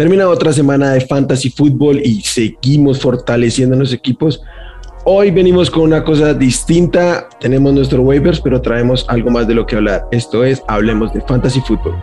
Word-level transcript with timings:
Termina 0.00 0.30
otra 0.30 0.50
semana 0.50 0.92
de 0.92 1.02
fantasy 1.02 1.50
fútbol 1.50 2.00
y 2.02 2.22
seguimos 2.22 3.02
fortaleciendo 3.02 3.76
los 3.76 3.92
equipos. 3.92 4.42
Hoy 5.04 5.30
venimos 5.30 5.70
con 5.70 5.82
una 5.82 6.02
cosa 6.02 6.32
distinta. 6.32 7.28
Tenemos 7.38 7.74
nuestros 7.74 8.00
waivers, 8.02 8.40
pero 8.40 8.62
traemos 8.62 9.04
algo 9.10 9.28
más 9.28 9.46
de 9.46 9.52
lo 9.52 9.66
que 9.66 9.76
hablar. 9.76 10.08
Esto 10.10 10.42
es 10.42 10.62
Hablemos 10.68 11.12
de 11.12 11.20
Fantasy 11.20 11.60
Fútbol. 11.60 12.02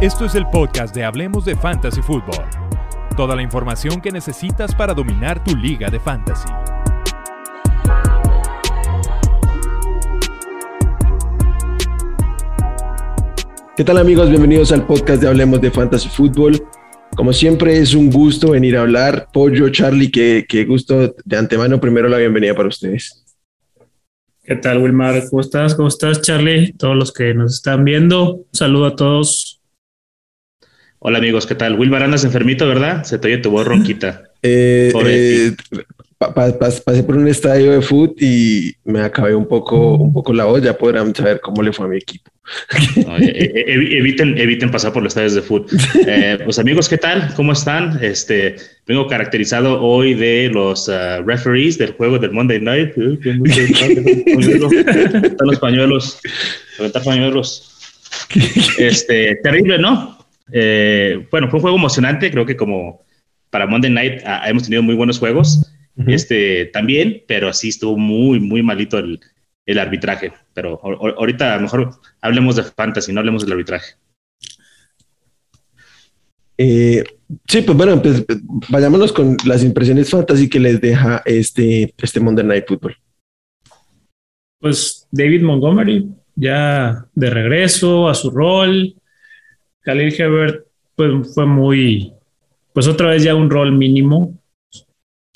Esto 0.00 0.24
es 0.24 0.34
el 0.34 0.46
podcast 0.46 0.94
de 0.94 1.04
Hablemos 1.04 1.44
de 1.44 1.54
Fantasy 1.54 2.00
Fútbol. 2.00 2.46
Toda 3.18 3.36
la 3.36 3.42
información 3.42 4.00
que 4.00 4.10
necesitas 4.10 4.74
para 4.74 4.94
dominar 4.94 5.44
tu 5.44 5.54
liga 5.54 5.90
de 5.90 6.00
fantasy. 6.00 6.48
¿Qué 13.80 13.84
tal 13.84 13.96
amigos? 13.96 14.28
Bienvenidos 14.28 14.72
al 14.72 14.86
podcast 14.86 15.22
de 15.22 15.28
Hablemos 15.28 15.58
de 15.58 15.70
Fantasy 15.70 16.10
Fútbol. 16.10 16.62
Como 17.16 17.32
siempre 17.32 17.78
es 17.78 17.94
un 17.94 18.10
gusto 18.10 18.50
venir 18.50 18.76
a 18.76 18.82
hablar. 18.82 19.28
Pollo, 19.32 19.70
Charlie, 19.70 20.10
qué, 20.10 20.44
qué 20.46 20.66
gusto 20.66 21.16
de 21.24 21.36
antemano. 21.38 21.80
Primero 21.80 22.06
la 22.06 22.18
bienvenida 22.18 22.54
para 22.54 22.68
ustedes. 22.68 23.24
¿Qué 24.44 24.56
tal, 24.56 24.82
Wilmar? 24.82 25.24
¿Cómo 25.30 25.40
estás? 25.40 25.74
¿Cómo 25.74 25.88
estás, 25.88 26.20
Charlie? 26.20 26.74
Todos 26.74 26.94
los 26.94 27.10
que 27.10 27.32
nos 27.32 27.54
están 27.54 27.82
viendo. 27.86 28.34
Un 28.34 28.46
saludo 28.52 28.84
a 28.84 28.96
todos. 28.96 29.62
Hola 30.98 31.16
amigos, 31.16 31.46
¿qué 31.46 31.54
tal? 31.54 31.78
Wilmar, 31.78 32.02
andas 32.02 32.24
enfermito, 32.24 32.68
¿verdad? 32.68 33.04
Se 33.04 33.18
te 33.18 33.28
oye 33.28 33.38
tu 33.38 33.50
voz 33.50 33.66
ronquita. 33.66 34.24
Eh, 34.42 34.90
eh, 35.04 35.54
pasé 36.20 37.02
por 37.02 37.16
un 37.16 37.28
estadio 37.28 37.72
de 37.72 37.80
fútbol 37.80 38.14
y 38.20 38.74
me 38.84 39.00
acabé 39.00 39.34
un 39.34 39.48
poco, 39.48 39.94
un 39.94 40.12
poco 40.12 40.34
la 40.34 40.44
voz. 40.44 40.62
Ya 40.62 40.76
podrán 40.76 41.14
saber 41.14 41.40
cómo 41.40 41.62
le 41.62 41.72
fue 41.72 41.86
a 41.86 41.88
mi 41.88 41.96
equipo. 41.96 42.30
E, 43.20 43.64
e, 43.66 43.98
eviten, 43.98 44.36
eviten 44.36 44.70
pasar 44.70 44.92
por 44.92 45.02
los 45.02 45.12
estadios 45.12 45.34
de 45.34 45.42
fútbol. 45.42 45.68
Eh, 46.06 46.38
pues 46.44 46.58
amigos, 46.58 46.88
¿qué 46.88 46.98
tal? 46.98 47.32
¿Cómo 47.36 47.52
están? 47.52 47.98
Este, 48.02 48.56
vengo 48.86 49.06
caracterizado 49.06 49.82
hoy 49.82 50.14
de 50.14 50.50
los 50.52 50.88
uh, 50.88 51.22
referees 51.24 51.78
del 51.78 51.92
juego 51.92 52.18
del 52.18 52.32
Monday 52.32 52.60
Night. 52.60 52.98
Están 52.98 53.42
los 55.46 55.58
pañuelos, 55.58 56.20
levantar 56.76 57.04
pañuelos. 57.04 57.66
Este, 58.78 59.36
terrible, 59.42 59.78
¿no? 59.78 60.18
Eh, 60.52 61.26
bueno, 61.30 61.48
fue 61.48 61.58
un 61.58 61.62
juego 61.62 61.76
emocionante. 61.76 62.30
Creo 62.30 62.44
que 62.44 62.56
como 62.56 63.04
para 63.50 63.66
Monday 63.66 63.90
Night 63.90 64.22
ah, 64.24 64.48
hemos 64.48 64.64
tenido 64.64 64.82
muy 64.82 64.94
buenos 64.94 65.18
juegos. 65.18 65.69
Este 66.06 66.66
también, 66.66 67.22
pero 67.26 67.48
así 67.48 67.68
estuvo 67.68 67.96
muy, 67.96 68.40
muy 68.40 68.62
malito 68.62 68.98
el, 68.98 69.20
el 69.66 69.78
arbitraje. 69.78 70.32
Pero 70.54 70.80
ahorita 70.82 71.58
mejor 71.58 71.90
hablemos 72.20 72.56
de 72.56 72.64
fantasy, 72.64 73.12
no 73.12 73.20
hablemos 73.20 73.44
del 73.44 73.52
arbitraje. 73.52 73.94
Eh, 76.62 77.02
sí, 77.48 77.62
pues 77.62 77.78
bueno, 77.78 78.02
pues 78.02 78.24
vayámonos 78.68 79.12
con 79.12 79.36
las 79.46 79.64
impresiones 79.64 80.10
fantasy 80.10 80.48
que 80.48 80.60
les 80.60 80.80
deja 80.80 81.22
este, 81.24 81.94
este 81.96 82.20
Monday 82.20 82.44
Night 82.44 82.64
Football. 82.68 82.96
Pues 84.58 85.08
David 85.10 85.42
Montgomery 85.42 86.06
ya 86.34 87.06
de 87.14 87.30
regreso 87.30 88.08
a 88.08 88.14
su 88.14 88.30
rol. 88.30 88.94
Khalil 89.80 90.14
Hebert 90.20 90.66
pues, 90.94 91.34
fue 91.34 91.46
muy, 91.46 92.12
pues 92.74 92.86
otra 92.86 93.08
vez 93.08 93.22
ya 93.22 93.34
un 93.34 93.48
rol 93.48 93.72
mínimo. 93.72 94.38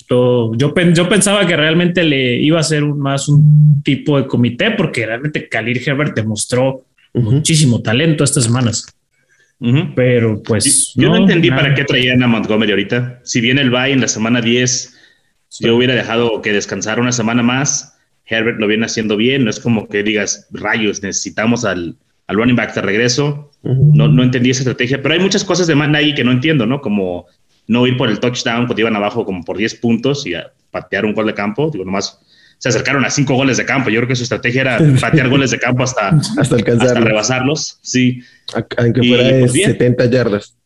Yo, 0.09 0.51
yo, 0.55 0.73
pensaba 0.73 1.47
que 1.47 1.55
realmente 1.55 2.03
le 2.03 2.35
iba 2.35 2.59
a 2.59 2.63
ser 2.63 2.83
más 2.83 3.27
un 3.27 3.81
tipo 3.83 4.17
de 4.17 4.27
comité, 4.27 4.71
porque 4.71 5.05
realmente 5.05 5.49
Khalil 5.49 5.81
Herbert 5.85 6.15
demostró 6.15 6.85
muchísimo 7.13 7.81
talento 7.81 8.23
estas 8.23 8.43
semanas. 8.43 8.85
Pero 9.95 10.43
pues. 10.43 10.93
Yo 10.95 11.09
no, 11.09 11.17
entendí 11.17 11.49
para 11.49 11.73
qué 11.73 11.85
traían 11.85 12.21
a 12.23 12.27
Montgomery 12.27 12.71
ahorita. 12.71 13.21
Si 13.23 13.41
viene 13.41 13.61
el 13.61 13.71
bye 13.71 13.91
en 13.91 14.01
la 14.01 14.07
semana 14.07 14.41
10, 14.41 14.93
yo 15.61 15.75
hubiera 15.75 15.95
dejado 15.95 16.41
que 16.41 16.53
descansara 16.53 17.01
una 17.01 17.11
semana 17.11 17.41
más. 17.41 17.97
Herbert 18.25 18.59
lo 18.59 18.67
viene 18.67 18.85
haciendo 18.85 19.17
bien. 19.17 19.43
No 19.43 19.49
es 19.49 19.59
como 19.59 19.87
que 19.87 20.03
digas, 20.03 20.47
rayos, 20.51 21.01
necesitamos 21.01 21.63
al, 21.63 21.95
al 22.27 22.35
running 22.35 22.55
back 22.55 22.75
de 22.75 22.81
regreso. 22.81 23.51
no, 23.63 24.07
no 24.07 24.23
entendí 24.23 24.49
esa 24.49 24.61
estrategia, 24.61 25.01
pero 25.01 25.13
hay 25.13 25.19
muchas 25.19 25.43
cosas 25.43 25.67
de 25.67 25.75
Matt 25.75 25.95
que 26.15 26.23
no 26.23 26.31
entiendo, 26.31 26.65
¿no? 26.65 26.81
Como 26.81 27.25
no 27.67 27.87
ir 27.87 27.97
por 27.97 28.09
el 28.09 28.19
touchdown 28.19 28.65
cuando 28.65 28.81
iban 28.81 28.95
abajo 28.95 29.25
como 29.25 29.43
por 29.43 29.57
10 29.57 29.75
puntos 29.75 30.25
y 30.25 30.35
a 30.35 30.51
patear 30.71 31.05
un 31.05 31.13
gol 31.13 31.27
de 31.27 31.33
campo. 31.33 31.69
Digo, 31.71 31.85
nomás 31.85 32.19
se 32.57 32.69
acercaron 32.69 33.05
a 33.05 33.09
5 33.09 33.33
goles 33.33 33.57
de 33.57 33.65
campo. 33.65 33.89
Yo 33.89 33.99
creo 33.99 34.07
que 34.07 34.15
su 34.15 34.23
estrategia 34.23 34.61
era 34.61 34.79
patear 35.01 35.29
goles 35.29 35.51
de 35.51 35.59
campo 35.59 35.83
hasta, 35.83 36.09
hasta, 36.37 36.55
hasta 36.55 36.99
rebasarlos. 36.99 37.79
Sí. 37.81 38.21
Aunque 38.77 39.03
fuera 39.03 39.23
de 39.23 39.47
70 39.47 39.95
pues 39.95 40.11
yardas. 40.11 40.57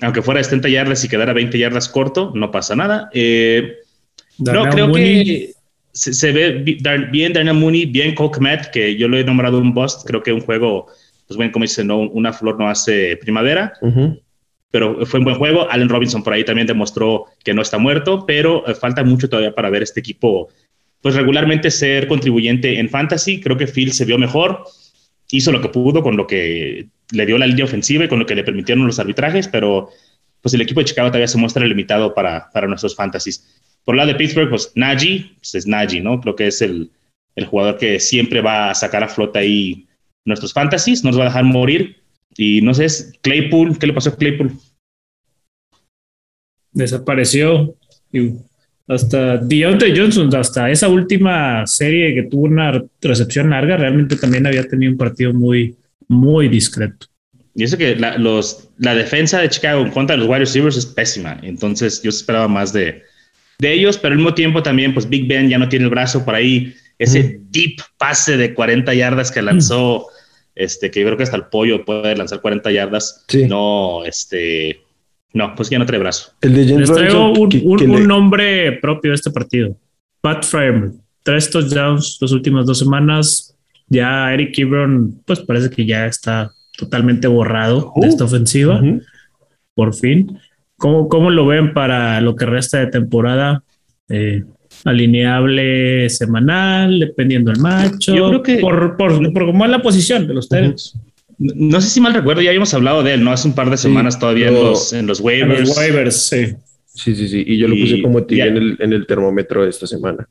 Aunque 0.00 0.22
fuera 0.22 0.38
de 0.38 0.44
70 0.44 0.68
yardas 0.68 1.04
y 1.04 1.08
quedara 1.08 1.32
20 1.32 1.58
yardas 1.58 1.88
corto, 1.88 2.32
no 2.34 2.50
pasa 2.50 2.74
nada. 2.74 3.10
Eh, 3.12 3.76
no, 4.38 4.68
creo 4.68 4.92
que 4.92 5.52
se, 5.92 6.32
ve 6.32 6.50
bien 7.12 7.32
Daniel 7.32 7.56
Mooney, 7.56 7.86
bien 7.86 8.14
Cole 8.16 8.32
Kmet, 8.32 8.70
que 8.70 8.96
yo 8.96 9.06
lo 9.06 9.16
he 9.16 9.24
nombrado 9.24 9.58
un 9.58 9.72
bust. 9.72 10.04
Creo 10.04 10.22
que 10.22 10.32
un 10.32 10.40
juego, 10.40 10.88
pues 11.28 11.36
bueno, 11.36 11.52
como 11.52 11.62
dice, 11.62 11.84
no, 11.84 11.98
una 12.00 12.32
flor 12.32 12.58
no 12.58 12.68
hace 12.68 13.16
primavera 13.18 13.72
pero 14.74 15.06
fue 15.06 15.20
un 15.20 15.24
buen 15.24 15.36
juego. 15.36 15.70
Allen 15.70 15.88
Robinson 15.88 16.24
por 16.24 16.32
ahí 16.32 16.42
también 16.42 16.66
demostró 16.66 17.26
que 17.44 17.54
no 17.54 17.62
está 17.62 17.78
muerto, 17.78 18.26
pero 18.26 18.66
eh, 18.66 18.74
falta 18.74 19.04
mucho 19.04 19.28
todavía 19.28 19.54
para 19.54 19.70
ver 19.70 19.84
este 19.84 20.00
equipo, 20.00 20.48
pues 21.00 21.14
regularmente 21.14 21.70
ser 21.70 22.08
contribuyente 22.08 22.80
en 22.80 22.88
fantasy. 22.88 23.40
Creo 23.40 23.56
que 23.56 23.68
Phil 23.68 23.92
se 23.92 24.04
vio 24.04 24.18
mejor, 24.18 24.64
hizo 25.30 25.52
lo 25.52 25.60
que 25.60 25.68
pudo 25.68 26.02
con 26.02 26.16
lo 26.16 26.26
que 26.26 26.88
le 27.12 27.24
dio 27.24 27.38
la 27.38 27.46
línea 27.46 27.66
ofensiva 27.66 28.04
y 28.04 28.08
con 28.08 28.18
lo 28.18 28.26
que 28.26 28.34
le 28.34 28.42
permitieron 28.42 28.84
los 28.84 28.98
arbitrajes, 28.98 29.46
pero 29.46 29.90
pues 30.42 30.52
el 30.54 30.62
equipo 30.62 30.80
de 30.80 30.86
Chicago 30.86 31.06
todavía 31.06 31.28
se 31.28 31.38
muestra 31.38 31.64
limitado 31.64 32.12
para, 32.12 32.50
para 32.52 32.66
nuestros 32.66 32.96
fantasies. 32.96 33.62
Por 33.84 33.94
lado 33.94 34.08
de 34.08 34.16
Pittsburgh, 34.16 34.50
pues 34.50 34.72
Najee, 34.74 35.36
pues 35.36 35.54
es 35.54 35.68
Najee, 35.68 36.00
¿no? 36.00 36.20
Creo 36.20 36.34
que 36.34 36.48
es 36.48 36.60
el, 36.62 36.90
el 37.36 37.46
jugador 37.46 37.78
que 37.78 38.00
siempre 38.00 38.40
va 38.40 38.70
a 38.70 38.74
sacar 38.74 39.04
a 39.04 39.08
flota 39.08 39.38
ahí 39.38 39.86
nuestros 40.24 40.52
fantasies, 40.52 41.04
no 41.04 41.10
nos 41.10 41.20
va 41.20 41.26
a 41.26 41.28
dejar 41.28 41.44
morir. 41.44 42.02
Y 42.36 42.60
no 42.62 42.74
sé, 42.74 42.86
Claypool, 43.20 43.78
¿qué 43.78 43.86
le 43.86 43.92
pasó 43.92 44.10
a 44.10 44.16
Claypool? 44.16 44.52
Desapareció. 46.72 47.76
hasta 48.88 49.38
Deontay 49.38 49.96
Johnson, 49.96 50.34
hasta 50.34 50.70
esa 50.70 50.88
última 50.88 51.66
serie 51.66 52.14
que 52.14 52.24
tuvo 52.24 52.44
una 52.44 52.82
recepción 53.00 53.50
larga, 53.50 53.76
realmente 53.76 54.16
también 54.16 54.46
había 54.46 54.66
tenido 54.66 54.92
un 54.92 54.98
partido 54.98 55.32
muy, 55.32 55.76
muy 56.08 56.48
discreto. 56.48 57.06
Y 57.54 57.62
eso 57.62 57.78
que 57.78 57.94
la, 57.94 58.18
los, 58.18 58.68
la 58.78 58.94
defensa 58.94 59.40
de 59.40 59.48
Chicago 59.48 59.82
en 59.82 59.92
contra 59.92 60.16
de 60.16 60.20
los 60.20 60.28
wide 60.28 60.40
receivers 60.40 60.76
es 60.76 60.86
pésima. 60.86 61.38
Entonces 61.42 62.02
yo 62.02 62.10
esperaba 62.10 62.48
más 62.48 62.72
de, 62.72 63.02
de 63.58 63.72
ellos, 63.72 63.96
pero 63.96 64.12
al 64.12 64.18
mismo 64.18 64.34
tiempo 64.34 64.62
también, 64.62 64.92
pues 64.92 65.08
Big 65.08 65.28
Ben 65.28 65.48
ya 65.48 65.58
no 65.58 65.68
tiene 65.68 65.84
el 65.84 65.90
brazo 65.90 66.24
por 66.24 66.34
ahí. 66.34 66.74
Ese 66.98 67.40
deep 67.50 67.76
pase 67.96 68.36
de 68.36 68.54
40 68.54 68.92
yardas 68.94 69.30
que 69.30 69.42
lanzó 69.42 70.06
este, 70.54 70.90
que 70.90 71.00
yo 71.00 71.06
creo 71.06 71.16
que 71.16 71.24
hasta 71.24 71.36
el 71.36 71.46
pollo 71.46 71.84
puede 71.84 72.16
lanzar 72.16 72.40
40 72.40 72.70
yardas. 72.70 73.24
No, 73.48 74.04
este, 74.04 74.82
no, 75.32 75.54
pues 75.54 75.68
ya 75.68 75.78
no 75.78 75.86
trae 75.86 75.98
brazo. 75.98 76.32
El 76.40 76.54
de 76.54 76.78
Les 76.78 76.92
traigo 76.92 77.32
un, 77.32 78.06
nombre 78.06 78.72
propio 78.80 79.10
de 79.10 79.16
este 79.16 79.30
partido. 79.30 79.76
Pat 80.20 80.44
Fryer, 80.44 80.92
tres 81.22 81.50
touchdowns 81.50 82.18
las 82.20 82.32
últimas 82.32 82.66
dos 82.66 82.78
semanas. 82.78 83.56
Ya 83.88 84.32
Eric 84.32 84.58
Ebron, 84.58 85.20
pues 85.26 85.40
parece 85.40 85.70
que 85.70 85.84
ya 85.84 86.06
está 86.06 86.52
totalmente 86.78 87.26
borrado 87.26 87.92
de 87.96 88.08
esta 88.08 88.24
ofensiva. 88.24 88.80
Por 89.74 89.94
fin. 89.94 90.38
¿Cómo, 90.76 91.08
¿Cómo, 91.08 91.30
lo 91.30 91.46
ven 91.46 91.72
para 91.72 92.20
lo 92.20 92.36
que 92.36 92.46
resta 92.46 92.78
de 92.78 92.86
temporada? 92.86 93.62
Eh, 94.08 94.44
alineable 94.84 96.08
semanal, 96.10 96.98
dependiendo 96.98 97.50
del 97.50 97.60
macho. 97.60 98.14
Yo 98.14 98.28
creo 98.28 98.42
que 98.42 98.58
por, 98.58 98.96
por, 98.96 99.32
por 99.32 99.46
cómo 99.46 99.64
es 99.64 99.70
la 99.70 99.82
posición 99.82 100.26
de 100.26 100.34
los 100.34 100.48
Titans. 100.48 100.98
No 101.38 101.80
sé 101.80 101.88
si 101.88 102.00
mal 102.00 102.14
recuerdo, 102.14 102.42
ya 102.42 102.50
habíamos 102.50 102.72
hablado 102.74 103.02
de 103.02 103.14
él, 103.14 103.24
¿no? 103.24 103.32
Hace 103.32 103.48
un 103.48 103.54
par 103.54 103.70
de 103.70 103.76
semanas 103.76 104.18
todavía 104.18 104.48
en, 104.48 104.54
los, 104.54 104.92
en 104.92 105.06
los 105.06 105.20
waivers. 105.20 105.60
En 105.60 105.66
los 105.66 105.76
waivers, 105.76 106.26
sí. 106.26 106.54
Sí, 106.86 107.14
sí, 107.16 107.28
sí. 107.28 107.44
Y 107.44 107.58
yo 107.58 107.66
lo 107.66 107.74
puse 107.74 108.00
como 108.00 108.22
tigre 108.24 108.48
en 108.48 108.56
el, 108.56 108.76
en 108.78 108.92
el 108.92 109.06
termómetro 109.06 109.64
de 109.64 109.70
esta 109.70 109.86
semana. 109.86 110.28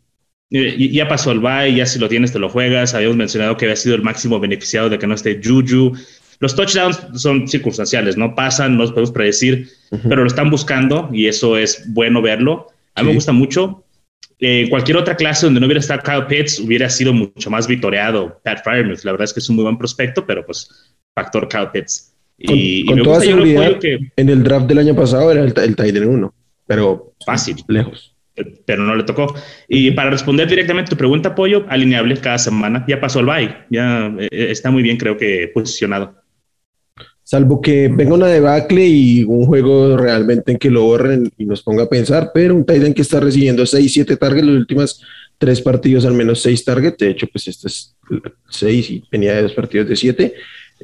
Y, 0.50 0.90
ya 0.92 1.08
pasó 1.08 1.32
el 1.32 1.40
bye, 1.40 1.74
ya 1.76 1.86
si 1.86 2.00
lo 2.00 2.08
tienes 2.08 2.32
te 2.32 2.40
lo 2.40 2.48
juegas. 2.48 2.94
Habíamos 2.94 3.18
mencionado 3.18 3.58
que 3.58 3.66
había 3.66 3.76
sido 3.76 3.96
el 3.96 4.02
máximo 4.02 4.40
beneficiado 4.40 4.90
de 4.90 5.00
que 5.00 5.08
no 5.08 5.16
esté 5.16 5.42
Juju. 5.44 5.94
Los 6.40 6.56
touchdowns 6.56 7.00
son 7.16 7.48
circunstanciales, 7.48 8.18
no 8.18 8.36
pasan, 8.36 8.74
no 8.74 8.84
los 8.84 8.92
podemos 8.92 9.12
predecir, 9.12 9.70
pero 10.10 10.22
lo 10.22 10.28
están 10.28 10.50
buscando 10.50 11.10
y 11.12 11.28
eso 11.28 11.58
es 11.58 11.86
bueno 11.94 12.22
verlo. 12.22 12.68
A 12.96 13.02
mí 13.02 13.10
me 13.10 13.16
gusta 13.16 13.32
mucho 13.32 13.83
en 14.46 14.70
cualquier 14.70 14.98
otra 14.98 15.16
clase 15.16 15.46
donde 15.46 15.60
no 15.60 15.68
hubiera 15.68 15.80
estado 15.80 16.02
Kyle 16.04 16.26
Pitts, 16.28 16.60
hubiera 16.60 16.90
sido 16.90 17.14
mucho 17.14 17.50
más 17.50 17.66
vitoreado 17.66 18.42
Pat 18.44 18.62
Fryermuth. 18.64 19.04
La 19.04 19.12
verdad 19.14 19.26
es 19.26 19.34
que 19.34 19.40
es 19.40 19.50
un 19.50 19.56
muy 19.56 19.64
buen 19.64 19.78
prospecto, 19.78 20.26
pero 20.26 20.46
pues 20.46 20.70
factor 21.16 21.48
Kyle 21.48 21.70
Pitts. 21.72 22.14
Y, 22.38 22.86
con, 22.86 23.04
toda 23.04 23.22
seguridad, 23.22 23.80
que, 23.80 24.00
en 24.18 24.30
el 24.30 24.44
draft 24.44 24.66
del 24.66 24.80
año 24.80 24.96
pasado 24.96 25.32
era 25.32 25.42
el, 25.42 25.54
el 25.56 25.76
Titan 25.76 26.08
1, 26.08 26.34
pero 26.68 27.14
fácil, 27.26 27.56
lejos. 27.68 28.14
Pero 28.66 28.84
no 28.84 28.96
le 28.96 29.04
tocó. 29.04 29.34
Y 29.70 29.92
para 29.92 30.10
responder 30.10 30.50
directamente 30.50 30.90
a 30.90 30.92
tu 30.92 30.98
pregunta, 30.98 31.36
Pollo, 31.36 31.66
alineable 31.70 32.18
cada 32.18 32.40
semana. 32.40 32.84
Ya 32.88 33.00
pasó 33.00 33.20
el 33.20 33.28
bye, 33.28 33.56
ya 33.70 34.12
eh, 34.20 34.28
está 34.32 34.72
muy 34.72 34.84
bien, 34.84 34.98
creo 34.98 35.16
que 35.16 35.52
posicionado. 35.54 36.16
Salvo 37.34 37.62
que 37.62 37.88
venga 37.88 38.14
una 38.14 38.28
debacle 38.28 38.86
y 38.86 39.24
un 39.24 39.48
juego 39.48 39.98
realmente 39.98 40.52
en 40.52 40.60
que 40.60 40.70
lo 40.70 40.84
borren 40.84 41.32
y 41.36 41.46
nos 41.46 41.64
ponga 41.64 41.86
a 41.86 41.90
pensar, 41.90 42.30
pero 42.32 42.54
un 42.54 42.64
Titan 42.64 42.94
que 42.94 43.02
está 43.02 43.20
recibiendo 43.20 43.66
6, 43.66 43.92
7 43.92 44.18
targets 44.18 44.46
los 44.46 44.56
últimos 44.56 45.02
tres 45.40 45.60
partidos, 45.60 46.06
al 46.06 46.14
menos 46.14 46.44
6 46.44 46.64
targets, 46.64 47.00
de 47.00 47.10
hecho, 47.10 47.26
pues 47.26 47.48
este 47.48 47.70
es 47.70 47.96
6 48.50 48.92
y 48.92 49.04
venía 49.12 49.34
de 49.34 49.42
dos 49.42 49.54
partidos 49.54 49.90
de 49.90 49.96
7. 49.96 50.34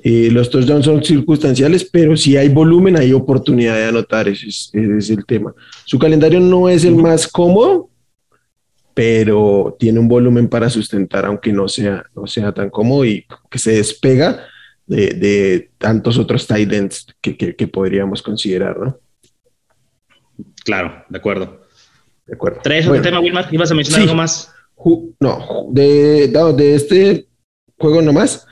Eh, 0.03 0.29
los 0.31 0.49
touchdowns 0.49 0.85
son 0.85 1.03
circunstanciales, 1.03 1.83
pero 1.83 2.17
si 2.17 2.35
hay 2.35 2.49
volumen, 2.49 2.97
hay 2.97 3.13
oportunidad 3.13 3.75
de 3.75 3.85
anotar, 3.85 4.27
ese 4.27 4.47
es, 4.47 4.71
ese 4.73 4.97
es 4.97 5.09
el 5.11 5.27
tema. 5.27 5.53
Su 5.85 5.99
calendario 5.99 6.39
no 6.39 6.67
es 6.67 6.83
el 6.83 6.95
más 6.95 7.27
cómodo, 7.27 7.91
pero 8.95 9.77
tiene 9.77 9.99
un 9.99 10.07
volumen 10.07 10.47
para 10.47 10.67
sustentar, 10.67 11.27
aunque 11.27 11.53
no 11.53 11.67
sea, 11.67 12.05
no 12.15 12.25
sea 12.25 12.51
tan 12.51 12.71
cómodo 12.71 13.05
y 13.05 13.27
que 13.51 13.59
se 13.59 13.73
despega 13.73 14.47
de, 14.89 15.71
tantos 15.77 16.17
otros 16.17 16.47
tight 16.47 16.71
ends 16.73 17.07
que, 17.21 17.37
que, 17.37 17.67
podríamos 17.67 18.21
considerar, 18.21 18.77
¿no? 18.77 18.99
Claro, 20.63 21.05
de 21.09 21.17
acuerdo. 21.17 21.61
De 22.25 22.35
acuerdo. 22.35 22.59
¿Traes 22.63 22.87
otro 22.87 23.01
tema, 23.01 23.19
Wilmar? 23.19 23.47
¿Ibas 23.51 23.71
a 23.71 23.75
mencionar 23.75 24.01
algo 24.01 24.15
más? 24.15 24.51
no, 25.19 25.67
de, 25.71 26.27
de 26.55 26.75
este 26.75 27.27
juego 27.77 28.01
nomás. 28.01 28.45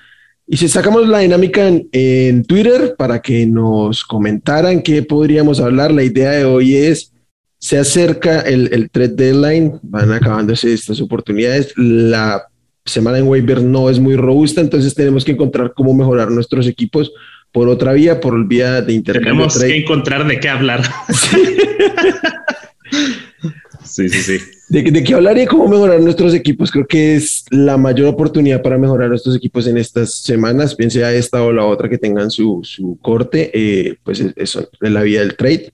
Y 0.46 0.58
si 0.58 0.68
sacamos 0.68 1.08
la 1.08 1.20
dinámica 1.20 1.68
en, 1.68 1.90
en, 1.92 2.46
Twitter 2.46 2.96
para 2.98 3.22
que 3.22 3.46
nos 3.46 4.06
comentaran 4.06 4.82
qué 4.82 5.04
podríamos 5.04 5.60
hablar, 5.60 5.92
la 5.92 6.04
idea 6.04 6.32
de 6.32 6.46
hoy 6.46 6.76
es, 6.76 7.14
se 7.60 7.78
acerca 7.78 8.42
el, 8.42 8.70
el 8.74 8.90
trade 8.90 9.16
deadline, 9.16 9.80
van 9.84 10.12
acabándose 10.14 10.74
estas 10.74 11.02
oportunidades, 11.02 11.74
la 11.76 12.48
semana 12.88 13.18
en 13.20 13.28
waiver 13.28 13.62
no 13.62 13.90
es 13.90 14.00
muy 14.00 14.16
robusta, 14.16 14.62
entonces 14.62 14.96
tenemos 14.96 15.24
que 15.24 15.34
encontrar 15.34 15.74
cómo 15.76 15.94
mejorar 15.94 16.32
nuestros 16.32 16.68
equipos 16.68 17.12
por 17.52 17.70
otra 17.70 17.94
vía, 17.94 18.20
por 18.20 18.48
vía 18.48 18.82
de 18.82 18.94
intercambio. 18.94 19.48
Tenemos 19.48 19.60
que 19.60 19.78
encontrar 19.78 20.28
de 20.28 20.40
qué 20.40 20.50
hablar. 20.50 20.84
Sí, 23.84 24.10
sí, 24.10 24.22
sí. 24.22 24.46
¿De, 24.70 24.84
¿De, 24.84 25.04
qué 25.04 25.14
hablar 25.14 25.38
y 25.38 25.46
cómo 25.46 25.68
mejorar 25.68 26.00
nuestros 26.02 26.34
equipos? 26.34 26.72
Creo 26.72 26.86
que 26.86 27.16
es 27.16 27.46
la 27.50 27.78
mayor 27.78 28.08
oportunidad 28.08 28.62
para 28.62 28.78
mejorar 28.78 29.10
nuestros 29.10 29.36
equipos 29.36 29.66
en 29.66 29.78
estas 29.78 30.20
semanas, 30.20 30.76
bien 30.76 30.92
sea 30.92 31.14
esta 31.14 31.42
o 31.42 31.52
la 31.52 31.66
otra 31.66 31.90
que 31.90 31.98
tengan 31.98 32.30
su, 32.30 32.60
su 32.64 33.00
corte, 33.02 33.50
eh, 33.54 33.96
pues 34.04 34.24
eso 34.36 34.70
es 34.82 34.92
la 34.92 35.02
vía 35.02 35.22
del 35.22 35.36
trade. 35.36 35.72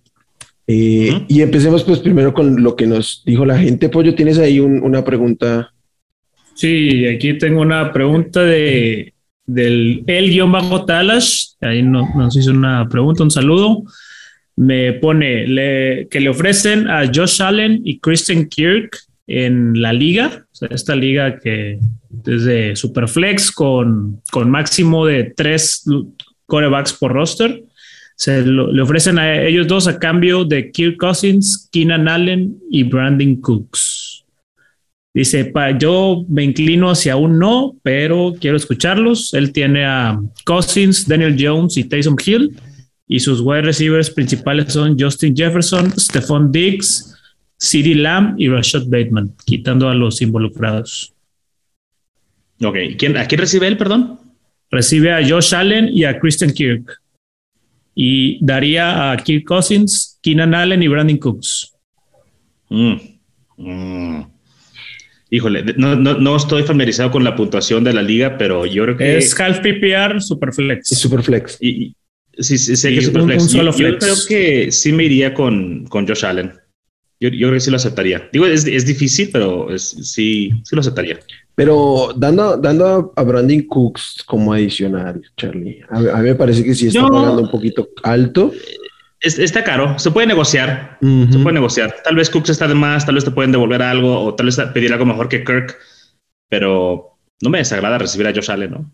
Eh, 0.68 1.25
y 1.27 1.42
empecemos 1.42 1.83
pues 1.83 2.00
primero 2.00 2.33
con 2.33 2.63
lo 2.63 2.75
que 2.75 2.88
nos 2.88 3.24
dijo 3.25 3.45
la 3.45 3.57
gente. 3.57 3.89
Pollo, 3.89 4.15
¿tienes 4.15 4.38
ahí 4.38 4.60
una 4.60 5.04
pregunta 5.04 5.73
Sí, 6.55 7.05
aquí 7.07 7.38
tengo 7.38 7.61
una 7.61 7.91
pregunta 7.91 8.44
de 8.44 9.13
del 9.45 10.03
el-talash. 10.07 11.45
Ahí 11.61 11.83
nos 11.83 12.35
hizo 12.35 12.51
una 12.51 12.88
pregunta, 12.88 13.23
un 13.23 13.31
saludo. 13.31 13.83
Me 14.55 14.94
pone 14.94 15.45
que 16.09 16.19
le 16.19 16.29
ofrecen 16.29 16.88
a 16.88 17.05
Josh 17.13 17.41
Allen 17.41 17.81
y 17.83 18.00
Christian 18.00 18.47
Kirk 18.47 18.97
en 19.25 19.81
la 19.81 19.94
liga, 19.94 20.45
esta 20.69 20.95
liga 20.95 21.39
que 21.39 21.79
es 22.25 22.45
de 22.45 22.75
Superflex 22.75 23.51
con, 23.51 24.21
con 24.31 24.51
máximo 24.51 25.05
de 25.05 25.33
tres 25.35 25.85
corebacks 26.45 26.94
por 26.94 27.13
roster. 27.13 27.63
Se 28.15 28.45
le 28.45 28.81
ofrecen 28.81 29.17
a 29.17 29.41
ellos 29.41 29.67
dos 29.67 29.88
a 29.88 29.97
cambio 29.97 30.45
de 30.45 30.71
Kirk 30.71 30.97
Cousins, 30.97 31.67
Keenan 31.71 32.07
Allen 32.07 32.57
y 32.69 32.83
Brandon 32.83 33.38
Cooks. 33.38 33.93
Dice, 35.13 35.45
pa, 35.45 35.77
yo 35.77 36.25
me 36.27 36.44
inclino 36.44 36.89
hacia 36.89 37.15
un 37.15 37.38
no, 37.38 37.75
pero 37.83 38.33
quiero 38.39 38.57
escucharlos. 38.57 39.33
Él 39.36 39.51
tiene 39.51 39.86
a 39.86 40.19
Cousins, 40.44 41.07
Daniel 41.07 41.36
Jones 41.39 41.77
y 41.77 41.83
Taysom 41.83 42.15
Hill. 42.24 42.57
Y 43.07 43.19
sus 43.19 43.39
wide 43.42 43.62
receivers 43.62 44.10
principales 44.10 44.74
son 44.74 44.98
Justin 45.00 45.36
Jefferson, 45.36 45.92
Stephon 46.00 46.51
Diggs, 46.51 47.15
CeeDee 47.60 47.95
Lamb 47.95 48.36
y 48.39 48.48
Rashad 48.48 48.88
Bateman, 48.88 49.36
quitando 49.45 49.88
a 49.88 49.94
los 49.94 50.21
involucrados. 50.21 51.13
Ok, 52.63 52.75
¿Quién, 52.98 53.15
¿a 53.18 53.27
quién 53.27 53.42
recibe 53.42 53.68
él, 53.68 53.77
perdón? 53.77 54.19
Recibe 54.71 55.13
a 55.13 55.27
Josh 55.27 55.54
Allen 55.54 55.89
y 55.92 56.06
a 56.06 56.19
Christian 56.19 56.51
Kirk. 56.51 57.00
Y 57.94 58.44
daría 58.44 59.12
a 59.12 59.18
Kirk 59.18 59.44
Cousins, 59.45 60.18
Keenan 60.24 60.56
Allen 60.56 60.81
y 60.81 60.88
Brandon 60.88 61.18
Cooks. 61.18 61.71
Mm. 62.69 62.95
Mm. 63.57 64.32
Híjole, 65.33 65.63
no, 65.77 65.95
no, 65.95 66.13
no, 66.13 66.35
estoy 66.35 66.62
familiarizado 66.62 67.09
con 67.09 67.24
la 67.24 67.35
puntuación 67.35 67.83
de 67.83 67.91
la 67.91 68.03
liga, 68.03 68.38
pero 68.38 68.68
yo 68.68 68.83
creo 68.83 68.97
que. 68.97 69.18
Es 69.18 69.39
half 69.39 69.62
PPR, 69.62 70.21
Superflex. 70.21 70.91
Es 70.91 71.00
Superflex. 71.00 71.57
Y, 71.59 71.95
sí, 72.38 72.56
sí, 72.59 72.75
sé 72.75 72.91
que 72.91 73.00
es 73.00 73.06
Superflex. 73.07 73.51
yo, 73.51 73.63
yo, 73.63 73.97
creo 73.97 74.15
que 74.27 74.71
sí 74.71 74.91
me 74.91 75.06
iría 75.06 75.33
con, 75.33 75.88
con 75.88 76.07
Josh 76.07 76.24
Allen. 76.24 76.53
Yo, 77.19 77.30
yo, 77.30 77.47
creo 77.47 77.53
que 77.53 77.62
sí 77.62 77.71
lo 77.71 77.77
aceptaría. 77.77 78.30
Digo, 78.31 78.45
es, 78.45 78.68
es 78.68 78.85
difícil, 78.85 79.31
pero 79.33 79.74
es, 79.74 79.89
sí, 79.89 80.51
sí 80.63 80.75
lo 80.75 80.81
aceptaría. 80.81 81.19
Pero 81.56 82.13
dando, 82.15 82.56
dando 82.57 83.12
a 83.15 83.24
Brandon 83.24 83.62
Cooks 83.63 84.21
como 84.27 84.53
adicional, 84.53 85.19
Charlie, 85.36 85.81
a, 85.89 85.97
a 85.97 86.18
mí 86.18 86.29
me 86.29 86.36
parece 86.36 86.63
que 86.63 86.75
sí 86.75 86.89
está 86.89 87.07
pagando 87.07 87.41
un 87.41 87.50
poquito 87.50 87.89
alto 88.03 88.53
está 89.24 89.64
caro, 89.64 89.98
se 89.98 90.12
puede 90.12 90.28
negociar, 90.28 90.98
se 91.02 91.40
puede 91.40 91.54
negociar. 91.54 91.96
Tal 92.04 92.16
vez 92.16 92.30
Cooks 92.30 92.50
está 92.50 92.68
de 92.68 92.75
más, 92.75 93.06
tal 93.06 93.16
vez 93.16 93.24
te 93.24 93.31
pueden 93.31 93.52
devolver 93.52 93.81
algo 93.81 94.20
o 94.20 94.36
tal 94.36 94.48
vez 94.48 94.58
pedir 94.74 94.92
algo 94.92 95.06
mejor 95.06 95.30
que 95.30 95.44
Kirk, 95.44 95.78
pero 96.50 97.18
no 97.42 97.50
me 97.50 97.60
desagrada 97.60 97.98
recibir 97.98 98.28
a 98.28 98.34
Josh 98.34 98.52
Allen, 98.52 98.72
¿no? 98.72 98.92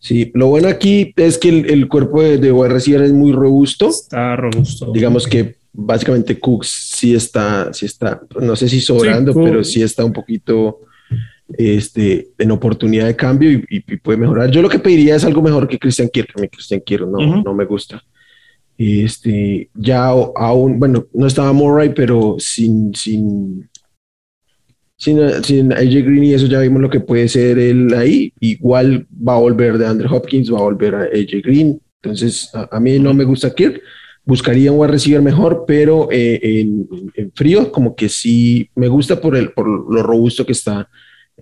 Sí, 0.00 0.30
lo 0.34 0.46
bueno 0.46 0.68
aquí 0.68 1.12
es 1.16 1.38
que 1.38 1.48
el, 1.48 1.88
cuerpo 1.88 2.22
de, 2.22 2.38
de 2.38 2.52
wide 2.52 2.76
es 2.76 3.12
muy 3.12 3.32
robusto. 3.32 3.88
Está 3.88 4.36
robusto. 4.36 4.92
Digamos 4.92 5.26
que 5.26 5.56
básicamente 5.72 6.38
Cooks 6.38 6.68
sí 6.68 7.14
está, 7.14 7.72
sí 7.72 7.86
está, 7.86 8.22
no 8.40 8.54
sé 8.54 8.68
si 8.68 8.80
sobrando, 8.80 9.34
pero 9.34 9.64
sí 9.64 9.82
está 9.82 10.04
un 10.04 10.12
poquito 10.12 10.80
este, 11.56 12.28
en 12.38 12.50
oportunidad 12.52 13.06
de 13.06 13.16
cambio 13.16 13.50
y, 13.50 13.80
puede 13.96 14.18
mejorar. 14.18 14.50
Yo 14.50 14.62
lo 14.62 14.68
que 14.68 14.78
pediría 14.78 15.16
es 15.16 15.24
algo 15.24 15.42
mejor 15.42 15.66
que 15.66 15.78
Christian 15.80 16.08
Kirk. 16.12 16.32
A 16.36 16.40
mí 16.40 16.48
Christian 16.48 16.80
Kirk 16.80 17.06
no, 17.08 17.42
no 17.42 17.54
me 17.54 17.64
gusta. 17.64 18.02
Este, 18.78 19.70
ya 19.74 20.06
aún, 20.06 20.78
bueno, 20.78 21.08
no 21.12 21.26
estaba 21.26 21.52
Murray, 21.52 21.92
pero 21.92 22.36
sin, 22.38 22.94
sin, 22.94 23.68
sin, 24.96 25.42
sin 25.42 25.72
AJ 25.72 26.04
Green 26.04 26.22
y 26.22 26.34
eso 26.34 26.46
ya 26.46 26.60
vimos 26.60 26.80
lo 26.80 26.88
que 26.88 27.00
puede 27.00 27.26
ser 27.26 27.58
él 27.58 27.92
ahí. 27.92 28.32
Igual 28.38 29.04
va 29.12 29.34
a 29.34 29.40
volver 29.40 29.78
de 29.78 29.86
Andrew 29.86 30.14
Hopkins, 30.14 30.52
va 30.52 30.58
a 30.58 30.62
volver 30.62 30.94
a 30.94 31.02
AJ 31.02 31.42
Green. 31.42 31.80
Entonces, 32.00 32.50
a, 32.54 32.78
mí 32.78 33.00
no 33.00 33.12
me 33.12 33.24
gusta 33.24 33.52
Kirk. 33.52 33.82
Buscaría 34.24 34.70
un 34.70 34.78
wide 34.78 34.92
receiver 34.92 35.22
mejor, 35.22 35.64
pero 35.66 36.08
eh, 36.12 36.60
en, 36.60 37.32
frío, 37.34 37.72
como 37.72 37.96
que 37.96 38.08
sí 38.08 38.70
me 38.76 38.86
gusta 38.86 39.20
por, 39.20 39.36
el, 39.36 39.50
por 39.50 39.66
lo 39.66 40.02
robusto 40.04 40.46
que 40.46 40.52
está 40.52 40.88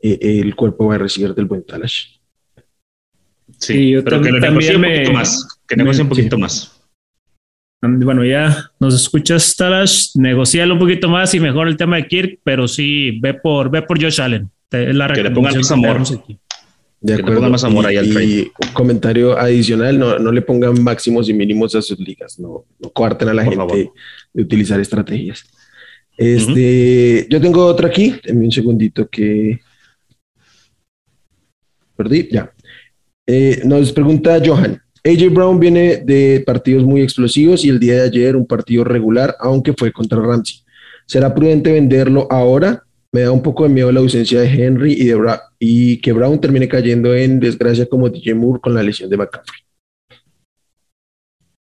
eh, 0.01 0.19
el 0.23 0.57
cuerpo 0.57 0.91
de 0.91 0.99
receiver 0.99 1.35
del 1.35 1.45
buen 1.45 1.65
Talash. 1.65 2.17
Sí, 3.59 3.95
pero 4.03 4.23
que 4.23 4.31
lo 4.31 4.41
negocie 4.41 4.77
un 4.77 4.83
poquito 4.83 5.13
más. 5.13 5.61
Que 5.69 5.77
negocie 5.77 6.03
un 6.03 6.09
poquito 6.09 6.39
más 6.39 6.76
bueno, 7.89 8.25
ya 8.25 8.71
nos 8.79 8.95
escuchas, 8.95 9.55
Talash, 9.57 10.11
negocialo 10.15 10.75
un 10.75 10.81
poquito 10.81 11.09
más 11.09 11.35
y 11.35 11.41
mejor 11.41 11.69
el 11.69 11.77
tema 11.77 11.97
de 11.97 12.07
Kirk, 12.07 12.41
pero 12.45 12.69
sí, 12.69 13.19
ve 13.21 13.35
por, 13.35 13.71
ve 13.71 13.83
por 13.83 14.03
Josh 14.03 14.21
Allen. 14.21 14.51
la 14.71 15.13
que 15.13 15.23
le 15.23 15.31
pongan 15.31 15.57
más 15.57 15.71
amor. 15.71 16.03
De 17.01 17.15
acuerdo. 17.15 17.49
más 17.49 17.63
amor 17.63 17.87
ahí 17.87 17.99
al 17.99 18.07
y, 18.07 18.51
un 18.61 18.73
comentario 18.73 19.39
adicional, 19.39 19.99
no, 19.99 20.19
no, 20.19 20.33
le 20.33 20.43
pongan 20.43 20.83
máximos 20.83 21.29
y 21.29 21.35
mínimos 21.35 21.75
a 21.75 21.83
sus 21.83 21.99
ligas, 22.01 22.39
no, 22.39 22.65
no 22.79 22.91
coarten 22.91 23.29
a 23.29 23.35
la 23.35 23.45
gente 23.45 23.91
de 24.33 24.43
utilizar 24.43 24.81
estrategias. 24.81 25.45
Este, 26.17 27.27
yo 27.29 27.41
tengo 27.41 27.65
otra 27.67 27.89
aquí, 27.89 28.15
denme 28.25 28.47
un 28.47 28.53
segundito 28.53 29.09
que 29.09 29.61
perdí, 31.95 32.29
ya. 32.31 32.53
Eh, 33.27 33.63
nos 33.65 33.93
pregunta 33.93 34.41
Johan, 34.45 34.81
AJ 35.07 35.33
Brown 35.33 35.61
viene 35.61 35.99
de 35.99 36.43
partidos 36.45 36.83
muy 36.83 37.01
explosivos 37.01 37.65
y 37.65 37.69
el 37.69 37.79
día 37.79 37.95
de 37.95 38.03
ayer 38.03 38.35
un 38.35 38.45
partido 38.45 38.83
regular, 38.83 39.37
aunque 39.39 39.73
fue 39.73 39.93
contra 39.93 40.21
Ramsey. 40.21 40.63
¿Será 41.07 41.33
prudente 41.33 41.71
venderlo 41.71 42.27
ahora? 42.29 42.83
Me 43.13 43.21
da 43.21 43.31
un 43.31 43.41
poco 43.41 43.63
de 43.63 43.69
miedo 43.69 43.93
la 43.93 44.01
ausencia 44.01 44.41
de 44.41 44.49
Henry 44.49 44.95
y, 44.95 45.05
de 45.05 45.17
y 45.61 45.99
que 45.99 46.13
Brown 46.13 46.41
termine 46.41 46.67
cayendo 46.67 47.15
en 47.15 47.39
desgracia 47.39 47.87
como 47.87 48.11
DJ 48.11 48.35
Moore 48.35 48.61
con 48.61 48.75
la 48.75 48.83
lesión 48.83 49.09
de 49.09 49.17
McCaffrey. 49.17 49.61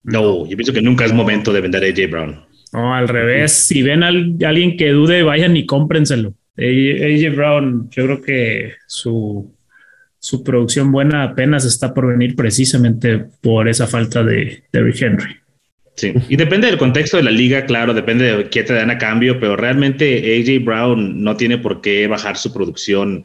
No, 0.04 0.46
yo 0.46 0.56
pienso 0.56 0.72
que 0.72 0.80
nunca 0.80 1.04
es 1.04 1.12
momento 1.12 1.52
de 1.52 1.60
vender 1.60 1.82
a 1.82 1.88
AJ 1.88 2.10
Brown. 2.10 2.44
No, 2.72 2.94
al 2.94 3.08
revés. 3.08 3.52
Si 3.52 3.82
ven 3.82 4.04
a 4.04 4.08
alguien 4.08 4.76
que 4.76 4.90
dude, 4.90 5.24
vayan 5.24 5.56
y 5.56 5.66
cómprenselo. 5.66 6.32
AJ 6.56 7.34
Brown, 7.34 7.90
yo 7.90 8.04
creo 8.04 8.22
que 8.22 8.72
su 8.86 9.52
su 10.22 10.44
producción 10.44 10.92
buena 10.92 11.24
apenas 11.24 11.64
está 11.64 11.92
por 11.92 12.06
venir 12.06 12.36
precisamente 12.36 13.26
por 13.40 13.68
esa 13.68 13.88
falta 13.88 14.22
de 14.22 14.62
Derrick 14.72 15.02
Henry. 15.02 15.36
Sí, 15.96 16.14
y 16.28 16.36
depende 16.36 16.68
del 16.68 16.78
contexto 16.78 17.16
de 17.16 17.24
la 17.24 17.30
liga, 17.30 17.66
claro, 17.66 17.92
depende 17.92 18.36
de 18.36 18.48
qué 18.48 18.62
te 18.62 18.72
dan 18.72 18.90
a 18.90 18.98
cambio, 18.98 19.38
pero 19.40 19.56
realmente 19.56 20.38
AJ 20.38 20.64
Brown 20.64 21.22
no 21.22 21.36
tiene 21.36 21.58
por 21.58 21.80
qué 21.80 22.06
bajar 22.06 22.38
su 22.38 22.52
producción 22.52 23.24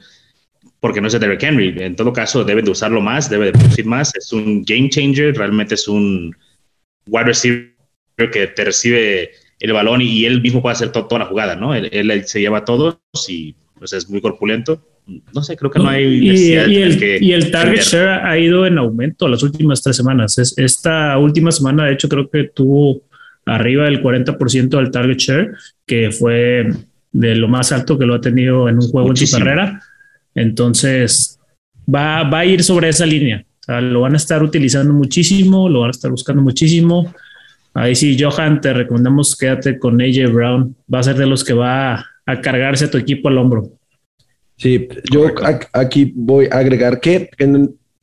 porque 0.80 1.00
no 1.00 1.08
es 1.08 1.14
de 1.14 1.20
Derrick 1.20 1.44
Henry. 1.44 1.76
En 1.78 1.96
todo 1.96 2.12
caso, 2.12 2.44
debe 2.44 2.64
de 2.64 2.72
usarlo 2.72 3.00
más, 3.00 3.30
debe 3.30 3.46
de 3.46 3.52
producir 3.54 3.86
más. 3.86 4.14
Es 4.16 4.34
un 4.34 4.64
game 4.64 4.90
changer, 4.90 5.38
realmente 5.38 5.76
es 5.76 5.88
un 5.88 6.36
wide 7.06 7.26
receiver 7.26 7.72
que 8.32 8.48
te 8.48 8.66
recibe 8.66 9.32
el 9.60 9.74
balón 9.74 10.02
y, 10.02 10.26
él 10.26 10.42
mismo 10.42 10.62
puede 10.62 10.74
hacer 10.74 10.92
toda 10.92 11.20
la 11.20 11.26
jugada, 11.26 11.56
¿no? 11.56 11.76
Él, 11.76 12.26
se 12.26 12.42
lleva 12.42 12.60
a 12.60 12.66
todos 12.66 12.98
y 13.28 13.56
pues 13.78 13.94
es 13.94 14.10
muy 14.10 14.22
corpulento. 14.22 14.82
No 15.34 15.42
sé, 15.42 15.56
creo 15.56 15.72
que 15.72 15.80
no 15.80 15.88
hay... 15.88 16.04
Y, 16.04 16.54
el, 16.54 17.24
y 17.24 17.32
el, 17.32 17.52
target 17.52 17.82
share 17.82 18.26
ha 18.26 18.38
ido 18.38 18.66
en 18.66 18.78
aumento 18.78 19.28
las 19.28 19.42
últimas 19.44 19.82
tres 19.82 19.96
semanas. 19.96 20.38
Es, 20.38 20.58
esta 20.58 21.18
última 21.18 21.52
semana, 21.52 21.86
de 21.86 21.94
hecho, 21.94 22.10
creo 22.10 22.30
que 22.30 22.46
tuvo 22.46 23.02
arriba 23.46 23.86
del 23.86 24.04
40% 24.04 24.70
del 24.70 24.92
target 24.92 25.18
share, 25.18 25.52
que 25.86 26.12
fue 26.12 26.68
de 27.12 27.36
lo 27.36 27.48
más 27.48 27.72
alto 27.72 27.98
que 27.98 28.06
lo 28.06 28.16
ha 28.16 28.22
tenido 28.22 28.68
en 28.68 28.76
un 28.76 28.90
juego 28.90 29.10
en 29.10 29.18
su 29.18 29.38
carrera. 29.38 29.82
Entonces, 30.36 31.40
va, 31.94 32.24
va 32.24 32.40
a 32.40 32.46
ir 32.46 32.64
sobre 32.64 32.90
esa 32.90 33.06
línea. 33.06 33.46
O 33.62 33.64
sea, 33.64 33.82
lo 33.82 34.02
van 34.02 34.14
a 34.14 34.18
estar 34.18 34.44
utilizando 34.44 34.94
muchísimo, 34.94 35.70
lo 35.70 35.82
van 35.82 35.90
a 35.90 35.92
estar 35.92 36.12
buscando 36.12 36.42
muchísimo. 36.42 37.14
Ahí 37.74 37.96
sí, 37.96 38.18
Johan, 38.20 38.60
te 38.60 38.74
recomendamos 38.74 39.36
quédate 39.36 39.80
con 39.80 40.02
AJ 40.02 40.32
Brown. 40.32 40.76
Va 40.94 41.00
a 41.00 41.04
ser 41.04 41.16
de 41.16 41.28
los 41.28 41.44
que 41.44 41.54
va 41.54 42.06
a, 42.28 42.42
cargarse 42.42 42.86
a 42.86 42.92
tu 42.92 42.98
equipo 42.98 43.30
al 43.30 43.38
hombro. 43.38 43.72
Sí, 44.56 44.88
yo 45.12 45.28
aquí 45.74 46.12
voy 46.16 46.48
a 46.52 46.58
agregar 46.58 47.00
que 47.00 47.30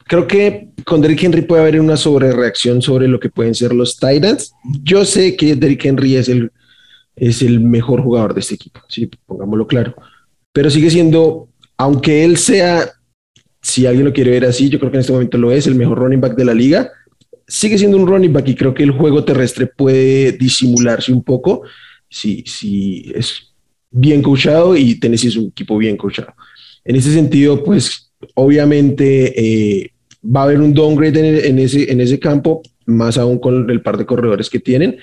creo 0.07 0.27
que 0.27 0.69
con 0.85 1.01
Derrick 1.01 1.23
Henry 1.23 1.43
puede 1.43 1.63
haber 1.63 1.81
una 1.81 1.97
sobrereacción 1.97 2.81
sobre 2.81 3.09
lo 3.09 3.19
que 3.19 3.31
pueden 3.31 3.55
ser 3.55 3.75
los 3.75 3.97
Titans. 3.97 4.53
Yo 4.83 5.05
sé 5.05 5.37
que 5.37 5.57
Derrick 5.57 5.85
Henry 5.85 6.17
es 6.17 6.29
el, 6.29 6.53
es 7.17 7.43
el 7.43 7.61
mejor 7.61 8.03
jugador 8.03 8.35
de 8.35 8.41
este 8.41 8.55
equipo, 8.55 8.81
sí, 8.89 9.11
pongámoslo 9.27 9.67
claro. 9.67 9.95
Pero 10.53 10.71
sigue 10.71 10.91
siendo, 10.91 11.49
aunque 11.77 12.25
él 12.25 12.37
sea, 12.37 12.89
si 13.61 13.87
alguien 13.87 14.07
lo 14.07 14.13
quiere 14.13 14.31
ver 14.31 14.45
así, 14.45 14.69
yo 14.69 14.79
creo 14.79 14.91
que 14.91 14.99
en 14.99 15.01
este 15.01 15.13
momento 15.13 15.39
lo 15.39 15.51
es, 15.51 15.67
el 15.67 15.75
mejor 15.75 15.99
running 15.99 16.21
back 16.21 16.37
de 16.37 16.45
la 16.45 16.55
liga 16.55 16.91
sigue 17.47 17.79
siendo 17.79 17.97
un 17.97 18.07
running 18.07 18.33
back 18.33 18.49
y 18.49 18.55
creo 18.55 18.75
que 18.75 18.83
el 18.83 18.91
juego 18.91 19.25
terrestre 19.25 19.67
puede 19.67 20.33
disimularse 20.33 21.13
un 21.13 21.23
poco 21.23 21.63
si, 22.09 22.43
si 22.47 23.13
es 23.15 23.54
bien 23.95 24.23
coachado 24.23 24.77
y 24.77 24.99
Tennessee 24.99 25.29
es 25.29 25.37
un 25.37 25.47
equipo 25.47 25.79
bien 25.79 25.97
coachado. 25.97 26.35
En 26.85 26.97
ese 26.97 27.13
sentido, 27.13 27.63
pues 27.63 28.13
obviamente 28.35 29.33
eh, 29.37 29.93
va 30.25 30.41
a 30.41 30.45
haber 30.45 30.61
un 30.61 30.75
downgrade 30.75 31.49
en, 31.49 31.59
ese, 31.59 31.91
en 31.91 32.01
ese 32.01 32.19
campo, 32.19 32.63
más 32.87 33.17
aún 33.17 33.39
con 33.39 33.71
el 33.71 33.83
par 33.83 33.97
de 33.97 34.05
corredores 34.05 34.51
que 34.51 34.59
tienen, 34.59 34.97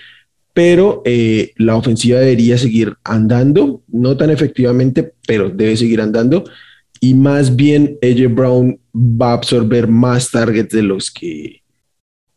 pero 0.53 1.01
eh, 1.05 1.53
la 1.55 1.77
ofensiva 1.77 2.19
debería 2.19 2.57
seguir 2.57 2.95
andando, 3.03 3.81
no 3.87 4.17
tan 4.17 4.29
efectivamente, 4.29 5.13
pero 5.25 5.49
debe 5.49 5.77
seguir 5.77 6.01
andando. 6.01 6.43
Y 6.99 7.13
más 7.13 7.55
bien, 7.55 7.97
AJ 8.03 8.35
Brown 8.35 8.79
va 8.93 9.31
a 9.31 9.35
absorber 9.35 9.87
más 9.87 10.29
targets 10.29 10.73
de 10.73 10.83
los 10.83 11.09
que, 11.09 11.61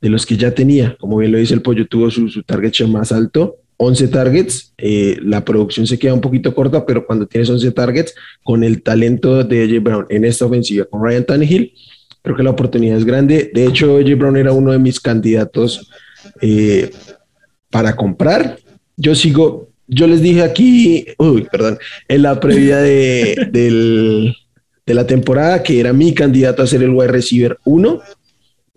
de 0.00 0.08
los 0.08 0.25
que 0.25 0.37
ya 0.37 0.54
tenía. 0.54 0.96
Como 1.00 1.18
bien 1.18 1.32
lo 1.32 1.38
dice 1.38 1.54
el 1.54 1.62
pollo, 1.62 1.87
tuvo 1.87 2.11
su, 2.11 2.28
su 2.28 2.44
target 2.44 2.87
más 2.87 3.11
alto, 3.11 3.56
11 3.76 4.08
targets. 4.08 4.72
Eh, 4.78 5.18
la 5.22 5.44
producción 5.44 5.86
se 5.86 5.98
queda 5.98 6.14
un 6.14 6.20
poquito 6.20 6.54
corta, 6.54 6.86
pero 6.86 7.06
cuando 7.06 7.26
tienes 7.26 7.50
11 7.50 7.70
targets, 7.72 8.14
con 8.42 8.64
el 8.64 8.82
talento 8.82 9.44
de 9.44 9.64
AJ 9.64 9.82
Brown 9.82 10.06
en 10.08 10.24
esta 10.24 10.46
ofensiva 10.46 10.84
con 10.86 11.04
Ryan 11.04 11.24
Tannehill, 11.24 11.72
creo 12.22 12.36
que 12.36 12.42
la 12.42 12.50
oportunidad 12.50 12.98
es 12.98 13.04
grande. 13.04 13.50
De 13.52 13.66
hecho, 13.66 13.96
AJ 13.98 14.16
Brown 14.16 14.36
era 14.36 14.52
uno 14.52 14.72
de 14.72 14.78
mis 14.78 15.00
candidatos 15.00 15.90
eh, 16.40 16.90
para 17.70 17.96
comprar. 17.96 18.58
Yo 18.96 19.14
sigo, 19.14 19.68
yo 19.86 20.06
les 20.06 20.22
dije 20.22 20.42
aquí, 20.42 21.06
uy, 21.18 21.46
perdón, 21.50 21.78
en 22.08 22.22
la 22.22 22.38
previa 22.40 22.78
de, 22.78 23.34
de 24.86 24.94
la 24.94 25.06
temporada 25.06 25.62
que 25.62 25.80
era 25.80 25.92
mi 25.92 26.14
candidato 26.14 26.62
a 26.62 26.66
ser 26.66 26.82
el 26.82 26.90
wide 26.90 27.08
receiver 27.08 27.58
1 27.64 28.00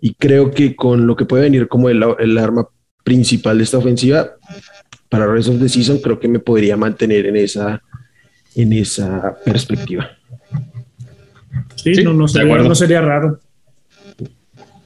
y 0.00 0.14
creo 0.14 0.50
que 0.50 0.76
con 0.76 1.06
lo 1.06 1.16
que 1.16 1.24
puede 1.24 1.44
venir 1.44 1.68
como 1.68 1.88
el, 1.88 2.02
el 2.18 2.38
arma 2.38 2.68
principal 3.08 3.56
de 3.56 3.64
esta 3.64 3.78
ofensiva 3.78 4.36
para 5.08 5.26
rest 5.26 5.48
of 5.48 5.58
the 5.58 5.68
season, 5.68 5.98
creo 5.98 6.20
que 6.20 6.28
me 6.28 6.40
podría 6.40 6.76
mantener 6.76 7.24
en 7.24 7.36
esa, 7.36 7.82
en 8.54 8.70
esa 8.74 9.34
perspectiva. 9.42 10.10
Sí, 11.76 12.04
no, 12.04 12.12
no, 12.12 12.28
sería, 12.28 12.58
no 12.58 12.74
sería 12.74 13.00
raro. 13.00 13.40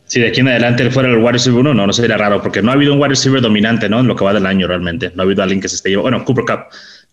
Si 0.06 0.20
de 0.20 0.28
aquí 0.28 0.38
en 0.38 0.48
adelante 0.48 0.84
él 0.84 0.92
fuera 0.92 1.08
el 1.08 1.18
wide 1.18 1.32
receiver 1.32 1.58
1, 1.58 1.74
no, 1.74 1.84
no 1.84 1.92
sería 1.92 2.16
raro, 2.16 2.40
porque 2.40 2.62
no 2.62 2.70
ha 2.70 2.74
habido 2.74 2.92
un 2.92 3.00
wide 3.00 3.08
receiver 3.08 3.40
dominante, 3.40 3.88
¿no? 3.88 3.98
En 3.98 4.06
lo 4.06 4.14
que 4.14 4.24
va 4.24 4.32
del 4.32 4.46
año 4.46 4.68
realmente. 4.68 5.10
No 5.16 5.22
ha 5.22 5.24
habido 5.24 5.42
alguien 5.42 5.60
que 5.60 5.68
se 5.68 5.74
esté 5.74 5.88
llevando. 5.88 6.10
Bueno, 6.10 6.24
Cooper 6.24 6.44
Cup. 6.44 6.60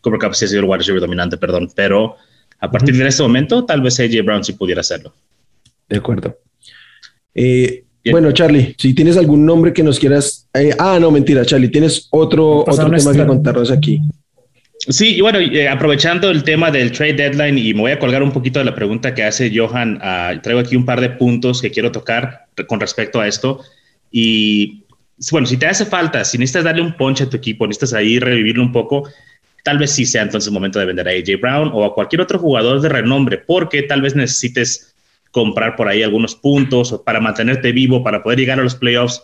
Cooper 0.02 0.20
Cup 0.20 0.36
sí 0.36 0.46
ha 0.46 0.48
sido 0.48 0.62
el 0.62 0.68
wide 0.68 0.78
receiver 0.78 1.02
dominante, 1.02 1.38
perdón. 1.38 1.72
Pero 1.74 2.18
a 2.60 2.70
partir 2.70 2.96
de 2.96 3.08
este 3.08 3.24
momento, 3.24 3.66
tal 3.66 3.82
vez 3.82 4.00
AJ 4.00 4.24
Brown 4.24 4.44
sí 4.44 4.54
pudiera 4.54 4.82
hacerlo. 4.82 5.12
De 5.88 5.98
acuerdo. 5.98 6.38
Eh, 7.34 7.86
bueno, 8.12 8.32
Charlie, 8.32 8.76
si 8.78 8.94
tienes 8.94 9.18
algún 9.18 9.46
nombre 9.46 9.74
que 9.74 9.84
nos 9.84 10.00
quieras. 10.00 10.48
Eh, 10.54 10.72
ah, 10.80 10.98
no, 11.00 11.12
mentira, 11.12 11.46
Charlie, 11.46 11.70
tienes 11.70 12.08
otro, 12.12 12.60
otro 12.60 12.90
tema 12.90 13.14
que 13.14 13.26
contarnos 13.26 13.72
aquí. 13.72 14.02
Sí, 14.88 15.16
y 15.18 15.22
bueno, 15.22 15.40
eh, 15.40 15.68
aprovechando 15.68 16.30
el 16.30 16.44
tema 16.44 16.72
del 16.72 16.94
trade 16.94 17.14
deadline, 17.14 17.58
y 17.58 17.74
me 17.74 17.82
voy 17.82 17.92
a 17.92 18.00
colgar 18.00 18.24
un 18.24 18.32
poquito 18.32 18.60
de 18.60 18.66
la 18.66 18.74
pregunta 18.74 19.14
que 19.14 19.24
hace 19.24 19.52
Johan, 19.54 19.98
uh, 19.98 20.40
traigo 20.42 20.62
aquí 20.62 20.78
un 20.78 20.86
par 20.86 21.02
de 21.02 21.10
puntos 21.10 21.62
que 21.62 21.70
quiero 21.70 21.92
tocar 21.92 22.46
con 22.68 22.80
respecto 22.80 23.20
a 23.20 23.28
esto. 23.28 23.60
Y 24.10 24.86
bueno, 25.32 25.46
si 25.48 25.58
te 25.58 25.68
hace 25.68 25.86
falta, 25.86 26.24
si 26.24 26.38
necesitas 26.38 26.64
darle 26.64 26.82
un 26.82 26.96
punch 26.96 27.22
a 27.22 27.30
tu 27.30 27.36
equipo, 27.36 27.68
necesitas 27.68 27.94
ahí 27.94 28.20
revivirlo 28.20 28.64
un 28.64 28.72
poco, 28.72 29.10
tal 29.66 29.78
vez 29.78 29.92
sí 29.92 30.06
sea 30.06 30.22
entonces 30.22 30.48
el 30.48 30.54
momento 30.54 30.80
de 30.80 30.86
vender 30.86 31.08
a 31.10 31.12
AJ 31.12 31.42
Brown 31.42 31.72
o 31.74 31.84
a 31.84 31.94
cualquier 31.94 32.22
otro 32.22 32.40
jugador 32.40 32.80
de 32.80 32.88
renombre, 32.88 33.38
porque 33.38 33.84
tal 33.84 34.02
vez 34.02 34.16
necesites 34.16 34.89
comprar 35.32 35.76
por 35.76 35.88
ahí 35.88 36.04
algunos 36.04 36.36
puntos 36.36 36.92
o 36.92 37.04
para 37.04 37.20
mantenerte 37.20 37.72
vivo, 37.72 38.04
para 38.04 38.24
poder 38.24 38.40
llegar 38.40 38.60
a 38.60 38.64
los 38.64 38.76
playoffs, 38.76 39.24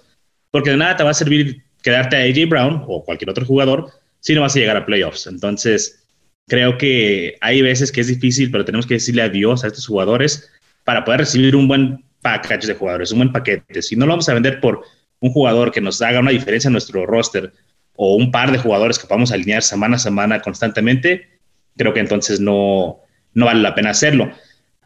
porque 0.52 0.72
de 0.72 0.78
nada 0.78 0.96
te 0.96 1.04
va 1.04 1.12
a 1.12 1.16
servir 1.16 1.64
quedarte 1.82 2.16
a 2.16 2.22
AJ 2.22 2.50
Brown 2.50 2.84
o 2.88 3.04
cualquier 3.04 3.30
otro 3.30 3.46
jugador 3.46 3.92
si 4.20 4.34
no 4.34 4.42
vas 4.42 4.56
a 4.56 4.60
llegar 4.60 4.78
a 4.78 4.86
playoffs. 4.86 5.28
Entonces, 5.28 6.04
creo 6.48 6.78
que 6.78 7.38
hay 7.42 7.62
veces 7.62 7.92
que 7.92 8.02
es 8.02 8.08
difícil, 8.08 8.52
pero 8.52 8.66
tenemos 8.66 8.88
que 8.88 8.96
decirle 8.96 9.22
adiós 9.22 9.64
a 9.64 9.68
estos 9.68 9.86
jugadores 9.86 10.50
para 10.84 11.04
poder 11.06 11.22
recibir 11.22 11.56
un 11.56 11.68
buen 11.68 12.04
package 12.22 12.68
de 12.68 12.74
jugadores, 12.74 13.12
un 13.12 13.20
buen 13.20 13.32
paquete. 13.32 13.82
Si 13.82 13.96
no 13.96 14.06
lo 14.06 14.14
vamos 14.14 14.28
a 14.30 14.34
vender 14.34 14.60
por 14.60 14.84
un 15.20 15.32
jugador 15.32 15.72
que 15.72 15.82
nos 15.82 16.02
haga 16.02 16.20
una 16.20 16.32
diferencia 16.32 16.68
en 16.68 16.74
nuestro 16.74 17.06
roster 17.06 17.54
o 17.96 18.16
un 18.16 18.32
par 18.32 18.52
de 18.52 18.58
jugadores 18.58 19.00
que 19.00 19.08
podamos 19.08 19.32
alinear 19.32 19.62
semana 19.62 19.96
a 19.96 20.00
semana 20.00 20.42
constantemente, 20.42 21.30
creo 21.78 21.94
que 21.94 22.00
entonces 22.00 22.40
no, 22.40 23.00
no 23.34 23.46
vale 23.46 23.62
la 23.62 23.76
pena 23.76 23.92
hacerlo. 23.92 24.32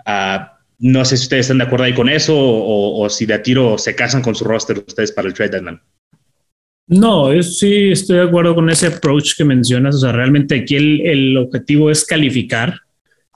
Uh, 0.05 0.58
no 0.79 1.03
sé 1.03 1.17
si 1.17 1.23
ustedes 1.23 1.41
están 1.41 1.57
de 1.57 1.65
acuerdo 1.65 1.85
ahí 1.85 1.93
con 1.93 2.09
eso 2.09 2.35
o, 2.37 3.09
si 3.09 3.25
de 3.25 3.33
a 3.33 3.43
tiro 3.43 3.77
se 3.77 3.95
casan 3.95 4.21
con 4.21 4.33
su 4.33 4.45
roster 4.45 4.79
ustedes 4.79 5.11
para 5.11 5.27
el 5.27 5.33
trade 5.33 5.51
deadline. 5.51 5.81
No, 6.87 7.29
sí 7.43 7.91
estoy 7.91 8.17
de 8.17 8.23
acuerdo 8.23 8.55
con 8.55 8.69
ese 8.69 8.87
approach 8.87 9.35
que 9.37 9.43
mencionas. 9.43 9.95
O 9.95 9.99
sea, 9.99 10.11
realmente 10.11 10.55
aquí 10.55 10.75
el, 10.75 11.37
objetivo 11.37 11.91
es 11.91 12.05
calificar. 12.05 12.79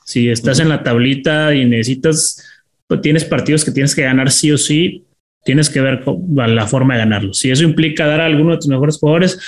Si 0.06 0.30
estás 0.30 0.60
en 0.60 0.70
la 0.70 0.84
tablita 0.84 1.54
y 1.54 1.66
necesitas, 1.66 2.44
pues 2.88 3.02
tienes 3.02 3.26
partidos 3.26 3.64
que 3.64 3.72
tienes 3.72 3.94
que 3.94 4.02
ganar 4.04 4.32
sí 4.32 4.52
o 4.52 4.58
sí, 4.58 5.06
tienes 5.46 5.70
que 5.70 5.82
ver 5.82 6.04
la 6.48 6.66
forma 6.66 6.96
de 6.96 7.02
ganarlo. 7.02 7.34
Si 7.34 7.52
eso 7.52 7.64
implica 7.64 8.08
dar 8.08 8.22
a 8.22 8.26
alguno 8.26 8.52
de 8.52 8.58
tus 8.58 8.68
mejores 8.68 8.98
jugadores, 8.98 9.40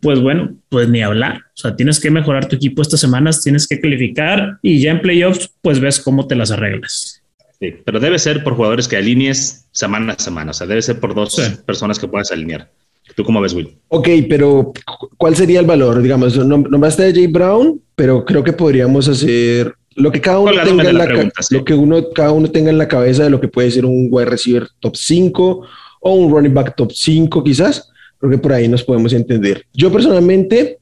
pues 0.00 0.20
bueno, 0.20 0.56
pues 0.68 0.88
ni 0.88 1.02
hablar. 1.02 1.42
O 1.48 1.56
sea, 1.56 1.76
tienes 1.76 2.00
que 2.00 2.10
mejorar 2.10 2.48
tu 2.48 2.56
equipo 2.56 2.82
estas 2.82 3.00
semanas, 3.00 3.42
tienes 3.42 3.68
que 3.68 3.80
calificar 3.80 4.58
y 4.60 4.80
ya 4.80 4.90
en 4.90 5.02
playoffs, 5.02 5.54
pues 5.62 5.78
ves 5.78 6.00
cómo 6.00 6.26
te 6.26 6.34
las 6.34 6.50
arreglas. 6.50 7.21
Sí, 7.62 7.76
pero 7.84 8.00
debe 8.00 8.18
ser 8.18 8.42
por 8.42 8.56
jugadores 8.56 8.88
que 8.88 8.96
alinees 8.96 9.68
semana 9.70 10.14
a 10.14 10.18
semana, 10.18 10.50
o 10.50 10.54
sea, 10.54 10.66
debe 10.66 10.82
ser 10.82 10.98
por 10.98 11.14
dos 11.14 11.40
personas 11.64 11.96
que 11.96 12.08
puedas 12.08 12.32
alinear. 12.32 12.72
¿Tú 13.14 13.22
cómo 13.22 13.40
ves, 13.40 13.54
Will? 13.54 13.78
Ok, 13.86 14.08
pero 14.28 14.72
¿cuál 15.16 15.36
sería 15.36 15.60
el 15.60 15.66
valor? 15.66 16.02
Digamos, 16.02 16.36
no, 16.44 16.58
no 16.58 16.78
basta 16.80 17.04
de 17.04 17.12
Jay 17.12 17.28
Brown, 17.28 17.80
pero 17.94 18.24
creo 18.24 18.42
que 18.42 18.52
podríamos 18.52 19.06
hacer 19.06 19.76
lo 19.94 20.10
que 20.10 20.20
cada 20.20 20.40
uno 20.40 20.50
tenga 20.64 20.90
en 20.90 20.98
la, 20.98 21.30
lo 21.50 21.64
que 21.64 21.74
uno, 21.74 22.10
cada 22.12 22.32
uno 22.32 22.50
tenga 22.50 22.70
en 22.70 22.78
la 22.78 22.88
cabeza 22.88 23.22
de 23.22 23.30
lo 23.30 23.40
que 23.40 23.46
puede 23.46 23.70
ser 23.70 23.86
un 23.86 24.08
wide 24.10 24.26
receiver 24.26 24.66
top 24.80 24.96
5 24.96 25.66
o 26.00 26.14
un 26.14 26.32
running 26.32 26.54
back 26.54 26.74
top 26.74 26.90
5 26.90 27.44
quizás. 27.44 27.92
Creo 28.18 28.32
que 28.32 28.38
por 28.38 28.54
ahí 28.54 28.66
nos 28.66 28.82
podemos 28.82 29.12
entender. 29.12 29.66
Yo 29.72 29.92
personalmente 29.92 30.78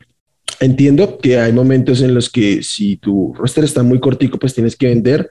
entiendo 0.61 1.19
que 1.19 1.39
hay 1.39 1.53
momentos 1.53 2.01
en 2.01 2.15
los 2.15 2.31
que 2.31 2.63
si 2.63 2.97
tu 2.97 3.35
roster 3.35 3.65
está 3.65 3.83
muy 3.83 4.01
cortico, 4.01 4.39
pues 4.39 4.55
tienes 4.55 4.77
que 4.77 4.87
vender 4.87 5.29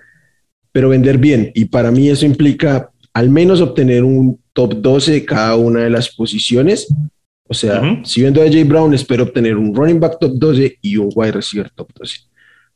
pero 0.72 0.90
vender 0.90 1.18
bien. 1.18 1.52
Y 1.56 1.66
para 1.66 1.92
mí 1.92 2.10
eso 2.10 2.26
implica 2.26 2.90
al 3.14 3.30
menos 3.30 3.62
obtener 3.62 4.04
un 4.04 4.40
top 4.54 4.76
12 4.76 5.12
de 5.12 5.26
cada 5.26 5.56
una 5.56 5.82
de 5.82 5.90
las 5.90 6.10
posiciones. 6.16 6.88
O 7.48 7.54
sea, 7.54 7.82
si 8.04 8.22
vendo 8.22 8.42
a 8.42 8.46
Jay 8.46 8.64
Brown, 8.64 8.94
espero 8.94 9.24
obtener 9.24 9.58
un 9.58 9.74
running 9.74 10.00
back 10.00 10.20
top 10.20 10.34
12 10.36 10.78
y 10.82 10.98
un 10.98 11.10
wide 11.16 11.32
receiver 11.32 11.70
top 11.72 11.90
12. 11.96 12.20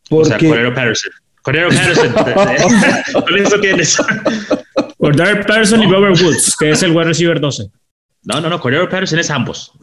Porque... 0.09 0.21
O 0.21 0.25
sea, 0.25 0.37
Cordero 0.37 0.73
Patterson. 0.73 1.11
Cordero 1.43 1.69
Patterson. 1.69 2.13
Con 3.13 3.37
eso 3.37 3.59
tienes. 3.59 3.97
Cordero 4.97 5.41
Patterson 5.45 5.83
y 5.83 5.85
Robert 5.85 6.19
Woods, 6.19 6.55
que 6.57 6.71
es 6.71 6.81
el 6.81 6.91
wide 6.91 7.05
receiver 7.05 7.39
12. 7.39 7.67
No, 8.23 8.41
no, 8.41 8.49
no. 8.49 8.59
Cordero 8.59 8.89
Patterson 8.89 9.19
es 9.19 9.29
ambos. 9.29 9.73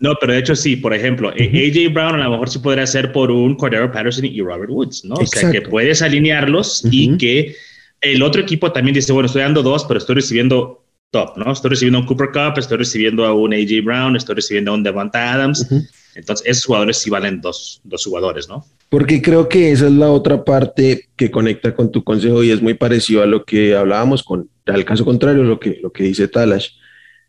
No, 0.00 0.14
pero 0.18 0.32
de 0.32 0.38
hecho 0.38 0.56
sí, 0.56 0.76
por 0.76 0.94
ejemplo, 0.94 1.28
AJ 1.28 1.92
Brown 1.92 2.20
a 2.20 2.24
lo 2.24 2.30
mejor 2.30 2.48
sí 2.48 2.58
podría 2.58 2.86
ser 2.86 3.12
por 3.12 3.30
un 3.30 3.54
Cordero 3.54 3.92
Patterson 3.92 4.24
y 4.24 4.40
Robert 4.40 4.70
Woods, 4.70 5.04
¿no? 5.04 5.14
O 5.14 5.26
sea, 5.26 5.50
que 5.52 5.60
puedes 5.60 6.00
alinearlos 6.00 6.82
y 6.90 7.16
que 7.18 7.54
el 8.00 8.22
otro 8.22 8.40
equipo 8.40 8.72
también 8.72 8.94
dice, 8.94 9.12
bueno, 9.12 9.26
estoy 9.26 9.42
dando 9.42 9.62
dos, 9.62 9.84
pero 9.84 9.98
estoy 9.98 10.14
recibiendo 10.16 10.82
top, 11.10 11.36
¿no? 11.36 11.52
Estoy 11.52 11.70
recibiendo 11.70 11.98
a 11.98 12.00
un 12.00 12.06
Cooper 12.06 12.28
Cup, 12.28 12.58
estoy 12.58 12.78
recibiendo 12.78 13.26
a 13.26 13.34
un 13.34 13.52
AJ 13.52 13.84
Brown, 13.84 14.16
estoy 14.16 14.36
recibiendo 14.36 14.70
a 14.70 14.74
un 14.74 14.82
Devonta 14.82 15.34
Adams. 15.34 15.66
Entonces, 16.14 16.46
esos 16.46 16.64
jugadores 16.64 16.96
sí 16.96 17.10
valen 17.10 17.40
dos, 17.40 17.80
dos 17.84 18.04
jugadores, 18.04 18.48
¿no? 18.48 18.64
Porque 18.88 19.20
creo 19.20 19.48
que 19.48 19.70
esa 19.70 19.86
es 19.86 19.92
la 19.92 20.10
otra 20.10 20.44
parte 20.44 21.08
que 21.14 21.30
conecta 21.30 21.74
con 21.74 21.92
tu 21.92 22.02
consejo 22.02 22.42
y 22.42 22.50
es 22.50 22.62
muy 22.62 22.74
parecido 22.74 23.22
a 23.22 23.26
lo 23.26 23.44
que 23.44 23.76
hablábamos 23.76 24.22
con, 24.22 24.48
al 24.66 24.84
caso 24.84 25.04
contrario, 25.04 25.44
lo 25.44 25.60
que, 25.60 25.78
lo 25.82 25.92
que 25.92 26.04
dice 26.04 26.26
Talash. 26.26 26.70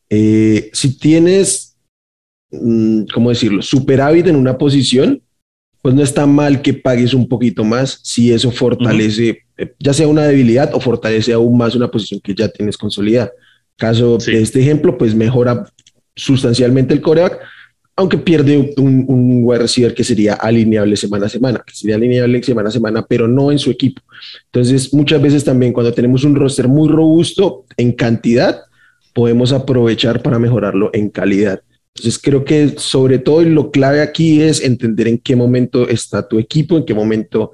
Eh, 0.10 0.70
si 0.74 0.98
tienes, 0.98 1.71
¿cómo 3.14 3.30
decirlo?, 3.30 3.62
superávit 3.62 4.28
en 4.28 4.36
una 4.36 4.58
posición, 4.58 5.22
pues 5.82 5.96
no 5.96 6.04
está 6.04 6.26
mal 6.28 6.62
que 6.62 6.74
pagues 6.74 7.14
un 7.14 7.28
poquito 7.28 7.64
más 7.64 8.00
si 8.04 8.32
eso 8.32 8.52
fortalece, 8.52 9.40
eh, 9.58 9.74
ya 9.80 9.94
sea 9.94 10.08
una 10.08 10.24
debilidad 10.24 10.74
o 10.76 10.80
fortalece 10.80 11.34
aún 11.34 11.58
más 11.58 11.76
una 11.76 11.90
posición 11.90 12.20
que 12.24 12.36
ya 12.36 12.48
tienes 12.50 12.78
consolidada. 12.78 13.32
Caso 13.78 14.18
de 14.18 14.42
este 14.42 14.62
ejemplo, 14.62 14.98
pues 14.98 15.16
mejora 15.16 15.66
sustancialmente 16.16 16.94
el 16.94 17.02
coreback, 17.02 17.40
aunque 17.96 18.18
pierde 18.18 18.74
un, 18.78 19.06
un 19.08 19.42
wide 19.44 19.60
receiver 19.60 19.94
que 19.94 20.04
sería 20.04 20.36
alineable 20.36 20.96
semana 20.96 21.26
a 21.26 21.30
semana, 21.30 21.64
que 21.66 21.74
sería 21.74 21.96
alineable 21.96 22.44
semana 22.44 22.70
a 22.70 22.72
semana, 22.72 23.06
pero 23.08 23.28
no 23.28 23.52
en 23.52 23.58
su 23.58 23.72
equipo. 23.72 24.02
Entonces, 24.46 24.94
muchas 24.94 25.22
veces 25.22 25.44
también 25.44 25.74
cuando 25.74 25.94
tenemos 25.94 26.24
un 26.24 26.36
roster 26.36 26.68
muy 26.68 26.90
robusto 26.90 27.66
en 27.76 27.92
cantidad, 27.94 28.62
podemos 29.14 29.52
aprovechar 29.52 30.22
para 30.22 30.40
mejorarlo 30.40 30.92
en 30.94 31.10
calidad. 31.10 31.62
Entonces, 31.96 32.20
creo 32.22 32.46
que 32.46 32.76
sobre 32.78 33.20
todo 33.20 33.42
lo 33.44 33.72
clave 33.72 34.02
aquí 34.02 34.42
es 34.42 34.62
entender 34.64 35.08
en 35.08 35.18
qué 35.18 35.36
momento 35.36 35.88
está 35.88 36.28
tu 36.28 36.40
equipo, 36.40 36.78
en 36.78 36.86
qué 36.86 36.94
momento, 36.94 37.52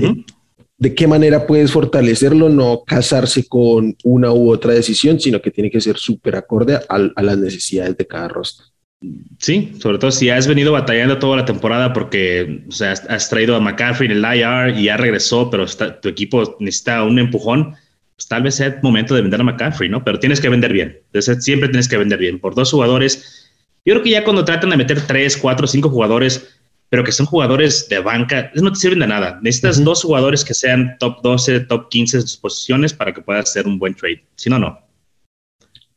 eh, 0.00 0.24
de 0.78 0.94
qué 0.94 1.06
manera 1.06 1.46
puedes 1.46 1.70
fortalecerlo, 1.70 2.48
no 2.48 2.82
casarse 2.86 3.46
con 3.46 3.96
una 4.02 4.32
u 4.32 4.50
otra 4.50 4.72
decisión, 4.72 5.20
sino 5.20 5.40
que 5.40 5.50
tiene 5.50 5.70
que 5.70 5.80
ser 5.80 5.98
súper 5.98 6.36
acorde 6.36 6.78
a 6.88 7.22
las 7.22 7.38
necesidades 7.38 7.96
de 7.96 8.06
cada 8.06 8.28
roster. 8.28 8.66
Sí, 9.38 9.72
sobre 9.78 9.98
todo 9.98 10.10
si 10.10 10.30
has 10.30 10.46
venido 10.46 10.72
batallando 10.72 11.18
toda 11.18 11.36
la 11.36 11.44
temporada 11.44 11.92
porque 11.92 12.64
o 12.68 12.72
sea, 12.72 12.92
has, 12.92 13.28
traído 13.28 13.54
a 13.54 13.60
McCaffrey 13.60 14.10
en 14.10 14.16
el 14.16 14.24
IR 14.24 14.78
y 14.78 14.84
ya 14.84 14.96
regresó, 14.96 15.50
pero 15.50 15.66
tu 16.00 16.08
equipo 16.08 16.56
necesita 16.60 17.02
un 17.02 17.18
empujón, 17.18 17.74
pues 18.16 18.28
tal 18.28 18.42
vez 18.44 18.54
sea 18.54 18.68
el 18.68 18.76
momento 18.82 19.14
de 19.14 19.22
vender 19.22 19.40
a 19.40 19.44
McCaffrey, 19.44 19.90
¿no? 19.90 20.02
Pero 20.04 20.18
tienes 20.18 20.40
que 20.40 20.48
vender 20.48 20.72
bien. 20.72 21.00
Entonces, 21.06 21.44
siempre 21.44 21.68
tienes 21.68 21.88
que 21.88 21.98
vender 21.98 22.18
bien. 22.18 22.38
Por 22.38 22.54
dos 22.54 22.70
jugadores, 22.70 23.43
yo 23.84 23.94
creo 23.94 24.02
que 24.02 24.10
ya 24.10 24.24
cuando 24.24 24.44
tratan 24.44 24.70
de 24.70 24.76
meter 24.76 25.06
tres, 25.06 25.36
cuatro, 25.36 25.66
cinco 25.66 25.90
jugadores, 25.90 26.56
pero 26.88 27.04
que 27.04 27.12
son 27.12 27.26
jugadores 27.26 27.88
de 27.88 27.98
banca, 27.98 28.50
no 28.54 28.72
te 28.72 28.78
sirven 28.78 29.00
de 29.00 29.06
nada. 29.06 29.38
Necesitas 29.42 29.82
dos 29.82 30.02
jugadores 30.02 30.44
que 30.44 30.54
sean 30.54 30.96
top 30.98 31.20
12, 31.22 31.60
top 31.60 31.88
15 31.88 32.18
de 32.18 32.22
sus 32.22 32.36
posiciones 32.36 32.92
para 32.92 33.12
que 33.12 33.20
puedas 33.20 33.50
hacer 33.50 33.66
un 33.66 33.78
buen 33.78 33.94
trade. 33.94 34.24
Si 34.36 34.48
no, 34.48 34.58
no. 34.58 34.78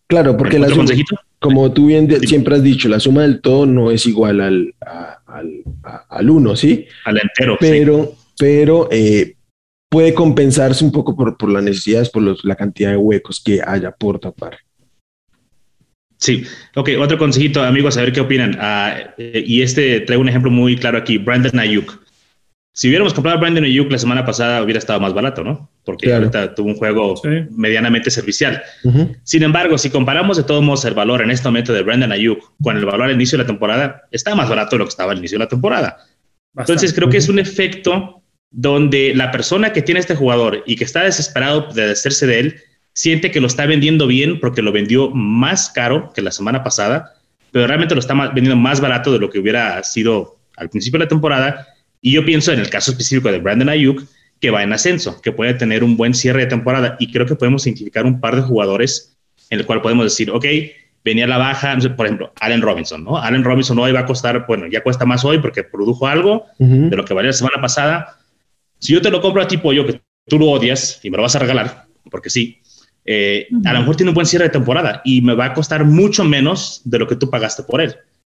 Claro, 0.08 0.36
porque 0.36 0.58
la 0.58 0.67
como 1.39 1.72
tú 1.72 1.88
bien 1.88 2.10
siempre 2.25 2.56
has 2.56 2.63
dicho, 2.63 2.89
la 2.89 3.00
suma 3.00 3.22
del 3.22 3.41
todo 3.41 3.65
no 3.65 3.91
es 3.91 4.08
igual 4.08 4.41
al, 4.41 4.74
al, 6.10 6.29
uno, 6.29 6.56
¿sí? 6.56 6.88
Al 7.06 7.20
entero. 7.22 7.58
Pero, 7.60 8.15
pero 8.39 8.89
eh, 8.91 9.36
puede 9.89 10.13
compensarse 10.13 10.84
un 10.84 10.91
poco 10.91 11.15
por, 11.15 11.38
por 11.38 11.51
las 11.51 11.63
necesidades, 11.63 12.10
por 12.10 12.44
la 12.44 12.56
cantidad 12.56 12.89
de 12.89 12.98
huecos 12.98 13.39
que 13.39 13.62
haya 13.63 13.91
por 13.91 14.20
tapar. 14.20 14.58
Sí, 16.18 16.44
ok, 16.76 16.90
otro 17.00 17.18
consejito, 17.18 17.64
amigos, 17.64 17.98
a 17.98 18.02
ver 18.02 18.12
qué 18.12 18.22
opinan. 18.22 18.58
Ah, 18.60 19.14
eh, 19.18 19.44
y 19.46 19.62
este 19.62 20.02
trae 20.02 20.18
un 20.18 20.30
ejemplo 20.30 20.50
muy 20.50 20.76
claro 20.76 20.98
aquí, 20.98 21.18
Brandon 21.18 21.60
Ayuk. 21.60 22.00
Si 22.74 22.88
hubiéramos 22.88 23.14
comprado 23.14 23.38
a 23.38 23.42
Brandon 23.42 23.64
Ayuk 23.64 23.92
la 23.92 23.98
semana 23.98 24.24
pasada, 24.24 24.62
hubiera 24.62 24.78
estado 24.78 25.00
más 25.00 25.14
barato, 25.14 25.44
¿no? 25.44 25.70
Porque 25.84 26.14
ahorita 26.14 26.54
tuvo 26.54 26.68
un 26.68 26.76
juego 26.76 27.20
medianamente 27.52 28.12
servicial. 28.12 28.62
Sin 29.24 29.42
embargo, 29.42 29.78
si 29.80 29.90
comparamos 29.90 30.38
de 30.38 30.44
todos 30.44 30.64
modos 30.64 30.86
el 30.86 30.94
valor 30.94 31.22
en 31.22 31.32
este 31.32 31.48
momento 31.48 31.74
de 31.74 31.82
Brandon 31.82 32.12
Ayuk 32.12 32.40
con 32.62 32.78
el 32.78 32.86
valor 32.86 33.04
al 33.08 33.14
inicio 33.14 33.38
de 33.38 33.44
la 33.44 33.48
temporada, 33.48 34.03
está 34.12 34.36
más 34.36 34.48
barato 34.48 34.75
de 34.75 34.80
lo 34.80 34.86
que 34.86 34.90
estaba 34.90 35.12
al 35.12 35.18
inicio 35.18 35.40
de 35.40 35.46
la 35.46 35.50
temporada. 35.50 35.98
Entonces, 36.56 36.94
creo 36.94 37.10
que 37.10 37.18
es 37.18 37.30
un 37.30 37.40
efecto 37.40 38.22
donde 38.51 39.14
la 39.16 39.32
persona 39.32 39.74
que 39.74 39.82
tiene 39.82 40.00
este 40.00 40.16
jugador 40.16 40.64
y 40.66 40.75
que 40.75 40.84
está 40.84 41.03
desesperado 41.03 41.72
de 41.74 41.88
deshacerse 41.88 42.27
de 42.27 42.40
él, 42.40 42.62
siente 42.98 43.29
que 43.29 43.40
lo 43.40 43.46
está 43.46 43.68
vendiendo 43.68 44.07
bien 44.07 44.40
porque 44.40 44.64
lo 44.64 44.72
vendió 44.72 45.12
más 45.12 45.70
caro 45.70 46.12
que 46.16 46.24
la 46.24 46.31
semana 46.31 46.64
pasada, 46.64 47.14
pero 47.51 47.68
realmente 47.68 47.94
lo 47.94 48.00
está 48.00 48.16
vendiendo 48.16 48.55
más 48.55 48.81
barato 48.81 49.14
de 49.14 49.20
lo 49.20 49.29
que 49.29 49.38
hubiera 49.38 49.83
sido 49.83 50.40
al 50.55 50.72
principio 50.72 50.98
de 50.98 51.05
la 51.05 51.10
temporada 51.10 51.68
y 52.01 52.14
yo 52.14 52.25
pienso 52.25 52.51
en 52.51 52.60
el 52.60 52.72
caso 52.72 52.90
específico 52.90 53.31
de 53.31 53.38
Brandon 53.38 53.70
Ayuk, 53.70 54.03
que 54.42 54.50
va 54.50 54.64
en 54.64 54.74
ascenso, 54.74 55.22
que 55.22 55.31
puede 55.31 55.53
tener 55.53 55.83
un 55.83 55.96
buen 55.96 56.16
cierre 56.16 56.42
de 56.42 56.46
temporada. 56.48 56.98
Y 57.00 57.12
creo 57.12 57.27
que 57.27 57.36
podemos 57.36 57.68
identificar 57.68 58.03
un 58.03 58.20
par 58.20 58.36
de 58.36 58.42
jugadores 58.42 59.16
en 59.51 59.60
el 59.60 59.68
cual 59.68 59.83
podemos 59.83 60.05
decir, 60.05 60.31
ok, 60.31 60.46
venía 61.05 61.25
a 61.25 61.27
la 61.27 61.38
baja, 61.38 61.77
por 61.96 62.07
ejemplo, 62.07 62.33
Allen 62.40 62.64
Robinson, 62.64 63.03
¿no? 63.03 63.20
Allen 63.20 63.44
Robinson 63.44 63.77
hoy 63.77 63.92
va 63.92 64.00
a 64.00 64.05
costar, 64.07 64.46
bueno, 64.48 64.66
ya 64.66 64.81
cuesta 64.81 65.05
más 65.05 65.24
hoy 65.24 65.38
porque 65.38 65.64
produjo 65.64 66.07
algo 66.07 66.48
de 66.57 66.96
lo 66.96 67.05
que 67.05 67.14
valía 67.14 67.29
la 67.29 67.33
semana 67.33 67.62
pasada. 67.62 68.18
Si 68.79 68.94
yo 68.94 69.03
te 69.03 69.12
lo 69.12 69.22
compro 69.22 69.44
a 69.44 69.48
tipo 69.48 69.72
yo, 69.72 69.86
que 69.86 70.01
tú 70.27 70.40
lo 70.40 70.48
odias 70.48 71.00
y 71.03 71.12
me 71.12 71.18
lo 71.18 71.24
vas 71.24 71.36
a 71.36 71.40
regalar, 71.40 71.86
porque 72.10 72.31
sí, 72.31 72.60
eh, 73.09 73.48
a 73.63 73.72
lo 73.72 73.79
mejor 73.79 73.96
tiene 73.96 74.09
un 74.09 74.15
buen 74.15 74.27
cierre 74.27 74.46
de 74.46 74.51
temporada 74.51 75.01
y 75.05 75.22
me 75.22 75.33
va 75.33 75.46
a 75.46 75.53
costar 75.53 75.85
mucho 75.85 76.25
menos 76.25 76.81
de 76.83 77.00
lo 77.00 77.07
que 77.07 77.15
tú 77.15 77.29
pagaste 77.29 77.63
por 77.63 77.79
él. 77.79 77.96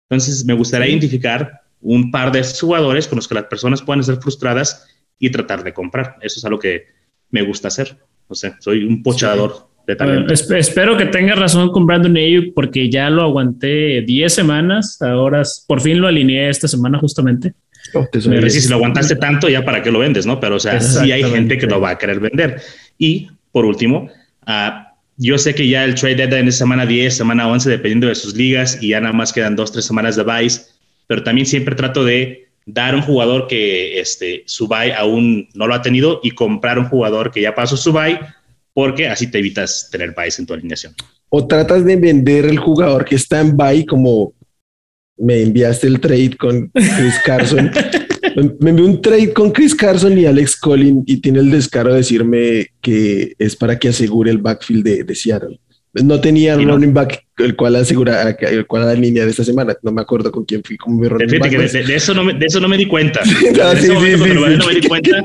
Entonces, 0.07 0.45
me 0.45 0.53
gustaría 0.53 0.87
identificar 0.87 1.61
un 1.81 2.11
par 2.11 2.31
de 2.31 2.43
jugadores 2.43 3.07
con 3.07 3.15
los 3.15 3.27
que 3.27 3.35
las 3.35 3.45
personas 3.45 3.81
puedan 3.81 4.03
ser 4.03 4.17
frustradas 4.17 4.87
y 5.17 5.31
tratar 5.31 5.63
de 5.63 5.73
comprar. 5.73 6.17
Eso 6.21 6.39
es 6.39 6.45
algo 6.45 6.59
que 6.59 6.85
me 7.31 7.41
gusta 7.41 7.69
hacer. 7.69 7.97
O 8.27 8.35
sea, 8.35 8.55
soy 8.59 8.83
un 8.83 9.01
pochador 9.01 9.67
de 9.87 9.95
talento. 9.95 10.33
espero 10.33 10.95
que 10.97 11.05
tengas 11.05 11.39
razón 11.39 11.71
con 11.71 11.87
Brandon 11.87 12.15
Ayuk 12.15 12.53
porque 12.53 12.91
ya 12.91 13.09
lo 13.09 13.23
aguanté 13.23 14.01
10 14.01 14.31
semanas. 14.31 15.01
Ahora 15.01 15.41
por 15.67 15.81
fin 15.81 15.99
lo 15.99 16.07
alineé 16.07 16.49
esta 16.49 16.67
semana 16.67 16.99
justamente. 16.99 17.53
Oh, 17.95 18.05
si 18.13 18.69
lo 18.69 18.75
aguantaste 18.75 19.15
tanto, 19.15 19.49
ya 19.49 19.65
para 19.65 19.81
qué 19.81 19.89
lo 19.89 19.99
vendes, 19.99 20.27
¿no? 20.27 20.39
Pero 20.39 20.57
o 20.57 20.59
sea, 20.59 20.79
sí 20.79 21.11
hay 21.11 21.23
gente 21.23 21.57
que 21.57 21.65
lo 21.65 21.81
va 21.81 21.91
a 21.91 21.97
querer 21.97 22.19
vender. 22.19 22.61
Y 22.99 23.29
por 23.51 23.65
último, 23.65 24.11
uh, 24.47 24.89
yo 25.17 25.37
sé 25.37 25.53
que 25.53 25.67
ya 25.67 25.83
el 25.83 25.95
trade 25.95 26.15
deadline 26.15 26.47
es 26.47 26.57
semana 26.57 26.85
10, 26.85 27.15
semana 27.15 27.47
11, 27.47 27.69
dependiendo 27.69 28.07
de 28.07 28.15
sus 28.15 28.35
ligas, 28.35 28.77
y 28.81 28.89
ya 28.89 29.01
nada 29.01 29.13
más 29.13 29.33
quedan 29.33 29.55
dos, 29.55 29.71
tres 29.71 29.85
semanas 29.85 30.15
de 30.15 30.23
vice 30.23 30.61
pero 31.09 31.23
también 31.23 31.47
siempre 31.47 31.75
trato 31.75 32.05
de 32.05 32.49
dar 32.67 32.93
un 32.93 33.01
jugador 33.01 33.47
que 33.47 33.99
este, 33.99 34.43
su 34.45 34.67
buy 34.67 34.91
aún 34.95 35.49
no 35.55 35.65
lo 35.65 35.73
ha 35.73 35.81
tenido 35.81 36.19
y 36.21 36.31
comprar 36.31 36.77
un 36.77 36.85
jugador 36.85 37.31
que 37.31 37.41
ya 37.41 37.55
pasó 37.55 37.75
su 37.75 37.91
buy, 37.91 38.19
porque 38.75 39.07
así 39.07 39.25
te 39.25 39.39
evitas 39.39 39.89
tener 39.91 40.13
buys 40.15 40.37
en 40.37 40.45
tu 40.45 40.53
alineación. 40.53 40.93
O 41.29 41.47
tratas 41.47 41.83
de 41.83 41.95
vender 41.95 42.45
el 42.45 42.59
jugador 42.59 43.05
que 43.05 43.15
está 43.15 43.41
en 43.41 43.57
buy 43.57 43.87
como 43.87 44.33
me 45.17 45.41
enviaste 45.41 45.87
el 45.87 45.99
trade 45.99 46.37
con 46.37 46.69
Chris 46.69 47.19
Carson. 47.25 47.71
me 48.59 48.69
envió 48.69 48.85
un 48.85 49.01
trade 49.01 49.33
con 49.33 49.51
Chris 49.51 49.75
Carson 49.75 50.17
y 50.17 50.25
Alex 50.25 50.55
Collin 50.55 51.03
y 51.05 51.17
tiene 51.17 51.39
el 51.39 51.51
descaro 51.51 51.91
de 51.91 51.97
decirme 51.97 52.67
que 52.81 53.33
es 53.37 53.55
para 53.55 53.77
que 53.77 53.89
asegure 53.89 54.31
el 54.31 54.37
backfield 54.37 54.83
de, 54.83 55.03
de 55.03 55.15
Seattle. 55.15 55.59
No 55.91 56.21
tenía 56.21 56.55
un 56.55 56.67
running 56.67 56.93
back 56.93 57.23
el 57.39 57.55
cual 57.55 57.75
asegura 57.75 58.29
el 58.29 58.67
cual 58.67 58.85
la 58.85 58.93
línea 58.93 59.25
de 59.25 59.31
esta 59.31 59.43
semana. 59.43 59.75
No 59.81 59.91
me 59.91 60.01
acuerdo 60.01 60.31
con 60.31 60.45
quién 60.45 60.61
fui 60.63 60.77
como 60.77 60.99
mi 60.99 61.07
running 61.07 61.39
back. 61.39 61.51
de, 61.51 61.95
eso 61.95 62.13
no 62.13 62.23
me, 62.23 62.33
de 62.33 62.45
eso 62.45 62.59
no 62.59 62.67
me 62.67 62.77
di 62.77 62.85
cuenta. 62.85 63.21
no, 63.25 63.71
sí, 63.75 63.87
sí, 63.87 64.17
sí, 64.23 64.33
no 64.57 64.67
me 64.67 64.75
di 64.75 64.87
cuenta. 64.87 65.23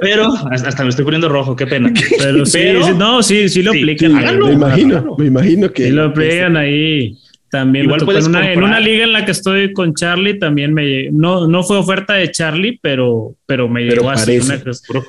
Pero 0.00 0.32
hasta, 0.50 0.84
me 0.84 0.88
estoy 0.88 1.04
poniendo 1.04 1.28
rojo, 1.28 1.54
qué 1.54 1.66
pena. 1.66 1.92
Pero, 2.18 2.44
pero 2.50 2.94
no, 2.94 3.22
sí, 3.22 3.48
sí 3.48 3.62
lo 3.62 3.72
aplican. 3.72 4.14
me 4.14 4.52
imagino, 4.52 5.16
me 5.18 5.26
imagino 5.26 5.70
que. 5.70 5.84
Sí 5.84 5.90
lo 5.90 6.04
aplican 6.04 6.56
ahí. 6.56 7.16
También 7.50 7.86
Igual 7.86 8.02
en, 8.16 8.26
una, 8.26 8.52
en, 8.52 8.62
una, 8.62 8.78
liga 8.78 9.02
en 9.02 9.12
la 9.12 9.24
que 9.24 9.32
estoy 9.32 9.72
con 9.72 9.92
Charlie 9.92 10.38
también 10.38 10.72
me 10.72 11.10
no, 11.10 11.48
no 11.48 11.64
fue 11.64 11.78
oferta 11.78 12.14
de 12.14 12.30
Charlie, 12.30 12.78
pero, 12.80 13.34
pero 13.44 13.68
me 13.68 13.82
llegó 13.82 14.08
así. 14.08 14.38
Una, 14.38 14.60
puro, 14.60 15.04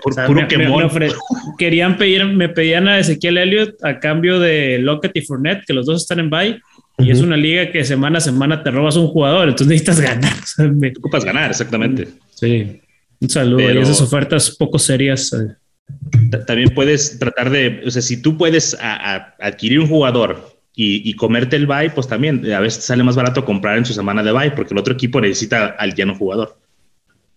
querían 1.59 1.97
pedir, 1.97 2.25
me 2.25 2.49
pedían 2.49 2.87
a 2.87 2.97
Ezequiel 2.97 3.37
Elliott 3.37 3.75
a 3.83 3.99
cambio 3.99 4.39
de 4.39 4.79
Lockett 4.79 5.15
y 5.17 5.21
Fournette, 5.21 5.65
que 5.67 5.73
los 5.73 5.85
dos 5.85 6.01
están 6.01 6.19
en 6.19 6.31
bye. 6.31 6.59
Y 6.97 7.11
es 7.11 7.21
una 7.21 7.37
liga 7.37 7.71
que 7.71 7.83
semana 7.83 8.17
a 8.17 8.21
semana 8.21 8.63
te 8.63 8.71
robas 8.71 8.95
un 8.95 9.07
jugador, 9.07 9.49
entonces 9.49 9.67
necesitas 9.67 10.01
ganar. 10.01 10.33
me... 10.75 10.91
ocupas 10.97 11.23
ganar, 11.23 11.51
exactamente. 11.51 12.07
Sí. 12.33 12.81
Un 13.19 13.29
saludo. 13.29 13.71
y 13.71 13.77
esas 13.77 14.01
ofertas 14.01 14.55
poco 14.57 14.79
serias. 14.79 15.31
Eh. 15.33 16.37
También 16.47 16.69
puedes 16.73 17.19
tratar 17.19 17.51
de, 17.51 17.83
o 17.85 17.91
sea, 17.91 18.01
si 18.01 18.19
tú 18.19 18.35
puedes 18.35 18.75
adquirir 18.79 19.79
un 19.79 19.87
jugador 19.87 20.59
y, 20.73 21.13
comerte 21.15 21.57
el 21.57 21.67
buy, 21.67 21.89
pues 21.89 22.07
también 22.07 22.51
a 22.51 22.59
veces 22.59 22.83
sale 22.83 23.03
más 23.03 23.15
barato 23.15 23.43
comprar 23.43 23.77
en 23.77 23.85
su 23.85 23.93
semana 23.93 24.23
de 24.23 24.31
buy 24.31 24.51
porque 24.55 24.73
el 24.73 24.79
otro 24.79 24.93
equipo 24.93 25.19
necesita 25.19 25.67
al 25.77 25.93
lleno 25.93 26.15
jugador. 26.15 26.57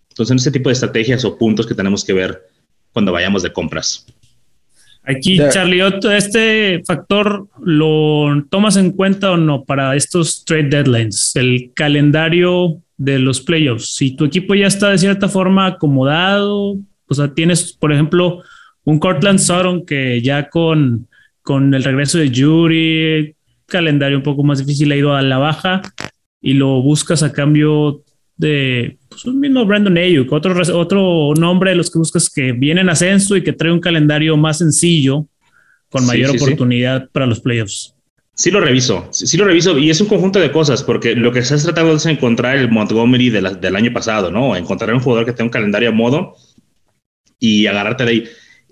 Entonces, 0.09 0.37
ese 0.37 0.51
tipo 0.51 0.69
de 0.69 0.73
estrategias 0.73 1.25
o 1.25 1.37
puntos 1.37 1.67
que 1.67 1.75
tenemos 1.75 2.05
que 2.05 2.13
ver 2.13 2.47
cuando 2.93 3.11
vayamos 3.11 3.43
de 3.43 3.51
compras. 3.51 4.05
Aquí, 5.03 5.37
Charlie, 5.51 5.83
¿este 6.17 6.81
factor 6.83 7.47
lo 7.61 8.43
tomas 8.49 8.75
en 8.77 8.91
cuenta 8.91 9.31
o 9.31 9.37
no 9.37 9.63
para 9.63 9.95
estos 9.95 10.43
trade 10.45 10.69
deadlines? 10.69 11.35
El 11.35 11.71
calendario 11.75 12.81
de 12.97 13.19
los 13.19 13.41
playoffs. 13.41 13.95
Si 13.95 14.15
tu 14.15 14.25
equipo 14.25 14.55
ya 14.55 14.67
está 14.67 14.89
de 14.89 14.97
cierta 14.97 15.29
forma 15.29 15.67
acomodado, 15.67 16.77
o 17.07 17.13
sea, 17.13 17.33
tienes, 17.33 17.73
por 17.73 17.91
ejemplo, 17.91 18.41
un 18.83 18.97
Cortland 18.97 19.39
Sutton 19.39 19.85
que 19.85 20.21
ya 20.21 20.49
con, 20.49 21.07
con 21.45 21.75
el 21.75 21.83
regreso 21.83 22.17
de 22.17 22.31
Jury, 22.35 23.35
calendario 23.67 24.17
un 24.17 24.23
poco 24.23 24.43
más 24.43 24.57
difícil, 24.57 24.91
ha 24.91 24.95
ido 24.95 25.13
a 25.13 25.21
la 25.21 25.37
baja 25.37 25.83
y 26.41 26.53
lo 26.53 26.81
buscas 26.81 27.21
a 27.21 27.31
cambio 27.31 28.01
de 28.35 28.97
pues, 29.07 29.25
un 29.25 29.39
mismo 29.39 29.63
Brandon 29.63 29.95
Ayuk, 29.95 30.31
otro, 30.31 30.59
otro 30.75 31.33
nombre 31.39 31.69
de 31.69 31.75
los 31.75 31.91
que 31.91 31.99
buscas 31.99 32.31
que 32.31 32.51
viene 32.51 32.81
en 32.81 32.89
ascenso 32.89 33.37
y 33.37 33.43
que 33.43 33.53
trae 33.53 33.71
un 33.71 33.79
calendario 33.79 34.35
más 34.37 34.57
sencillo 34.57 35.27
con 35.91 36.07
mayor 36.07 36.31
oportunidad 36.35 37.09
para 37.11 37.27
los 37.27 37.41
playoffs. 37.41 37.93
Sí 38.33 38.49
lo 38.49 38.59
reviso, 38.59 39.07
sí, 39.11 39.37
lo 39.37 39.45
reviso 39.45 39.77
y 39.77 39.91
es 39.91 40.01
un 40.01 40.07
conjunto 40.07 40.39
de 40.39 40.51
cosas 40.51 40.81
porque 40.81 41.15
lo 41.15 41.31
que 41.31 41.39
estás 41.39 41.61
tratando 41.61 41.93
es 41.93 42.07
encontrar 42.07 42.57
el 42.57 42.71
Montgomery 42.71 43.29
del 43.29 43.75
año 43.75 43.93
pasado, 43.93 44.31
¿no? 44.31 44.55
Encontrar 44.55 44.95
un 44.95 44.99
jugador 44.99 45.27
que 45.27 45.31
tenga 45.31 45.45
un 45.45 45.51
calendario 45.51 45.89
a 45.89 45.91
modo 45.93 46.35
y 47.39 47.67
agarrarte 47.67 48.03
de 48.03 48.09
ahí. 48.09 48.23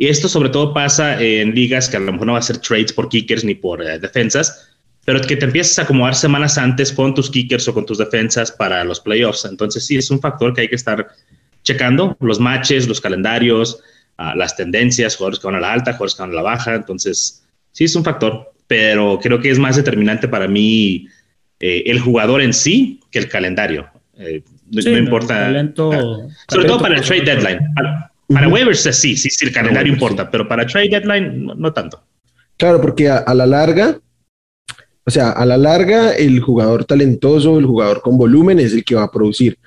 Y 0.03 0.09
esto 0.09 0.27
sobre 0.27 0.49
todo 0.49 0.73
pasa 0.73 1.17
en 1.21 1.55
ligas 1.55 1.87
que 1.87 1.95
a 1.95 2.01
lo 2.01 2.11
mejor 2.11 2.27
no 2.27 2.33
va 2.33 2.39
a 2.39 2.41
ser 2.41 2.57
trades 2.57 2.91
por 2.91 3.07
kickers 3.07 3.45
ni 3.45 3.55
por 3.55 3.81
eh, 3.81 3.97
defensas, 3.99 4.69
pero 5.05 5.21
que 5.21 5.37
te 5.37 5.45
empiezas 5.45 5.79
a 5.79 5.83
acomodar 5.83 6.13
semanas 6.13 6.57
antes 6.57 6.91
con 6.91 7.13
tus 7.15 7.31
kickers 7.31 7.69
o 7.69 7.73
con 7.73 7.85
tus 7.85 7.99
defensas 7.99 8.51
para 8.51 8.83
los 8.83 8.99
playoffs. 8.99 9.45
Entonces 9.45 9.85
sí, 9.85 9.95
es 9.95 10.11
un 10.11 10.19
factor 10.19 10.53
que 10.53 10.59
hay 10.59 10.67
que 10.67 10.75
estar 10.75 11.07
checando, 11.63 12.17
los 12.19 12.37
matches, 12.41 12.85
los 12.89 12.99
calendarios, 12.99 13.79
ah, 14.17 14.35
las 14.35 14.57
tendencias, 14.57 15.15
jugadores 15.15 15.39
que 15.39 15.47
van 15.47 15.55
a 15.55 15.61
la 15.61 15.71
alta, 15.71 15.93
jugadores 15.93 16.15
que 16.15 16.21
van 16.21 16.31
a 16.31 16.35
la 16.35 16.41
baja. 16.41 16.75
Entonces 16.75 17.41
sí, 17.71 17.85
es 17.85 17.95
un 17.95 18.03
factor, 18.03 18.51
pero 18.67 19.17
creo 19.23 19.39
que 19.39 19.51
es 19.51 19.57
más 19.57 19.77
determinante 19.77 20.27
para 20.27 20.49
mí 20.49 21.07
eh, 21.61 21.83
el 21.85 22.01
jugador 22.01 22.41
en 22.41 22.51
sí 22.51 22.99
que 23.09 23.19
el 23.19 23.29
calendario. 23.29 23.87
Eh, 24.17 24.43
no, 24.69 24.97
importa. 24.97 25.47
Ah, 25.47 26.27
sobre 26.49 26.67
todo 26.67 26.81
para 26.81 26.95
el 26.95 27.01
trade 27.03 27.21
deadline. 27.21 27.73
Para, 27.73 28.12
waivers 28.29 28.81
sí, 28.81 29.15
sí, 29.15 29.29
sí, 29.29 29.45
el 29.45 29.51
calendario 29.51 29.93
importa, 29.93 30.29
pero 30.29 30.47
para 30.47 30.65
trade 30.65 30.89
deadline 30.89 31.45
no, 31.45 31.73
tanto. 31.73 32.03
Claro, 32.57 32.81
porque 32.81 33.09
a 33.09 33.33
la 33.33 33.45
larga 33.45 33.99
o 35.05 35.11
sea, 35.11 35.31
a 35.31 35.45
la 35.45 35.57
larga, 35.57 36.13
el 36.13 36.39
jugador 36.39 36.85
talentoso, 36.85 37.59
el 37.59 37.65
jugador 37.65 38.01
con 38.01 38.17
volumen 38.17 38.59
es 38.59 38.73
el 38.73 38.85
que 38.85 38.95
va 38.95 39.03
a 39.03 39.11
producir. 39.11 39.57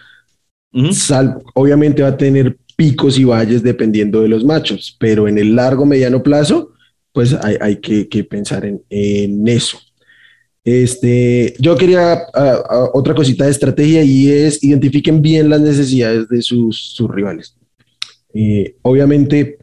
obviamente 1.54 2.02
va 2.02 2.08
a 2.08 2.16
tener 2.16 2.56
picos 2.74 3.18
y 3.18 3.24
valles 3.24 3.62
dependiendo 3.62 4.22
de 4.22 4.28
los 4.28 4.44
machos, 4.44 4.96
pero 4.98 5.28
en 5.28 5.38
el 5.38 5.54
largo, 5.54 5.84
mediano 5.84 6.22
plazo, 6.22 6.72
pues 7.12 7.34
hay, 7.34 7.76
que, 7.76 8.24
pensar 8.24 8.64
en, 8.64 9.48
eso. 9.48 9.78
Este, 10.64 11.54
yo 11.58 11.76
quería 11.76 12.22
otra 12.92 13.14
cosita 13.14 13.44
de 13.44 13.50
estrategia 13.50 14.02
y 14.02 14.30
es 14.30 14.62
identifiquen 14.64 15.22
bien 15.22 15.48
las 15.48 15.60
necesidades 15.60 16.28
de 16.28 16.42
sus, 16.42 16.96
rivales. 17.08 17.56
Eh, 18.36 18.76
obviamente, 18.82 19.58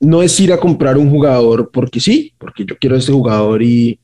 no 0.00 0.22
es 0.22 0.38
ir 0.38 0.52
a 0.52 0.60
comprar 0.60 0.98
un 0.98 1.10
jugador 1.10 1.70
porque 1.72 2.00
sí, 2.00 2.34
porque 2.38 2.64
yo 2.64 2.76
quiero 2.78 2.96
a 2.96 2.98
este 2.98 3.12
jugador 3.12 3.62
y, 3.62 3.98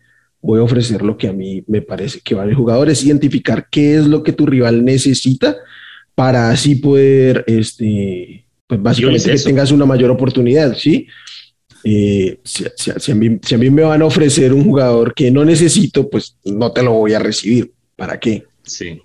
voy 0.44 0.60
a 0.60 0.62
ofrecer 0.62 1.00
lo 1.00 1.16
que 1.16 1.26
a 1.26 1.32
mí 1.32 1.64
me 1.66 1.80
parece 1.80 2.20
que 2.20 2.34
vale 2.34 2.50
el 2.50 2.56
jugador, 2.56 2.90
es 2.90 3.02
identificar 3.02 3.66
qué 3.70 3.96
es 3.96 4.06
lo 4.06 4.22
que 4.22 4.34
tu 4.34 4.44
rival 4.44 4.84
necesita 4.84 5.56
para 6.14 6.50
así 6.50 6.74
poder, 6.74 7.44
este, 7.46 8.44
pues 8.66 8.82
básicamente 8.82 9.30
que 9.30 9.38
tengas 9.38 9.72
una 9.72 9.86
mayor 9.86 10.10
oportunidad, 10.10 10.76
¿sí? 10.76 11.06
Eh, 11.82 12.40
si, 12.44 12.64
a 12.66 13.14
mí, 13.14 13.38
si, 13.42 13.54
a 13.54 13.58
mí, 13.58 13.70
me 13.70 13.82
van 13.82 14.02
a 14.02 14.04
ofrecer 14.04 14.52
un 14.52 14.64
jugador 14.64 15.14
que 15.14 15.30
no 15.30 15.46
necesito, 15.46 16.10
pues 16.10 16.36
no 16.44 16.72
te 16.72 16.82
lo 16.82 16.92
voy 16.92 17.14
a 17.14 17.18
recibir. 17.18 17.72
¿Para 17.96 18.20
qué? 18.20 18.44
Sí. 18.64 19.00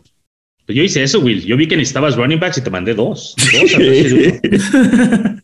Pues 0.70 0.78
yo 0.78 0.84
hice 0.84 1.02
eso, 1.02 1.20
Will. 1.20 1.44
Yo 1.44 1.58
vi 1.58 1.68
que 1.68 1.76
necesitabas 1.76 2.16
running 2.16 2.40
backs 2.40 2.60
y 2.60 2.62
te 2.62 2.70
mandé 2.70 2.94
dos. 2.94 3.36
dos 3.54 3.72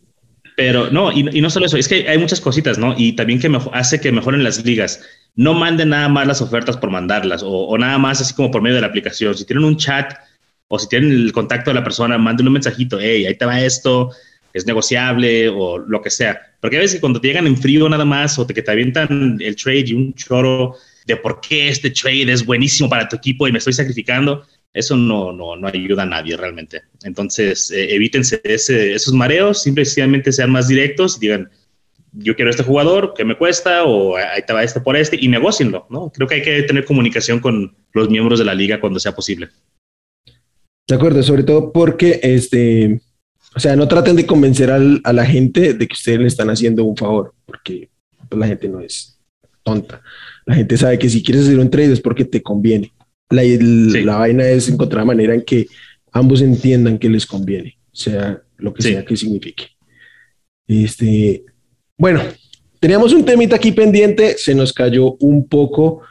Pero 0.55 0.91
no, 0.91 1.11
y, 1.11 1.23
no 1.23 1.49
solo 1.49 1.65
eso, 1.65 1.77
es 1.77 1.87
que 1.87 2.07
hay 2.07 2.19
muchas 2.19 2.39
cositas, 2.39 2.77
¿no? 2.77 2.93
Y 2.95 3.13
también 3.13 3.39
que 3.39 3.51
hace 3.71 3.99
que 3.99 4.11
mejoren 4.11 4.43
las 4.43 4.63
ligas. 4.63 5.01
No 5.33 5.55
manden 5.55 5.89
nada 5.89 6.09
más 6.09 6.27
las 6.27 6.43
ofertas 6.43 6.77
por 6.77 6.91
mandarlas 6.91 7.41
o, 7.43 7.75
nada 7.75 7.97
más 7.97 8.21
así 8.21 8.35
como 8.35 8.51
por 8.51 8.61
medio 8.61 8.75
de 8.75 8.81
la 8.81 8.87
aplicación. 8.87 9.35
Si 9.35 9.45
tienen 9.45 9.65
un 9.65 9.77
chat 9.77 10.13
o 10.67 10.77
si 10.77 10.87
tienen 10.89 11.11
el 11.11 11.31
contacto 11.31 11.71
de 11.71 11.73
la 11.73 11.83
persona, 11.83 12.19
manden 12.19 12.45
un 12.45 12.53
mensajito, 12.53 12.99
hey, 13.01 13.25
ahí 13.25 13.35
te 13.35 13.45
va 13.45 13.59
esto, 13.59 14.11
es 14.53 14.67
negociable 14.67 15.49
o 15.49 15.79
lo 15.79 16.03
que 16.03 16.11
sea. 16.11 16.39
Porque 16.61 16.77
a 16.77 16.81
veces 16.81 16.99
cuando 16.99 17.19
te 17.19 17.29
llegan 17.29 17.47
en 17.47 17.57
frío 17.57 17.89
nada 17.89 18.05
más 18.05 18.37
o 18.37 18.45
te, 18.45 18.53
que 18.53 18.61
te 18.61 18.69
avientan 18.69 19.39
el 19.41 19.55
trade 19.55 19.85
y 19.87 19.93
un 19.93 20.13
choro 20.13 20.75
de 21.07 21.17
por 21.17 21.41
qué 21.41 21.69
este 21.69 21.89
trade 21.89 22.31
es 22.31 22.45
buenísimo 22.45 22.87
para 22.87 23.07
tu 23.07 23.15
equipo 23.15 23.47
y 23.47 23.51
me 23.51 23.57
estoy 23.57 23.73
sacrificando, 23.73 24.45
eso 24.75 24.97
no, 24.97 25.31
no, 25.31 25.55
no 25.55 25.67
ayuda 25.67 26.03
a 26.03 26.05
nadie 26.05 26.35
realmente. 26.35 26.81
Entonces, 27.03 27.71
eh, 27.71 27.95
evítense 27.95 28.41
esos 28.43 29.13
mareos, 29.13 29.63
simplemente 29.63 30.33
sean 30.33 30.51
más 30.51 30.67
directos 30.67 31.15
y 31.15 31.21
digan, 31.21 31.49
yo 32.11 32.35
quiero 32.35 32.51
este 32.51 32.63
jugador, 32.63 33.13
¿qué 33.15 33.23
me 33.23 33.37
cuesta? 33.37 33.85
O 33.85 34.17
ahí 34.17 34.41
te 34.45 34.51
va 34.51 34.63
este 34.63 34.81
por 34.81 34.97
este 34.97 35.17
y 35.19 35.29
negocienlo, 35.29 35.87
¿no? 35.89 36.11
Creo 36.11 36.27
que 36.27 36.35
hay 36.35 36.41
que 36.41 36.63
tener 36.63 36.83
comunicación 36.83 37.39
con 37.39 37.73
los 37.93 38.09
miembros 38.09 38.37
de 38.37 38.45
la 38.45 38.53
liga 38.53 38.81
cuando 38.81 38.99
sea 38.99 39.15
posible. 39.15 39.49
De 40.87 40.95
acuerdo, 40.95 41.23
sobre 41.23 41.43
todo 41.43 41.71
porque, 41.71 42.19
este, 42.21 42.99
o 43.55 43.59
sea, 43.59 43.77
no 43.77 43.87
traten 43.87 44.17
de 44.17 44.25
convencer 44.25 44.71
a 44.71 45.13
la 45.13 45.25
gente 45.25 45.73
de 45.73 45.87
que 45.87 45.93
ustedes 45.93 46.19
le 46.19 46.27
están 46.27 46.49
haciendo 46.49 46.83
un 46.83 46.97
favor, 46.97 47.33
porque 47.45 47.89
pues, 48.27 48.37
la 48.37 48.47
gente 48.47 48.67
no 48.67 48.81
es 48.81 49.17
tonta. 49.63 50.01
La 50.45 50.55
gente 50.55 50.75
sabe 50.75 50.99
que 50.99 51.09
si 51.09 51.23
quieres 51.23 51.45
hacer 51.45 51.59
un 51.59 51.69
trade 51.69 51.93
es 51.93 52.01
porque 52.01 52.25
te 52.25 52.43
conviene. 52.43 52.91
La, 53.29 53.43
la 53.43 54.17
vaina 54.17 54.47
es 54.47 54.69
encontrar 54.69 55.05
manera 55.05 55.33
en 55.33 55.41
que 55.41 55.67
ambos 56.11 56.41
entiendan 56.41 56.97
que 56.97 57.09
les 57.09 57.25
conviene, 57.25 57.77
sea 57.91 58.41
lo 58.57 58.73
que 58.73 58.81
sea 58.81 59.03
que 59.03 59.17
signifique. 59.17 59.65
Este, 60.67 61.43
bueno, 61.97 62.21
teníamos 62.79 63.13
un 63.13 63.25
temita 63.25 63.55
aquí 63.55 63.71
pendiente, 63.71 64.37
se 64.37 64.55
nos 64.55 64.73
cayó 64.73 65.13
un 65.19 65.47
poco 65.47 66.01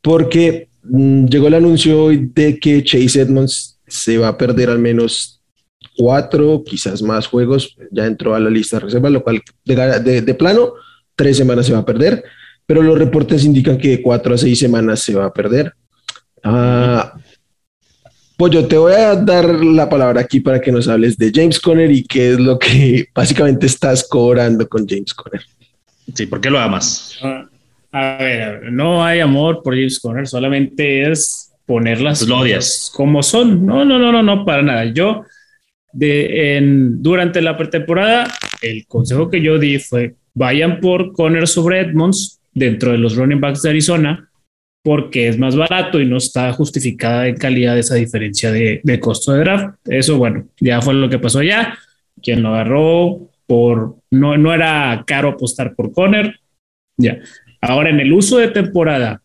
porque 0.00 0.68
mm, 0.82 1.26
llegó 1.26 1.48
el 1.48 1.54
anuncio 1.54 2.08
de 2.08 2.58
que 2.58 2.84
Chase 2.84 3.22
Edmonds 3.22 3.80
se 3.86 4.18
va 4.18 4.28
a 4.28 4.38
perder 4.38 4.70
al 4.70 4.78
menos 4.78 5.42
cuatro, 5.96 6.62
quizás 6.64 7.02
más 7.02 7.26
juegos, 7.26 7.76
ya 7.90 8.06
entró 8.06 8.34
a 8.34 8.40
la 8.40 8.50
lista 8.50 8.76
de 8.76 8.84
reserva, 8.84 9.10
lo 9.10 9.22
cual 9.22 9.42
de, 9.64 10.22
de 10.22 10.34
plano, 10.34 10.74
tres 11.16 11.36
semanas 11.36 11.66
se 11.66 11.72
va 11.72 11.80
a 11.80 11.84
perder, 11.84 12.22
pero 12.66 12.82
los 12.82 12.98
reportes 12.98 13.44
indican 13.44 13.78
que 13.78 13.88
de 13.88 14.02
cuatro 14.02 14.34
a 14.34 14.38
seis 14.38 14.58
semanas 14.58 15.00
se 15.00 15.14
va 15.14 15.24
a 15.24 15.32
perder. 15.32 15.72
Ah, 16.42 17.14
pues 18.36 18.52
yo 18.52 18.68
te 18.68 18.78
voy 18.78 18.92
a 18.92 19.16
dar 19.16 19.46
la 19.46 19.88
palabra 19.88 20.20
aquí 20.20 20.38
para 20.38 20.60
que 20.60 20.70
nos 20.70 20.86
hables 20.86 21.18
de 21.18 21.32
James 21.34 21.58
Conner 21.58 21.90
y 21.90 22.04
qué 22.04 22.32
es 22.32 22.38
lo 22.38 22.58
que 22.58 23.08
básicamente 23.14 23.66
estás 23.66 24.06
cobrando 24.08 24.68
con 24.68 24.86
James 24.86 25.12
Conner. 25.12 25.42
Sí, 26.14 26.26
¿por 26.26 26.40
qué 26.40 26.48
lo 26.48 26.58
amas? 26.58 27.18
Ah, 27.22 27.46
a 27.90 28.16
ver, 28.22 28.72
no 28.72 29.04
hay 29.04 29.20
amor 29.20 29.62
por 29.62 29.74
James 29.74 29.98
Conner, 29.98 30.26
solamente 30.26 31.10
es 31.10 31.52
ponerlas 31.66 32.24
pues 32.24 32.90
como 32.94 33.22
son. 33.22 33.66
No, 33.66 33.84
no, 33.84 33.98
no, 33.98 34.12
no, 34.12 34.22
no, 34.22 34.44
para 34.44 34.62
nada. 34.62 34.84
Yo, 34.86 35.24
de, 35.92 36.56
en, 36.56 37.02
durante 37.02 37.42
la 37.42 37.56
pretemporada, 37.56 38.32
el 38.62 38.86
consejo 38.86 39.28
que 39.28 39.42
yo 39.42 39.58
di 39.58 39.78
fue 39.78 40.14
vayan 40.32 40.80
por 40.80 41.12
Conner 41.12 41.48
sobre 41.48 41.80
Edmonds 41.80 42.40
dentro 42.54 42.92
de 42.92 42.98
los 42.98 43.16
running 43.16 43.40
backs 43.40 43.62
de 43.62 43.70
Arizona 43.70 44.27
porque 44.88 45.28
es 45.28 45.36
más 45.36 45.54
barato 45.54 46.00
y 46.00 46.06
no 46.06 46.16
está 46.16 46.50
justificada 46.54 47.28
en 47.28 47.36
calidad 47.36 47.78
esa 47.78 47.94
diferencia 47.94 48.50
de, 48.50 49.00
costo 49.00 49.32
de 49.32 49.40
draft. 49.40 49.76
Eso, 49.84 50.16
bueno, 50.16 50.48
ya 50.58 50.80
fue 50.80 50.94
lo 50.94 51.10
que 51.10 51.18
pasó 51.18 51.40
allá. 51.40 51.76
Quien 52.22 52.42
lo 52.42 52.54
agarró 52.54 53.28
por, 53.46 53.96
no, 54.10 54.38
no 54.38 54.54
era 54.54 55.04
caro 55.06 55.28
apostar 55.28 55.74
por 55.74 55.92
Conner. 55.92 56.40
Ya. 56.96 57.18
Ahora, 57.60 57.90
en 57.90 58.00
el 58.00 58.14
uso 58.14 58.38
de 58.38 58.48
temporada, 58.48 59.20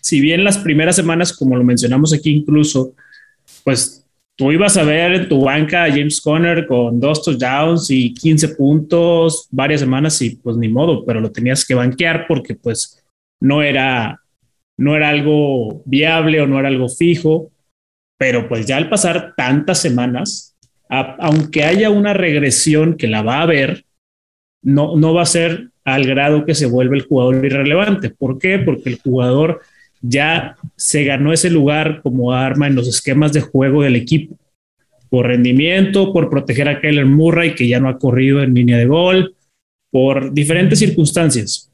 si 0.00 0.20
bien 0.20 0.44
las 0.44 0.58
primeras 0.58 0.94
semanas, 0.94 1.36
como 1.36 1.56
lo 1.56 1.64
mencionamos 1.64 2.14
aquí 2.14 2.30
incluso, 2.30 2.94
pues 3.64 4.06
tú 4.38 4.52
ibas 4.52 4.76
a 4.76 4.84
ver 4.84 5.12
en 5.12 5.28
tu 5.28 5.42
banca 5.42 5.82
a 5.82 5.90
James 5.90 6.20
Conner 6.20 6.68
con 6.68 7.00
dos 7.00 7.24
touchdowns 7.24 7.90
y 7.90 8.14
15 8.14 8.50
puntos 8.50 9.48
varias 9.50 9.80
semanas 9.80 10.22
y 10.22 10.36
pues 10.36 10.56
ni 10.56 10.68
modo, 10.68 11.04
pero 11.04 11.20
lo 11.20 11.32
tenías 11.32 11.66
que 11.66 11.74
banquear 11.74 12.26
porque 12.28 12.54
pues 12.54 13.02
no 13.40 13.60
era 13.60 14.21
no 14.78 14.96
era 14.96 15.08
algo 15.08 15.82
viable 15.84 16.40
o 16.40 16.46
no 16.46 16.58
era 16.58 16.68
algo 16.68 16.88
fijo, 16.88 17.50
pero 18.18 18.48
pues 18.48 18.66
ya 18.66 18.76
al 18.76 18.88
pasar 18.88 19.34
tantas 19.36 19.80
semanas, 19.80 20.56
aunque 20.88 21.64
haya 21.64 21.90
una 21.90 22.12
regresión 22.12 22.96
que 22.96 23.08
la 23.08 23.22
va 23.22 23.38
a 23.38 23.42
haber, 23.42 23.84
no, 24.62 24.96
no 24.96 25.14
va 25.14 25.22
a 25.22 25.26
ser 25.26 25.70
al 25.84 26.04
grado 26.04 26.44
que 26.44 26.54
se 26.54 26.66
vuelve 26.66 26.96
el 26.96 27.02
jugador 27.02 27.44
irrelevante. 27.44 28.10
¿Por 28.10 28.38
qué? 28.38 28.58
Porque 28.58 28.90
el 28.90 29.00
jugador 29.00 29.62
ya 30.00 30.56
se 30.76 31.04
ganó 31.04 31.32
ese 31.32 31.50
lugar 31.50 32.02
como 32.02 32.32
arma 32.32 32.66
en 32.66 32.74
los 32.74 32.88
esquemas 32.88 33.32
de 33.32 33.40
juego 33.40 33.82
del 33.82 33.96
equipo, 33.96 34.36
por 35.08 35.26
rendimiento, 35.26 36.12
por 36.12 36.28
proteger 36.28 36.68
a 36.68 36.80
Kyler 36.80 37.06
Murray, 37.06 37.54
que 37.54 37.68
ya 37.68 37.80
no 37.80 37.88
ha 37.88 37.98
corrido 37.98 38.42
en 38.42 38.54
línea 38.54 38.78
de 38.78 38.86
gol, 38.86 39.34
por 39.90 40.32
diferentes 40.32 40.78
circunstancias. 40.78 41.71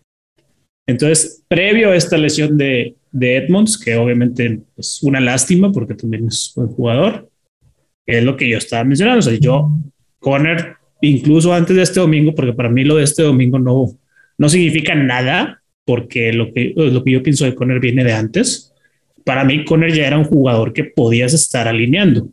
Entonces, 0.88 1.44
previo 1.48 1.90
a 1.90 1.96
esta 1.96 2.16
lesión 2.16 2.56
de, 2.56 2.96
de 3.12 3.36
Edmonds, 3.36 3.76
que 3.78 3.94
obviamente 3.96 4.62
es 4.74 5.02
una 5.02 5.20
lástima 5.20 5.70
porque 5.70 5.94
también 5.94 6.28
es 6.28 6.52
un 6.56 6.68
jugador, 6.68 7.28
es 8.06 8.24
lo 8.24 8.38
que 8.38 8.48
yo 8.48 8.56
estaba 8.56 8.84
mencionando. 8.84 9.18
O 9.18 9.22
sea, 9.22 9.38
yo, 9.38 9.70
Conner, 10.18 10.76
incluso 11.02 11.52
antes 11.52 11.76
de 11.76 11.82
este 11.82 12.00
domingo, 12.00 12.34
porque 12.34 12.54
para 12.54 12.70
mí 12.70 12.84
lo 12.84 12.96
de 12.96 13.04
este 13.04 13.22
domingo 13.22 13.58
no, 13.58 13.98
no 14.38 14.48
significa 14.48 14.94
nada, 14.94 15.62
porque 15.84 16.32
lo 16.32 16.54
que, 16.54 16.72
lo 16.74 17.04
que 17.04 17.10
yo 17.10 17.22
pienso 17.22 17.44
de 17.44 17.54
Conner 17.54 17.80
viene 17.80 18.02
de 18.02 18.14
antes. 18.14 18.72
Para 19.24 19.44
mí, 19.44 19.66
Conner 19.66 19.92
ya 19.92 20.06
era 20.06 20.16
un 20.16 20.24
jugador 20.24 20.72
que 20.72 20.84
podías 20.84 21.34
estar 21.34 21.68
alineando. 21.68 22.30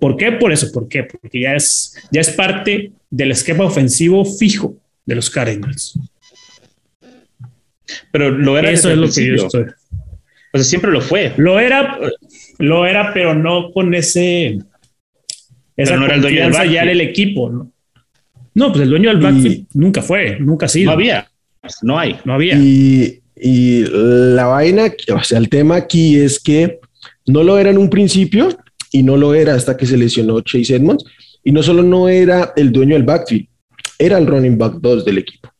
¿Por 0.00 0.16
qué? 0.16 0.32
Por 0.32 0.52
eso, 0.52 0.72
¿por 0.72 0.88
qué? 0.88 1.04
Porque 1.04 1.40
ya 1.40 1.54
es, 1.54 1.94
ya 2.10 2.22
es 2.22 2.30
parte 2.30 2.92
del 3.10 3.32
esquema 3.32 3.64
ofensivo 3.64 4.24
fijo 4.24 4.74
de 5.04 5.16
los 5.16 5.28
Cardinals. 5.28 5.98
Pero 8.12 8.30
lo 8.30 8.58
era. 8.58 8.70
Eso 8.70 8.90
es 8.90 8.96
lo 8.96 9.08
que 9.08 9.26
yo 9.26 9.34
estoy. 9.34 9.62
O 10.52 10.58
sea, 10.58 10.64
siempre 10.64 10.90
lo 10.90 11.00
fue. 11.00 11.32
Lo 11.36 11.60
era, 11.60 11.98
lo 12.58 12.86
era, 12.86 13.12
pero 13.12 13.34
no 13.34 13.70
con 13.72 13.94
ese. 13.94 14.58
Esa 15.76 15.96
no 15.96 16.06
era 16.06 16.16
el 16.16 16.22
dueño 16.22 16.50
del 16.50 16.70
ya 16.70 16.82
el 16.82 17.00
equipo, 17.00 17.50
¿no? 17.50 17.70
No, 18.54 18.72
pues 18.72 18.82
el 18.82 18.90
dueño 18.90 19.10
del 19.10 19.20
backfield 19.20 19.66
nunca 19.74 20.02
fue, 20.02 20.38
nunca 20.40 20.66
ha 20.66 20.68
sido. 20.68 20.86
No 20.86 20.92
había, 20.92 21.30
no 21.82 21.98
hay. 21.98 22.16
No 22.24 22.34
había. 22.34 22.56
Y, 22.56 23.20
y 23.36 23.84
la 23.88 24.46
vaina, 24.46 24.92
o 25.14 25.22
sea, 25.22 25.38
el 25.38 25.48
tema 25.48 25.76
aquí 25.76 26.18
es 26.18 26.40
que 26.40 26.80
no 27.26 27.44
lo 27.44 27.58
era 27.58 27.70
en 27.70 27.78
un 27.78 27.88
principio 27.88 28.48
y 28.90 29.04
no 29.04 29.16
lo 29.16 29.34
era 29.34 29.54
hasta 29.54 29.76
que 29.76 29.86
se 29.86 29.96
lesionó 29.96 30.40
Chase 30.40 30.74
Edmonds. 30.74 31.04
Y 31.44 31.52
no 31.52 31.62
solo 31.62 31.82
no 31.82 32.08
era 32.08 32.52
el 32.56 32.72
dueño 32.72 32.94
del 32.94 33.04
backfield, 33.04 33.46
era 33.98 34.18
el 34.18 34.26
running 34.26 34.58
back 34.58 34.74
2 34.80 35.04
del 35.04 35.18
equipo. 35.18 35.52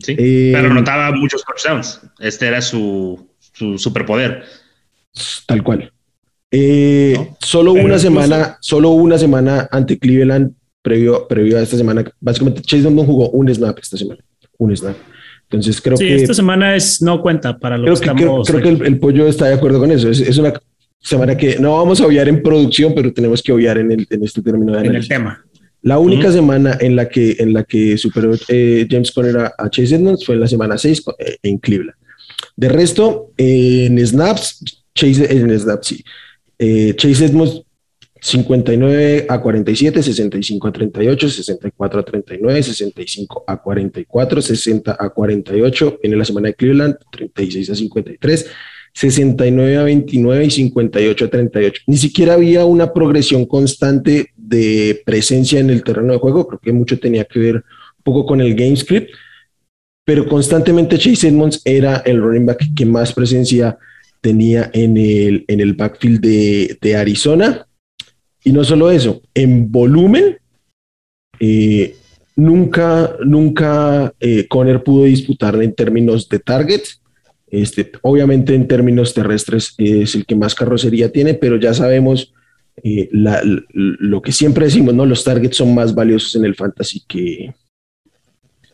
Sí, 0.00 0.16
eh, 0.18 0.52
pero 0.54 0.72
notaba 0.72 1.12
muchos 1.12 1.44
touchdowns. 1.44 2.00
Este 2.18 2.46
era 2.46 2.62
su, 2.62 3.28
su 3.52 3.78
superpoder. 3.78 4.44
Tal 5.46 5.62
cual. 5.62 5.92
Eh, 6.50 7.30
solo 7.40 7.72
una 7.72 7.98
semana, 7.98 8.58
solo 8.60 8.90
una 8.90 9.18
semana 9.18 9.68
ante 9.70 9.98
Cleveland, 9.98 10.52
previo, 10.82 11.26
previo 11.26 11.58
a 11.58 11.62
esta 11.62 11.76
semana. 11.76 12.04
Básicamente, 12.20 12.62
Chase 12.62 12.88
Edmonds 12.88 13.06
jugó 13.06 13.30
un 13.30 13.52
snap 13.52 13.78
esta 13.78 13.96
semana. 13.96 14.22
Un 14.58 14.76
snap. 14.76 14.96
Entonces 15.44 15.80
creo 15.80 15.96
sí, 15.96 16.06
que. 16.06 16.14
esta 16.16 16.34
semana 16.34 16.74
es 16.74 17.02
no 17.02 17.20
cuenta 17.20 17.58
para 17.58 17.76
los 17.76 18.00
creo 18.00 18.14
que, 18.14 18.52
creo, 18.52 18.62
que 18.62 18.86
el, 18.86 18.98
pollo 18.98 19.26
está 19.26 19.46
de 19.46 19.54
acuerdo 19.54 19.78
con 19.78 19.90
eso. 19.90 20.08
Es, 20.08 20.20
es, 20.20 20.38
una 20.38 20.54
semana 20.98 21.36
que 21.36 21.58
no 21.58 21.76
vamos 21.76 22.00
a 22.00 22.06
obviar 22.06 22.28
en 22.28 22.42
producción, 22.42 22.94
pero 22.94 23.12
tenemos 23.12 23.42
que 23.42 23.52
obviar 23.52 23.76
en, 23.78 23.92
el, 23.92 24.06
en 24.08 24.24
este 24.24 24.40
término 24.40 24.72
de 24.72 24.78
análisis. 24.78 25.10
En 25.10 25.16
el 25.16 25.24
tema. 25.24 25.44
La 25.82 25.98
única 25.98 26.30
semana 26.30 26.78
en 26.80 26.94
la 26.94 27.08
que, 27.08 27.36
en 27.38 27.52
la 27.52 27.64
que 27.64 27.98
superó 27.98 28.32
eh, 28.48 28.86
James 28.88 29.10
Conner 29.10 29.36
a, 29.38 29.68
Chase 29.68 29.96
Edmonds 29.96 30.24
fue 30.24 30.36
en 30.36 30.40
la 30.40 30.46
semana 30.46 30.78
6 30.78 31.02
eh, 31.18 31.36
en 31.42 31.58
Cleveland. 31.58 31.98
De 32.56 32.68
resto, 32.68 33.32
en 33.36 33.98
snaps, 34.06 34.62
Chase, 34.94 35.32
en 35.32 35.58
snaps, 35.58 35.86
sí. 35.86 36.04
Eh, 36.58 36.94
Chase 36.96 37.24
Edmonds 37.24 37.62
59 38.20 39.26
a 39.28 39.40
47, 39.40 40.00
65 40.00 40.68
a 40.68 40.72
38, 40.72 41.28
64 41.28 42.00
a 42.00 42.04
39, 42.04 42.62
65 42.62 43.44
a 43.48 43.60
44, 43.60 44.40
60 44.40 44.96
a 44.96 45.10
48. 45.10 45.98
En 46.04 46.16
la 46.16 46.24
semana 46.24 46.48
de 46.48 46.54
Cleveland, 46.54 46.96
36 47.10 47.70
a 47.70 47.74
53. 47.74 48.46
69 48.94 49.76
a 49.78 49.82
29 49.84 50.44
y 50.44 50.50
58 50.50 51.24
a 51.24 51.28
38. 51.28 51.82
Ni 51.88 51.96
siquiera 51.96 52.34
había 52.34 52.64
una 52.64 52.92
progresión 52.92 53.46
constante 53.46 54.30
de 54.56 55.02
presencia 55.04 55.60
en 55.60 55.70
el 55.70 55.82
terreno 55.82 56.12
de 56.12 56.18
juego. 56.18 56.46
Creo 56.46 56.60
que 56.60 56.72
mucho 56.72 56.98
tenía 56.98 57.24
que 57.24 57.38
ver 57.38 57.56
un 57.56 58.02
poco 58.04 58.26
con 58.26 58.40
el 58.40 58.54
game 58.54 58.76
script, 58.76 59.10
pero 60.04 60.26
constantemente 60.28 60.98
Chase 60.98 61.28
Edmonds 61.28 61.60
era 61.64 61.98
el 62.04 62.20
running 62.20 62.46
back 62.46 62.74
que 62.76 62.86
más 62.86 63.12
presencia 63.12 63.78
tenía 64.20 64.70
en 64.72 64.96
el, 64.96 65.44
en 65.48 65.60
el 65.60 65.74
backfield 65.74 66.20
de, 66.20 66.78
de 66.80 66.96
Arizona. 66.96 67.66
Y 68.44 68.52
no 68.52 68.64
solo 68.64 68.90
eso, 68.90 69.22
en 69.34 69.70
volumen, 69.70 70.38
eh, 71.40 71.96
nunca, 72.36 73.16
nunca 73.24 74.12
eh, 74.20 74.46
Conner 74.48 74.82
pudo 74.82 75.04
disputar 75.04 75.60
en 75.62 75.74
términos 75.74 76.28
de 76.28 76.38
targets 76.38 77.02
este, 77.52 77.92
obviamente 78.00 78.54
en 78.54 78.66
términos 78.66 79.12
terrestres 79.12 79.74
es 79.76 80.14
el 80.14 80.24
que 80.24 80.34
más 80.34 80.54
carrocería 80.54 81.12
tiene, 81.12 81.34
pero 81.34 81.56
ya 81.56 81.74
sabemos 81.74 82.32
eh, 82.82 83.08
lo 83.12 84.22
que 84.22 84.32
siempre 84.32 84.66
decimos, 84.66 84.94
¿no? 84.94 85.06
Los 85.06 85.24
targets 85.24 85.56
son 85.56 85.74
más 85.74 85.94
valiosos 85.94 86.36
en 86.36 86.44
el 86.44 86.54
fantasy 86.54 87.02
que, 87.06 87.54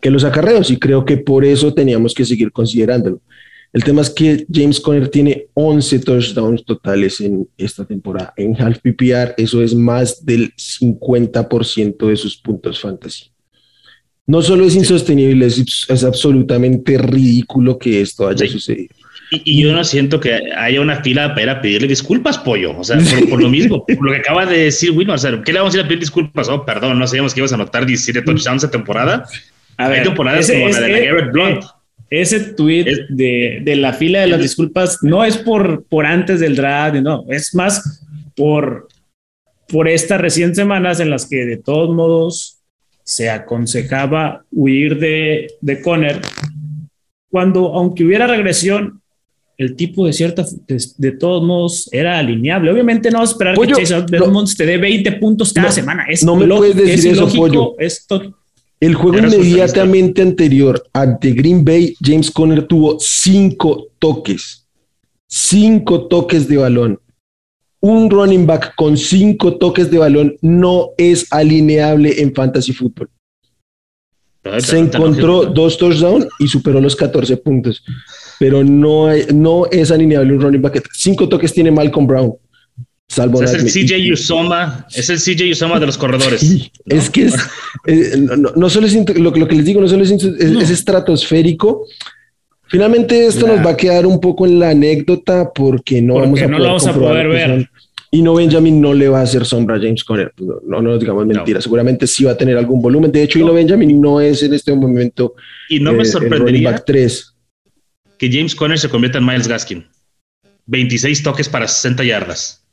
que 0.00 0.10
los 0.10 0.24
acarreos 0.24 0.70
y 0.70 0.78
creo 0.78 1.04
que 1.04 1.16
por 1.16 1.44
eso 1.44 1.74
teníamos 1.74 2.14
que 2.14 2.24
seguir 2.24 2.52
considerándolo. 2.52 3.20
El 3.72 3.84
tema 3.84 4.00
es 4.00 4.10
que 4.10 4.46
James 4.50 4.80
Conner 4.80 5.08
tiene 5.08 5.48
11 5.52 5.98
touchdowns 5.98 6.64
totales 6.64 7.20
en 7.20 7.46
esta 7.58 7.84
temporada. 7.84 8.32
En 8.36 8.60
half 8.60 8.78
PPR 8.78 9.34
eso 9.36 9.62
es 9.62 9.74
más 9.74 10.24
del 10.24 10.54
50% 10.54 12.06
de 12.06 12.16
sus 12.16 12.36
puntos 12.38 12.80
fantasy. 12.80 13.30
No 14.26 14.42
solo 14.42 14.64
es 14.64 14.74
insostenible, 14.74 15.46
es, 15.46 16.04
absolutamente 16.04 16.98
ridículo 16.98 17.78
que 17.78 18.00
esto 18.00 18.28
haya 18.28 18.46
sucedido. 18.46 18.94
Y, 19.30 19.62
yo 19.62 19.72
no 19.72 19.84
siento 19.84 20.20
que 20.20 20.40
haya 20.56 20.80
una 20.80 21.02
fila 21.02 21.34
para 21.34 21.60
pedirle 21.60 21.88
disculpas, 21.88 22.38
pollo. 22.38 22.78
O 22.78 22.84
sea, 22.84 22.98
por, 23.28 23.42
lo 23.42 23.48
mismo, 23.48 23.84
por 23.84 24.04
lo 24.04 24.12
que 24.12 24.18
acaba 24.18 24.46
de 24.46 24.58
decir 24.64 24.90
Wilmar, 24.92 25.16
o 25.16 25.18
sea, 25.18 25.42
¿qué 25.44 25.52
le 25.52 25.58
vamos 25.58 25.74
a 25.74 25.78
ir 25.78 25.84
a 25.84 25.88
pedir 25.88 26.00
disculpas? 26.00 26.48
Oh, 26.48 26.64
perdón, 26.64 26.98
no 26.98 27.06
sabíamos 27.06 27.34
que 27.34 27.40
ibas 27.40 27.52
a 27.52 27.56
anotar 27.56 27.84
17 27.84 28.22
touchdowns 28.22 28.64
esa 28.64 28.70
temporada. 28.70 29.26
A 29.76 29.88
ver, 29.88 30.02
temporadas 30.02 30.50
como 30.50 30.68
la 30.68 30.80
de 30.80 30.88
la 30.88 30.98
Garrett 30.98 31.32
Blunt. 31.32 31.64
Ese 32.10 32.40
tweet 32.40 32.86
de, 33.10 33.60
de, 33.62 33.76
la 33.76 33.92
fila 33.92 34.20
de 34.20 34.28
las 34.28 34.40
disculpas 34.40 34.98
no 35.02 35.24
es 35.24 35.36
por, 35.36 35.84
por 35.84 36.06
antes 36.06 36.40
del 36.40 36.56
draft, 36.56 36.96
no, 36.96 37.26
es 37.28 37.54
más 37.54 38.02
por, 38.34 38.88
por 39.68 39.88
estas 39.88 40.18
recientes 40.18 40.56
semanas 40.56 41.00
en 41.00 41.10
las 41.10 41.28
que 41.28 41.44
de 41.44 41.58
todos 41.58 41.94
modos 41.94 42.60
se 43.04 43.28
aconsejaba 43.28 44.44
huir 44.50 44.98
de, 44.98 45.48
de 45.60 45.82
Conner 45.82 46.20
cuando, 47.30 47.74
aunque 47.74 48.04
hubiera 48.04 48.26
regresión, 48.26 49.02
el 49.58 49.76
tipo 49.76 50.06
de 50.06 50.12
cierta, 50.12 50.46
de, 50.96 51.12
todos 51.12 51.42
modos, 51.42 51.88
era 51.92 52.18
alineable. 52.18 52.70
Obviamente 52.70 53.10
no 53.10 53.18
vas 53.18 53.30
a 53.30 53.32
esperar 53.32 53.58
que 53.58 53.66
Chase 53.66 53.96
Edmonds 53.96 54.56
te 54.56 54.64
dé 54.64 54.78
20 54.78 55.12
puntos 55.12 55.52
cada 55.52 55.70
semana. 55.70 56.06
Es 56.08 56.24
no 56.24 56.36
me 56.36 56.46
puedes 56.46 56.76
decir 56.76 57.12
eso, 57.12 57.28
Pollo. 57.28 57.74
el 58.80 58.94
juego 58.94 59.18
inmediatamente 59.18 60.22
anterior 60.22 60.82
ante 60.92 61.32
Green 61.32 61.64
Bay, 61.64 61.94
James 62.00 62.30
Conner 62.30 62.62
tuvo 62.62 62.98
cinco 63.00 63.88
toques. 63.98 64.64
Cinco 65.26 66.06
toques 66.06 66.48
de 66.48 66.56
balón 66.56 66.98
un 67.80 68.10
running 68.10 68.46
back 68.46 68.74
con 68.74 68.96
cinco 68.96 69.56
toques 69.56 69.90
de 69.90 69.98
balón 69.98 70.36
no 70.42 70.90
es 70.96 71.26
alineable 71.30 72.20
en 72.20 72.34
fantasy 72.34 72.72
football. 72.72 73.08
Se 74.58 74.78
encontró 74.78 75.44
dos 75.46 75.76
touchdowns 75.76 76.26
y 76.38 76.48
superó 76.48 76.80
los 76.80 76.96
14 76.96 77.36
puntos, 77.36 77.84
pero 78.38 78.64
no, 78.64 79.08
no 79.34 79.66
es 79.70 79.90
alineable 79.90 80.34
un 80.34 80.40
running 80.40 80.62
back. 80.62 80.82
Cinco 80.92 81.28
toques 81.28 81.52
tiene 81.52 81.70
Malcolm 81.70 82.06
Brown. 82.06 82.34
Salvo 83.10 83.42
es 83.42 83.54
el 83.54 83.64
CJ 83.64 84.12
Usoma, 84.12 84.86
es 84.94 85.08
el 85.08 85.18
CJ 85.18 85.52
Usoma 85.52 85.80
de 85.80 85.86
los 85.86 85.96
corredores. 85.98 86.70
Es 86.84 87.08
que 87.08 87.30
eh, 87.86 88.12
no, 88.16 88.68
solo 88.68 88.86
es 88.86 88.94
lo, 89.18 89.32
que 89.32 89.54
les 89.54 89.64
digo, 89.64 89.80
no 89.80 89.88
solo 89.88 90.04
es, 90.04 90.10
es 90.10 90.70
estratosférico, 90.70 91.86
Finalmente 92.68 93.26
esto 93.26 93.46
nos 93.46 93.64
va 93.64 93.70
a 93.70 93.76
quedar 93.76 94.06
un 94.06 94.20
poco 94.20 94.46
en 94.46 94.58
la 94.58 94.70
anécdota 94.70 95.50
porque 95.54 96.02
no 96.02 96.16
vamos 96.16 96.40
a, 96.40 96.46
no 96.46 96.58
poder, 96.58 96.68
vamos 96.68 96.86
a 96.86 96.92
poder 96.92 97.28
ver. 97.28 97.70
Y 98.10 98.22
no 98.22 98.34
Benjamin 98.34 98.80
no 98.80 98.94
le 98.94 99.08
va 99.08 99.20
a 99.20 99.22
hacer 99.22 99.44
sombra 99.44 99.76
a 99.76 99.78
James 99.78 100.04
Conner. 100.04 100.32
No, 100.66 100.80
no, 100.80 100.98
digamos 100.98 101.26
mentira. 101.26 101.60
Seguramente 101.60 102.06
sí 102.06 102.24
va 102.24 102.32
a 102.32 102.36
tener 102.36 102.56
algún 102.56 102.80
volumen. 102.80 103.10
De 103.10 103.22
hecho, 103.22 103.38
no. 103.38 103.52
Benjamin 103.52 104.00
no 104.00 104.20
es 104.20 104.42
en 104.42 104.54
este 104.54 104.74
momento. 104.74 105.34
Y 105.68 105.80
no 105.80 105.92
me 105.92 106.02
eh, 106.02 106.06
sorprendería 106.06 106.74
que 108.18 108.30
James 108.30 108.54
Conner 108.54 108.78
se 108.78 108.88
convierta 108.88 109.18
en 109.18 109.26
Miles 109.26 109.48
Gaskin. 109.48 109.86
26 110.66 111.22
toques 111.22 111.48
para 111.48 111.66
60 111.66 112.04
yardas. 112.04 112.64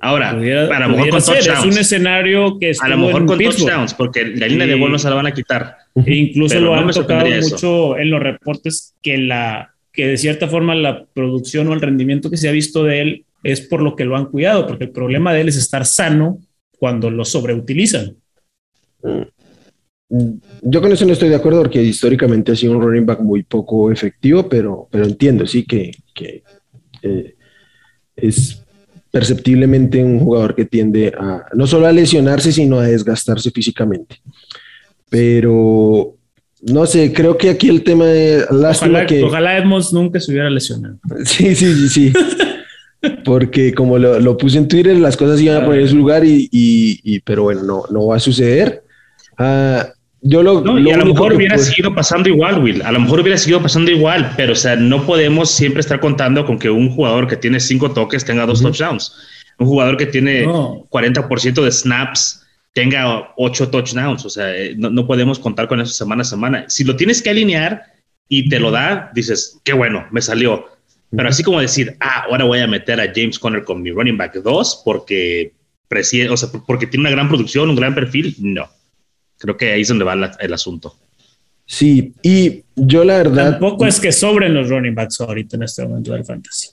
Ahora, 0.00 0.30
para 0.68 0.88
lo 0.88 0.96
mejor 0.96 1.10
con 1.10 1.24
touchdowns. 1.24 1.60
Es 1.60 1.72
un 1.72 1.78
escenario 1.78 2.58
que 2.58 2.72
a 2.78 2.88
lo 2.88 2.98
mejor 2.98 3.26
con 3.26 3.38
touchdowns, 3.38 3.94
porque 3.94 4.26
la 4.26 4.46
línea 4.46 4.66
de 4.66 4.74
gol 4.74 4.90
no 4.90 4.98
se 4.98 5.08
la 5.08 5.14
van 5.14 5.26
a 5.26 5.34
quitar. 5.34 5.76
E 6.06 6.14
incluso 6.14 6.58
lo 6.60 6.74
han 6.74 6.90
tocado 6.90 7.26
mucho 7.26 7.96
en 7.96 8.10
los 8.10 8.20
reportes 8.20 8.94
que 9.02 9.18
la 9.18 9.74
que 9.92 10.06
de 10.06 10.16
cierta 10.16 10.46
forma 10.46 10.74
la 10.74 11.04
producción 11.04 11.68
o 11.68 11.74
el 11.74 11.80
rendimiento 11.80 12.30
que 12.30 12.36
se 12.36 12.48
ha 12.48 12.52
visto 12.52 12.84
de 12.84 13.00
él 13.00 13.24
es 13.42 13.60
por 13.60 13.82
lo 13.82 13.96
que 13.96 14.04
lo 14.04 14.16
han 14.16 14.26
cuidado, 14.26 14.66
porque 14.66 14.84
el 14.84 14.90
problema 14.90 15.32
de 15.32 15.40
él 15.40 15.48
es 15.48 15.56
estar 15.56 15.84
sano 15.84 16.38
cuando 16.78 17.10
lo 17.10 17.24
sobreutilizan. 17.24 18.16
Yo 20.62 20.80
con 20.82 20.90
eso 20.90 21.06
no 21.06 21.12
estoy 21.12 21.28
de 21.28 21.36
acuerdo 21.36 21.60
porque 21.60 21.82
históricamente 21.82 22.50
ha 22.50 22.56
sido 22.56 22.72
un 22.72 22.82
running 22.82 23.06
back 23.06 23.20
muy 23.20 23.44
poco 23.44 23.92
efectivo, 23.92 24.48
pero, 24.48 24.88
pero 24.90 25.04
entiendo, 25.04 25.46
sí, 25.46 25.64
que, 25.64 25.92
que 26.12 26.42
eh, 27.02 27.36
es 28.16 28.60
perceptiblemente 29.10 30.02
un 30.02 30.18
jugador 30.18 30.56
que 30.56 30.64
tiende 30.64 31.12
a 31.16 31.46
no 31.54 31.66
solo 31.66 31.86
a 31.86 31.92
lesionarse, 31.92 32.50
sino 32.50 32.78
a 32.78 32.86
desgastarse 32.86 33.52
físicamente. 33.52 34.20
Pero 35.08 36.16
no 36.62 36.86
sé, 36.86 37.12
creo 37.12 37.38
que 37.38 37.50
aquí 37.50 37.68
el 37.68 37.84
tema 37.84 38.06
de 38.06 38.44
ojalá, 38.50 39.06
que 39.06 39.22
ojalá 39.22 39.58
Edmonds 39.58 39.92
nunca 39.92 40.18
se 40.18 40.32
hubiera 40.32 40.50
lesionado. 40.50 40.98
Sí, 41.24 41.54
sí, 41.54 41.72
sí, 41.74 41.88
sí. 41.88 42.12
Porque 43.24 43.72
como 43.72 43.96
lo, 43.96 44.36
puse 44.36 44.58
en 44.58 44.68
Twitter, 44.68 44.96
las 44.96 45.16
cosas 45.16 45.40
iban 45.40 45.62
a 45.62 45.64
poner 45.64 45.82
en 45.82 45.88
su 45.88 45.96
lugar 45.96 46.22
y, 46.24 47.20
pero 47.24 47.44
bueno, 47.44 47.62
no, 47.62 47.84
no 47.90 48.06
va 48.08 48.16
a 48.16 48.20
suceder. 48.20 48.82
Ah, 49.38 49.88
yo 50.22 50.42
lo, 50.42 50.78
y 50.78 50.90
a 50.90 50.98
lo 50.98 51.06
mejor 51.06 51.32
hubiera 51.32 51.56
seguido 51.56 51.94
pasando 51.94 52.28
igual, 52.28 52.62
Will. 52.62 52.82
A 52.82 52.92
lo 52.92 53.00
mejor 53.00 53.20
hubiera 53.20 53.38
seguido 53.38 53.62
pasando 53.62 53.90
igual, 53.90 54.34
pero 54.36 54.52
o 54.52 54.56
sea, 54.56 54.76
no 54.76 55.06
podemos 55.06 55.50
siempre 55.50 55.80
estar 55.80 55.98
contando 55.98 56.44
con 56.44 56.58
que 56.58 56.68
un 56.68 56.90
jugador 56.90 57.26
que 57.26 57.36
tiene 57.36 57.58
cinco 57.58 57.92
toques 57.92 58.24
tenga 58.24 58.44
dos 58.44 58.60
touchdowns. 58.60 59.14
Un 59.58 59.66
jugador 59.66 59.96
que 59.96 60.06
tiene 60.06 60.46
40% 60.46 61.62
de 61.62 61.72
snaps 61.72 62.46
tenga 62.74 63.32
ocho 63.36 63.70
touchdowns. 63.70 64.24
O 64.26 64.30
sea, 64.30 64.54
eh, 64.54 64.74
no, 64.76 65.06
podemos 65.06 65.38
contar 65.38 65.68
con 65.68 65.80
eso 65.80 65.92
semana 65.92 66.22
a 66.22 66.24
semana. 66.24 66.64
Si 66.68 66.84
lo 66.84 66.96
tienes 66.96 67.22
que 67.22 67.30
alinear 67.30 67.82
y 68.28 68.48
te 68.48 68.60
lo 68.60 68.70
da, 68.70 69.10
dices, 69.14 69.58
qué 69.64 69.72
bueno, 69.72 70.06
me 70.10 70.20
salió. 70.20 70.66
Pero 71.10 71.28
así 71.28 71.42
como 71.42 71.60
decir, 71.60 71.96
ah, 72.00 72.26
ahora 72.30 72.44
voy 72.44 72.60
a 72.60 72.66
meter 72.66 73.00
a 73.00 73.10
James 73.14 73.38
Conner 73.38 73.64
con 73.64 73.82
mi 73.82 73.90
running 73.90 74.16
back 74.16 74.34
2 74.34 74.82
porque, 74.84 75.52
o 76.30 76.36
sea, 76.36 76.48
porque 76.66 76.86
tiene 76.86 77.02
una 77.02 77.10
gran 77.10 77.28
producción, 77.28 77.70
un 77.70 77.76
gran 77.76 77.94
perfil, 77.94 78.36
no. 78.38 78.68
Creo 79.40 79.56
que 79.56 79.72
ahí 79.72 79.80
es 79.80 79.88
donde 79.88 80.04
va 80.04 80.14
el 80.38 80.52
asunto. 80.52 80.94
Sí, 81.64 82.12
y 82.22 82.62
yo 82.76 83.04
la 83.04 83.18
verdad. 83.18 83.52
Tampoco 83.52 83.86
es 83.86 83.98
que 83.98 84.12
sobren 84.12 84.52
los 84.52 84.68
running 84.68 84.94
backs 84.94 85.20
ahorita 85.20 85.56
en 85.56 85.62
este 85.62 85.82
momento 85.82 86.12
del 86.12 86.24
fantasy. 86.24 86.68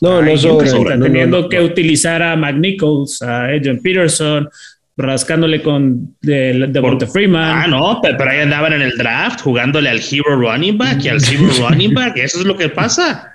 No, 0.00 0.20
no 0.20 0.36
sobran. 0.36 1.00
teniendo 1.00 1.48
que 1.48 1.60
utilizar 1.60 2.22
a 2.22 2.36
McNichols, 2.36 3.22
a 3.22 3.44
Adrian 3.44 3.78
Peterson, 3.80 4.48
rascándole 4.96 5.62
con 5.62 6.14
de, 6.20 6.66
de 6.68 7.06
Freeman. 7.06 7.62
Ah, 7.62 7.66
no, 7.66 8.00
pero, 8.02 8.30
ahí 8.30 8.40
andaban 8.40 8.74
en 8.74 8.82
el 8.82 8.96
draft 8.98 9.40
jugándole 9.40 9.88
al 9.88 10.00
hero 10.00 10.36
running 10.36 10.76
back 10.76 11.04
y 11.04 11.08
al 11.08 11.22
hero 11.32 11.48
running 11.58 11.94
back. 11.94 12.16
Eso 12.16 12.40
es 12.40 12.44
lo 12.44 12.56
que 12.56 12.68
pasa. 12.68 13.32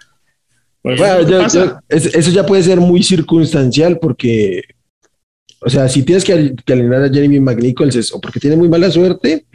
Pues, 0.81 1.01
eso 1.89 2.31
ya 2.31 2.45
puede 2.45 2.61
ser 2.61 2.79
muy 2.79 3.01
circunstancial 3.01 3.97
porque 3.99 4.61
o 5.61 5.69
sea, 5.69 5.87
si 5.87 6.03
tienes 6.03 6.23
que, 6.23 6.55
que 6.65 6.73
alinear 6.73 7.03
a 7.03 7.09
Jeremy 7.09 7.39
McNichols 7.39 7.95
es 7.95 8.13
o 8.13 8.19
porque 8.19 8.39
tiene 8.39 8.55
muy 8.55 8.69
mala 8.69 8.91
suerte 8.91 9.45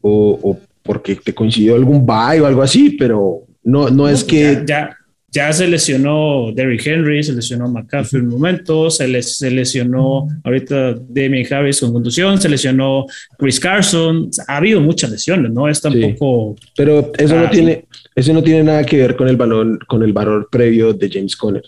o, 0.00 0.58
porque 0.82 1.16
te 1.16 1.32
coincidió 1.32 1.76
algún 1.76 2.04
bye 2.04 2.40
o 2.40 2.46
algo 2.46 2.62
así, 2.62 2.90
pero 2.98 3.42
no, 3.62 3.88
no, 3.88 4.08
es 4.08 4.24
que... 4.24 4.64
Ya, 4.66 4.96
ya, 5.30 5.52
se 5.52 5.68
lesionó 5.68 6.50
Derrick 6.52 6.84
Henry, 6.84 7.22
se 7.22 7.32
lesionó 7.32 7.68
McCaffrey 7.68 8.20
en 8.20 8.26
un 8.26 8.34
momento, 8.34 8.90
se, 8.90 9.22
se 9.22 9.50
lesionó 9.50 10.26
ahorita 10.42 10.96
Damien 11.08 11.46
Harris 11.50 11.80
con 11.80 11.92
conducción, 11.92 12.40
se 12.40 12.48
lesionó 12.48 13.06
Chris 13.38 13.60
Carson, 13.60 14.28
ha 14.48 14.56
habido 14.56 14.80
muchas 14.80 15.10
lesiones, 15.10 15.52
¿no? 15.52 15.68
Es 15.68 15.80
tampoco... 15.80 16.56
pero 16.76 17.12
eso 17.16 17.36
no 17.36 17.48
tiene... 17.48 17.84
Eso 18.14 18.34
no 18.34 18.42
tiene 18.42 18.62
nada 18.62 18.84
que 18.84 18.98
ver 18.98 19.16
con 19.16 19.26
el 19.26 19.36
valor, 19.36 19.86
con 19.86 20.02
el 20.02 20.12
valor 20.12 20.48
previo 20.50 20.92
de 20.92 21.08
James 21.10 21.34
Conner. 21.34 21.62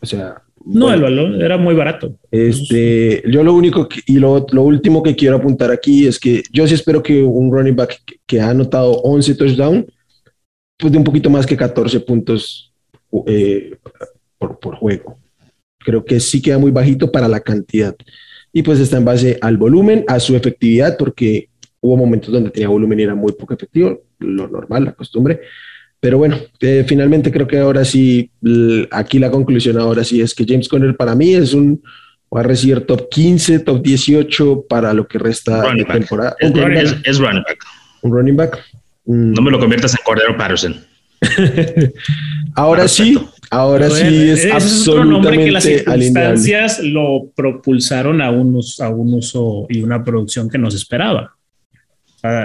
O 0.00 0.06
sea, 0.06 0.42
no, 0.64 0.92
el 0.92 1.02
balón 1.02 1.42
era 1.42 1.58
muy 1.58 1.74
barato. 1.74 2.18
Este, 2.30 3.22
yo 3.30 3.44
lo 3.44 3.54
único 3.54 3.88
y 4.06 4.18
lo, 4.18 4.46
último 4.52 5.02
que 5.02 5.14
quiero 5.14 5.36
apuntar 5.36 5.70
aquí 5.70 6.06
es 6.06 6.18
que 6.18 6.42
yo 6.52 6.66
sí 6.66 6.74
espero 6.74 7.02
que 7.02 7.22
un 7.22 7.52
running 7.52 7.76
back 7.76 8.00
que, 8.26 8.40
ha 8.40 8.50
anotado 8.50 8.92
11 9.02 9.34
touchdowns, 9.34 9.84
pues 10.78 10.92
de 10.92 10.98
un 10.98 11.04
poquito 11.04 11.28
más 11.28 11.44
que 11.46 11.56
14 11.56 12.00
puntos 12.00 12.72
eh, 13.26 13.76
por, 14.38 14.58
por, 14.58 14.76
juego. 14.76 15.18
Creo 15.78 16.04
que 16.04 16.18
sí 16.18 16.40
queda 16.40 16.58
muy 16.58 16.70
bajito 16.70 17.12
para 17.12 17.28
la 17.28 17.40
cantidad. 17.40 17.94
Y 18.52 18.62
pues 18.62 18.80
está 18.80 18.96
en 18.96 19.04
base 19.04 19.38
al 19.42 19.58
volumen, 19.58 20.04
a 20.08 20.18
su 20.18 20.34
efectividad, 20.34 20.96
porque 20.96 21.48
hubo 21.80 21.96
momentos 21.98 22.32
donde 22.32 22.50
tenía 22.50 22.68
volumen 22.68 22.98
y 23.00 23.02
era 23.02 23.14
muy 23.14 23.32
poco 23.32 23.52
efectivo, 23.52 24.00
lo 24.18 24.48
normal, 24.48 24.84
la 24.84 24.92
costumbre. 24.92 25.40
Pero 26.04 26.18
bueno, 26.18 26.36
eh, 26.60 26.84
finalmente 26.86 27.32
creo 27.32 27.46
que 27.46 27.56
ahora 27.56 27.82
sí, 27.82 28.28
aquí 28.90 29.18
la 29.18 29.30
conclusión 29.30 29.80
ahora 29.80 30.04
sí 30.04 30.20
es 30.20 30.34
que 30.34 30.44
James 30.46 30.68
Conner 30.68 30.94
para 30.94 31.14
mí 31.14 31.32
es 31.32 31.54
un 31.54 31.82
va 32.28 32.40
a 32.40 32.42
recibir 32.42 32.82
top 32.82 33.08
15, 33.08 33.60
top 33.60 33.82
18 33.82 34.66
para 34.68 34.92
lo 34.92 35.08
que 35.08 35.18
resta 35.18 35.62
de 35.72 35.82
temporada. 35.82 36.36
Es, 36.38 37.16
running 37.18 37.42
back. 37.42 37.58
Un 38.02 38.12
running 38.12 38.36
back. 38.36 38.58
Mm. 39.06 39.32
No 39.32 39.40
me 39.40 39.50
lo 39.50 39.58
conviertas 39.58 39.94
en 39.94 40.00
Cordero 40.04 40.36
Patterson. 40.36 40.76
ahora 42.54 42.86
sí, 42.86 43.18
ahora 43.50 43.88
sí 43.88 44.28
es, 44.28 44.52
absolutamente 44.52 45.46
que 45.46 45.52
las 45.52 45.64
circunstancias 45.64 46.80
lo 46.80 47.30
propulsaron 47.34 48.20
a, 48.20 48.30
unos, 48.30 48.78
a 48.78 48.90
un 48.90 49.14
uso 49.14 49.64
y 49.70 49.80
una 49.80 50.04
producción 50.04 50.50
que 50.50 50.58
no 50.58 50.70
se 50.70 50.76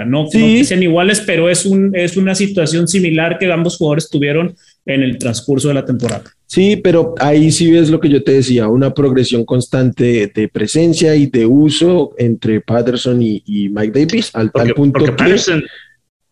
no, 0.06 0.28
que 0.30 0.62
sean 0.64 0.82
iguales, 0.82 1.22
pero 1.24 1.48
es, 1.48 1.64
un, 1.64 1.92
es 1.94 2.16
una 2.16 2.34
situación 2.34 2.86
similar 2.86 3.38
que 3.38 3.50
ambos 3.50 3.78
jugadores 3.78 4.10
tuvieron 4.10 4.54
en 4.84 5.02
el 5.02 5.16
transcurso 5.16 5.68
de 5.68 5.74
la 5.74 5.84
temporada. 5.84 6.24
Sí, 6.46 6.76
pero 6.76 7.14
ahí 7.18 7.50
sí 7.50 7.70
ves 7.70 7.88
lo 7.90 8.00
que 8.00 8.10
yo 8.10 8.22
te 8.22 8.32
decía, 8.32 8.68
una 8.68 8.92
progresión 8.92 9.44
constante 9.44 10.30
de 10.34 10.48
presencia 10.48 11.14
y 11.14 11.26
de 11.26 11.46
uso 11.46 12.12
entre 12.18 12.60
Patterson 12.60 13.22
y, 13.22 13.68
Mike 13.70 14.04
Davis, 14.04 14.30
al 14.34 14.52
tal 14.52 14.74
punto 14.74 14.98
porque 14.98 15.12
Patterson 15.12 15.62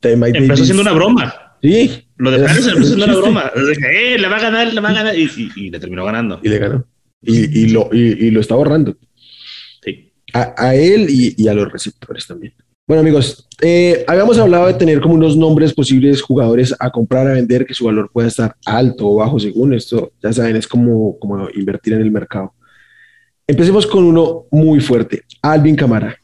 empezó 0.03 0.65
siendo 0.65 0.83
una 0.83 0.93
broma. 0.93 1.57
Sí. 1.63 2.05
Lo 2.17 2.31
de 2.31 2.41
Patterson 2.41 2.73
empezó 2.75 2.97
siendo 2.97 3.05
una 3.07 3.17
broma. 3.21 3.53
Eh, 3.93 4.19
le 4.19 4.29
va 4.29 4.37
a 4.37 4.41
ganar, 4.41 4.75
le 4.75 4.81
va 4.81 4.91
a 4.91 4.95
ganar. 4.95 5.15
Y, 5.17 5.71
le 5.71 5.79
terminó 5.79 6.05
ganando. 6.05 6.41
Y 6.43 6.49
le 6.49 6.59
ganó. 6.59 6.85
Y, 7.23 7.63
y 7.63 7.69
lo, 7.71 7.89
y, 7.93 8.31
lo 8.31 8.41
está 8.41 8.57
borrando. 8.57 8.97
Sí. 9.83 10.13
A, 10.35 10.55
a 10.57 10.75
él 10.75 11.07
y, 11.09 11.49
a 11.49 11.55
los 11.55 11.73
receptores 11.73 12.27
también. 12.27 12.53
Bueno, 12.89 13.03
amigos, 13.03 13.47
eh, 13.61 14.03
habíamos 14.09 14.39
hablado 14.39 14.67
de 14.67 14.73
tener 14.73 15.03
como 15.03 15.13
unos 15.13 15.37
nombres 15.37 15.75
posibles 15.75 16.23
jugadores 16.23 16.75
a 16.81 16.89
comprar, 16.89 17.27
a 17.27 17.35
vender, 17.35 17.67
que 17.67 17.75
su 17.75 17.85
valor 17.85 18.11
pueda 18.11 18.29
estar 18.29 18.57
alto 18.65 19.09
o 19.09 19.17
bajo 19.17 19.39
según 19.39 19.75
esto. 19.75 20.13
Ya 20.23 20.33
saben, 20.33 20.57
es 20.57 20.67
como, 20.67 21.19
como 21.19 21.51
invertir 21.51 21.93
en 21.93 22.01
el 22.01 22.11
mercado. 22.11 22.55
Empecemos 23.47 23.87
con 23.87 24.05
uno 24.05 24.47
muy 24.51 24.81
fuerte, 24.81 25.23
Alvin 25.43 25.77
Camara. 25.77 26.17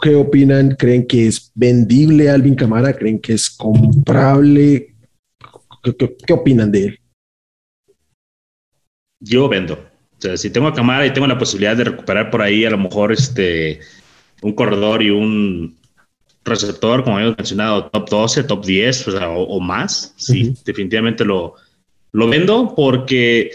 ¿Qué 0.00 0.14
opinan? 0.14 0.76
¿Creen 0.78 1.04
que 1.04 1.26
es 1.26 1.50
vendible 1.52 2.30
Alvin 2.30 2.54
Camara? 2.54 2.92
¿Creen 2.92 3.18
que 3.18 3.32
es 3.32 3.50
comprable? 3.50 4.94
¿Qué, 5.82 6.32
opinan 6.32 6.70
de 6.70 6.84
él? 6.84 7.00
Yo 9.18 9.48
vendo. 9.48 9.74
O 9.74 10.20
sea, 10.20 10.36
si 10.36 10.48
tengo 10.48 10.68
a 10.68 10.74
Camara 10.74 11.04
y 11.06 11.12
tengo 11.12 11.26
la 11.26 11.38
posibilidad 11.38 11.76
de 11.76 11.84
recuperar 11.84 12.30
por 12.30 12.40
ahí 12.40 12.64
a 12.64 12.70
lo 12.70 12.78
mejor 12.78 13.10
este 13.10 13.80
un 14.42 14.52
corredor 14.52 15.02
y 15.02 15.10
un 15.10 15.82
receptor, 16.44 17.02
como 17.02 17.16
habíamos 17.16 17.38
mencionado, 17.38 17.86
top 17.86 18.08
12, 18.08 18.44
top 18.44 18.64
10 18.64 19.08
o, 19.26 19.60
más. 19.60 20.14
Sí, 20.16 20.54
definitivamente 20.64 21.24
lo, 21.24 21.54
lo 22.12 22.28
vendo 22.28 22.74
porque 22.76 23.50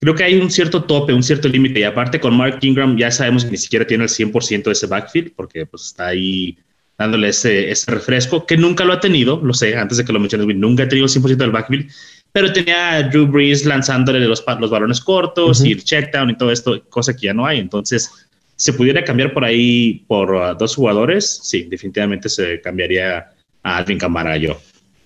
creo 0.00 0.14
que 0.14 0.24
hay 0.24 0.40
un 0.40 0.50
cierto 0.50 0.84
tope, 0.84 1.12
un 1.12 1.22
cierto 1.22 1.48
límite. 1.48 1.80
Y 1.80 1.84
aparte 1.84 2.20
con 2.20 2.36
Mark 2.36 2.58
Ingram 2.62 2.96
ya 2.96 3.10
sabemos 3.10 3.44
que 3.44 3.52
ni 3.52 3.56
siquiera 3.56 3.86
tiene 3.86 4.04
el 4.04 4.10
100% 4.10 4.64
de 4.64 4.72
ese 4.72 4.86
backfield 4.86 5.32
porque 5.34 5.66
pues 5.66 5.86
está 5.86 6.08
ahí 6.08 6.58
dándole 6.98 7.28
ese, 7.28 7.70
ese, 7.70 7.90
refresco 7.90 8.46
que 8.46 8.56
nunca 8.56 8.84
lo 8.84 8.94
ha 8.94 9.00
tenido, 9.00 9.38
lo 9.42 9.52
sé, 9.52 9.76
antes 9.76 9.98
de 9.98 10.04
que 10.04 10.12
lo 10.12 10.20
menciones, 10.20 10.46
nunca 10.56 10.84
ha 10.84 10.88
tenido 10.88 11.06
el 11.06 11.12
100% 11.12 11.36
del 11.36 11.50
backfield, 11.50 11.90
pero 12.32 12.52
tenía 12.52 12.94
a 12.94 13.02
Drew 13.02 13.26
Brees 13.26 13.66
lanzándole 13.66 14.20
los, 14.20 14.42
los 14.60 14.70
balones 14.70 15.00
cortos 15.00 15.62
y 15.64 15.72
el 15.72 15.84
check 15.84 16.12
down 16.12 16.30
y 16.30 16.36
todo 16.36 16.50
esto, 16.50 16.82
cosa 16.88 17.14
que 17.14 17.26
ya 17.26 17.34
no 17.34 17.46
hay. 17.46 17.58
Entonces, 17.58 18.25
se 18.56 18.72
pudiera 18.72 19.04
cambiar 19.04 19.32
por 19.32 19.44
ahí 19.44 20.04
por 20.08 20.34
uh, 20.34 20.56
dos 20.58 20.74
jugadores, 20.74 21.40
sí, 21.42 21.66
definitivamente 21.70 22.28
se 22.28 22.60
cambiaría 22.60 23.30
a 23.62 23.76
Alvin 23.76 23.98
Camara 23.98 24.36
yo. 24.36 24.58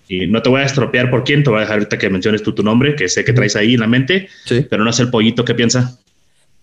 Y 0.07 0.27
no 0.27 0.41
te 0.41 0.49
voy 0.49 0.61
a 0.61 0.65
estropear 0.65 1.09
por 1.09 1.23
quién, 1.23 1.43
te 1.43 1.49
voy 1.49 1.59
a 1.59 1.61
dejar 1.61 1.77
ahorita 1.77 1.97
que 1.97 2.09
menciones 2.09 2.43
tú 2.43 2.53
tu 2.53 2.63
nombre, 2.63 2.95
que 2.95 3.07
sé 3.07 3.23
que 3.23 3.33
traes 3.33 3.55
ahí 3.55 3.75
en 3.75 3.81
la 3.81 3.87
mente, 3.87 4.27
pero 4.69 4.83
no 4.83 4.91
sé 4.91 5.03
el 5.03 5.09
pollito, 5.09 5.45
¿qué 5.45 5.53
piensa? 5.53 5.97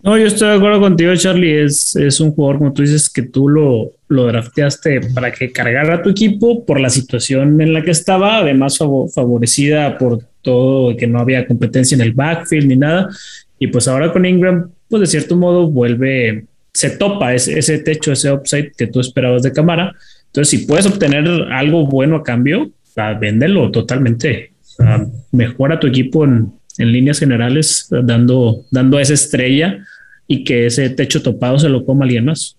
No, 0.01 0.17
yo 0.17 0.27
estoy 0.27 0.49
de 0.49 0.55
acuerdo 0.55 0.79
contigo, 0.79 1.13
Charlie. 1.15 1.63
Es, 1.63 1.95
es 1.95 2.21
un 2.21 2.31
jugador, 2.31 2.59
como 2.59 2.73
tú 2.73 2.83
dices, 2.83 3.09
que 3.09 3.23
tú 3.23 3.49
lo, 3.49 3.91
lo 4.07 4.27
drafteaste 4.27 5.01
para 5.13 5.31
que 5.31 5.51
cargara 5.51 5.95
a 5.95 6.01
tu 6.01 6.09
equipo 6.09 6.65
por 6.65 6.79
la 6.79 6.89
situación 6.89 7.59
en 7.59 7.73
la 7.73 7.83
que 7.83 7.91
estaba, 7.91 8.37
además 8.37 8.77
favorecida 8.77 9.97
por 9.97 10.19
todo, 10.41 10.95
que 10.95 11.05
no 11.05 11.19
había 11.19 11.45
competencia 11.45 11.95
en 11.95 12.01
el 12.01 12.13
backfield 12.13 12.67
ni 12.67 12.77
nada. 12.77 13.09
Y 13.59 13.67
pues 13.67 13.89
ahora 13.89 14.13
con 14.13 14.25
Ingram, 14.25 14.71
pues 14.87 15.01
de 15.01 15.07
cierto 15.07 15.35
modo 15.35 15.67
vuelve 15.69 16.45
se 16.79 16.91
topa 16.91 17.33
ese, 17.33 17.79
techo, 17.79 18.13
ese 18.13 18.31
upside 18.31 18.71
que 18.71 18.87
tú 18.87 19.01
esperabas 19.01 19.43
de 19.43 19.51
cámara. 19.51 19.93
Entonces, 20.27 20.49
si 20.49 20.65
puedes 20.65 20.85
obtener 20.85 21.27
algo 21.51 21.85
bueno 21.85 22.15
a 22.15 22.23
cambio, 22.23 22.71
véndelo 23.19 23.69
totalmente. 23.69 24.53
mejora 25.33 25.77
tu 25.77 25.87
equipo 25.87 26.23
en, 26.23 26.53
en, 26.77 26.91
líneas 26.93 27.19
generales, 27.19 27.89
dando, 27.89 28.63
dando 28.71 28.97
esa 28.97 29.13
estrella 29.13 29.85
y 30.25 30.45
que 30.45 30.67
ese 30.67 30.89
techo 30.91 31.21
topado 31.21 31.59
se 31.59 31.67
lo 31.67 31.83
coma 31.83 32.05
alguien 32.05 32.23
más. 32.23 32.55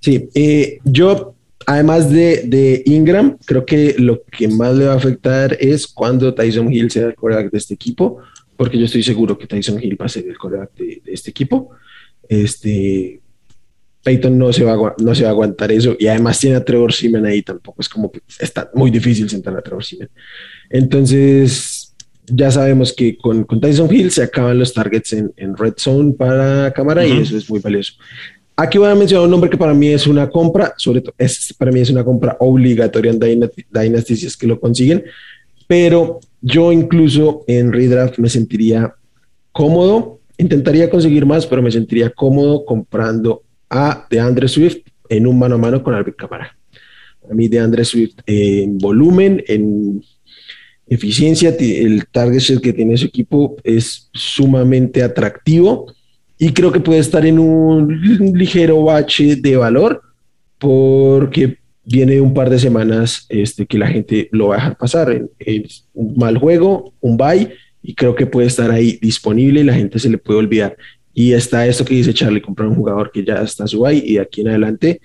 Sí, 0.00 0.30
eh, 0.34 0.78
yo, 0.84 1.34
además 1.66 2.10
de, 2.10 2.44
de, 2.46 2.82
Ingram, 2.86 3.36
creo 3.44 3.66
que 3.66 3.94
lo 3.98 4.22
que 4.22 4.48
más 4.48 4.74
le 4.74 4.86
va 4.86 4.94
a 4.94 4.96
afectar 4.96 5.54
es 5.60 5.86
cuando 5.86 6.32
Tyson 6.32 6.72
Hill 6.72 6.90
sea 6.90 7.08
el 7.08 7.14
coreback 7.14 7.50
de 7.50 7.58
este 7.58 7.74
equipo, 7.74 8.22
porque 8.56 8.78
yo 8.78 8.86
estoy 8.86 9.02
seguro 9.02 9.36
que 9.36 9.46
Tyson 9.46 9.82
Hill 9.82 10.00
va 10.00 10.06
a 10.06 10.08
ser 10.08 10.26
el 10.26 10.38
coreback 10.38 10.74
de 10.76 11.02
este 11.12 11.28
equipo. 11.28 11.70
Este, 12.28 13.20
Peyton 14.02 14.38
no 14.38 14.52
se, 14.52 14.64
va 14.64 14.74
a, 14.74 14.94
no 14.98 15.14
se 15.14 15.22
va 15.22 15.30
a 15.30 15.32
aguantar 15.32 15.72
eso 15.72 15.96
y 15.98 16.06
además 16.06 16.38
tiene 16.38 16.56
a 16.56 16.64
Trevor 16.64 16.92
Simen 16.92 17.26
ahí 17.26 17.42
tampoco. 17.42 17.80
Es 17.80 17.88
como 17.88 18.12
está 18.38 18.70
muy 18.74 18.90
difícil 18.90 19.28
sentar 19.28 19.56
a 19.56 19.62
Trevor 19.62 19.84
Simen. 19.84 20.10
Entonces, 20.70 21.94
ya 22.26 22.50
sabemos 22.50 22.92
que 22.92 23.16
con, 23.16 23.44
con, 23.44 23.60
Tyson 23.60 23.94
Hill 23.94 24.10
se 24.10 24.22
acaban 24.22 24.58
los 24.58 24.72
targets 24.72 25.12
en, 25.12 25.32
en 25.36 25.56
red 25.56 25.74
zone 25.76 26.12
para 26.12 26.72
cámara 26.72 27.06
y 27.06 27.18
eso 27.18 27.36
es 27.36 27.48
muy 27.48 27.60
valioso. 27.60 27.94
Aquí 28.56 28.78
voy 28.78 28.88
a 28.88 28.94
mencionar 28.94 29.24
un 29.24 29.32
nombre 29.32 29.50
que 29.50 29.56
para 29.56 29.74
mí 29.74 29.88
es 29.88 30.06
una 30.06 30.30
compra, 30.30 30.74
sobre 30.76 31.00
todo, 31.00 31.14
es, 31.18 31.52
para 31.58 31.72
mí 31.72 31.80
es 31.80 31.90
una 31.90 32.04
compra 32.04 32.36
obligatoria 32.38 33.10
en 33.10 33.18
Dynasty, 33.18 34.16
si 34.16 34.26
es 34.26 34.36
que 34.36 34.46
lo 34.46 34.60
consiguen, 34.60 35.04
pero 35.66 36.20
yo 36.40 36.70
incluso 36.70 37.42
en 37.48 37.72
redraft 37.72 38.18
me 38.18 38.28
sentiría 38.28 38.94
cómodo, 39.50 40.20
intentaría 40.38 40.90
conseguir 40.90 41.26
más, 41.26 41.46
pero 41.46 41.62
me 41.62 41.70
sentiría 41.70 42.10
cómodo 42.10 42.64
comprando 42.64 43.42
a 43.70 44.06
DeAndre 44.10 44.48
Swift 44.48 44.78
en 45.08 45.26
un 45.26 45.38
mano 45.38 45.56
a 45.56 45.58
mano 45.58 45.82
con 45.82 45.94
Alvin 45.94 46.14
Camara. 46.14 46.56
A 47.30 47.34
mí 47.34 47.48
DeAndre 47.48 47.84
Swift 47.84 48.16
en 48.26 48.78
volumen, 48.78 49.42
en 49.46 50.02
eficiencia, 50.86 51.54
el 51.58 52.06
target 52.06 52.60
que 52.60 52.72
tiene 52.72 52.96
su 52.96 53.06
equipo 53.06 53.56
es 53.64 54.10
sumamente 54.12 55.02
atractivo 55.02 55.92
y 56.38 56.52
creo 56.52 56.72
que 56.72 56.80
puede 56.80 57.00
estar 57.00 57.24
en 57.24 57.38
un 57.38 57.88
ligero 58.34 58.82
bache 58.82 59.36
de 59.36 59.56
valor 59.56 60.02
porque 60.58 61.58
viene 61.84 62.20
un 62.20 62.34
par 62.34 62.50
de 62.50 62.58
semanas 62.58 63.26
este, 63.28 63.66
que 63.66 63.78
la 63.78 63.86
gente 63.86 64.28
lo 64.32 64.48
va 64.48 64.54
a 64.54 64.58
dejar 64.58 64.76
pasar. 64.78 65.22
Es 65.38 65.86
un 65.94 66.16
mal 66.16 66.38
juego, 66.38 66.94
un 67.00 67.16
bye, 67.16 67.50
y 67.86 67.94
creo 67.94 68.14
que 68.14 68.24
puede 68.24 68.46
estar 68.46 68.70
ahí 68.70 68.98
disponible 69.00 69.60
y 69.60 69.64
la 69.64 69.74
gente 69.74 69.98
se 69.98 70.08
le 70.08 70.16
puede 70.16 70.38
olvidar. 70.38 70.74
Y 71.12 71.34
está 71.34 71.66
esto 71.66 71.84
que 71.84 71.94
dice 71.94 72.14
Charlie, 72.14 72.40
comprar 72.40 72.66
un 72.66 72.76
jugador 72.76 73.12
que 73.12 73.22
ya 73.22 73.42
está 73.42 73.66
su 73.66 73.82
bye 73.82 74.02
y 74.04 74.16
aquí 74.16 74.40
en 74.40 74.48
adelante, 74.48 75.02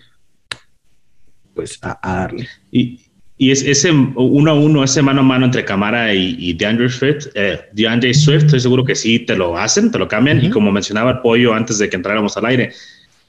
pues 1.54 1.78
a, 1.82 2.00
darle. 2.02 2.48
Y, 2.72 3.02
y 3.38 3.52
es 3.52 3.64
ese 3.64 3.92
uno 3.92 4.52
a 4.52 4.54
uno, 4.54 4.82
ese 4.82 5.02
mano 5.02 5.20
a 5.20 5.24
mano 5.24 5.46
entre 5.46 5.66
Camara 5.66 6.14
y, 6.14 6.54
DeAndre 6.54 6.90
Swift, 6.90 7.28
eh, 7.36 7.60
DeAndre 7.74 8.14
Swift, 8.14 8.46
estoy 8.46 8.62
seguro 8.62 8.86
que 8.86 8.96
sí 8.96 9.20
te 9.20 9.36
lo 9.36 9.58
hacen, 9.58 9.92
te 9.92 10.00
lo 10.00 10.08
cambian. 10.08 10.44
Y 10.44 10.50
como 10.50 10.72
mencionaba 10.72 11.12
el 11.12 11.20
pollo 11.20 11.54
antes 11.54 11.80
de 11.80 11.90
que 11.90 11.98
entráramos 11.98 12.38
al 12.38 12.46
aire, 12.46 12.72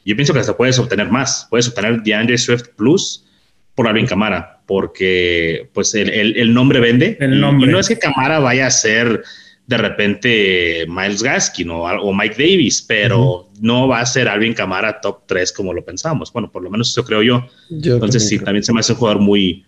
yo 0.05 0.15
pienso 0.15 0.33
que 0.33 0.39
hasta 0.39 0.57
puedes 0.57 0.79
obtener 0.79 1.11
más. 1.11 1.49
Puedes 1.51 1.67
obtener 1.67 2.03
DeAndre 2.03 2.39
Swift 2.39 2.69
Plus 2.77 3.27
por 3.75 3.89
Alvin 3.89 4.07
Camara, 4.07 4.61
porque 4.67 5.69
pues 5.73 5.95
el, 5.95 6.11
el, 6.37 6.55
nombre 6.55 6.81
vende. 6.81 7.17
El 7.21 7.41
nombre. 7.41 7.69
Y 7.69 7.73
no 7.73 7.79
es 7.79 7.89
que 7.89 7.99
Camara 7.99 8.39
vaya 8.39 8.67
a 8.67 8.71
ser 8.71 9.23
de 9.67 9.77
repente 9.77 10.85
Miles 10.89 11.23
Gaskin 11.23 11.71
o, 11.71 11.83
o 11.85 12.13
Mike 12.13 12.35
Davis, 12.37 12.83
pero 12.83 13.49
no 13.61 13.87
va 13.87 14.01
a 14.01 14.07
ser 14.07 14.29
Alvin 14.29 14.53
Camara 14.53 15.01
top 15.01 15.23
3 15.27 15.53
como 15.53 15.73
lo 15.73 15.85
pensamos. 15.85 16.33
Bueno, 16.33 16.51
por 16.51 16.63
lo 16.63 16.71
menos 16.71 16.91
eso 16.91 17.05
creo 17.05 17.23
yo. 17.23 17.47
Entonces 17.71 18.29
sí, 18.29 18.39
también 18.39 18.65
se 18.65 18.73
me 18.73 18.81
hace 18.81 18.93
un 18.93 18.99
jugador 18.99 19.21
muy 19.21 19.65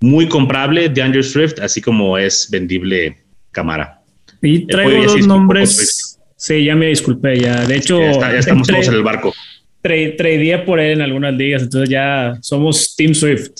muy 0.00 0.28
comprable 0.28 0.88
de 0.88 1.02
Andrew 1.02 1.22
Swift, 1.22 1.60
así 1.60 1.80
como 1.80 2.16
es 2.16 2.48
vendible 2.50 3.18
Camara. 3.52 4.00
Y 4.42 4.66
traigo 4.66 5.04
dos 5.04 5.26
nombres. 5.26 6.18
Sí, 6.36 6.64
ya 6.64 6.74
me 6.74 6.86
disculpé, 6.86 7.38
ya. 7.38 7.66
De 7.66 7.76
hecho, 7.76 8.00
ya, 8.00 8.38
estamos 8.38 8.66
todos 8.66 8.88
en 8.88 8.94
el 8.94 9.02
barco. 9.02 9.34
Tradeé 9.82 10.58
por 10.58 10.80
él 10.80 10.92
en 10.92 11.02
algunas 11.02 11.34
ligas, 11.34 11.62
entonces 11.62 11.88
ya 11.88 12.38
somos 12.42 12.94
Team 12.96 13.14
Swift. 13.14 13.50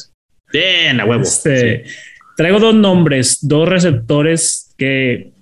Bien, 0.52 1.00
a 1.00 1.04
huevo. 1.04 1.22
Este, 1.22 1.84
traigo 2.36 2.58
dos 2.58 2.74
nombres, 2.74 3.38
dos 3.40 3.68
receptores 3.68 4.74
que 4.76 5.32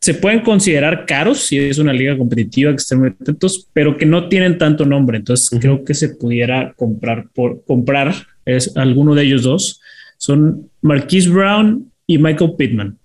se 0.00 0.14
pueden 0.14 0.40
considerar 0.40 1.04
caros 1.04 1.40
si 1.40 1.58
es 1.58 1.78
una 1.78 1.92
liga 1.92 2.16
competitiva 2.16 2.70
que 2.70 2.76
estén 2.76 3.00
muy 3.00 3.08
atentos, 3.08 3.68
pero 3.72 3.96
que 3.96 4.06
no 4.06 4.28
tienen 4.28 4.56
tanto 4.56 4.84
nombre. 4.86 5.18
Entonces 5.18 5.58
creo 5.60 5.84
que 5.84 5.94
se 5.94 6.10
pudiera 6.10 6.72
comprar 6.74 7.26
por 7.34 7.64
comprar 7.64 8.14
es 8.44 8.76
alguno 8.76 9.14
de 9.14 9.24
ellos 9.24 9.42
dos 9.42 9.80
son 10.16 10.70
Marquise 10.82 11.30
Brown 11.30 11.90
y 12.06 12.18
Michael 12.18 12.52
Pittman. 12.56 12.98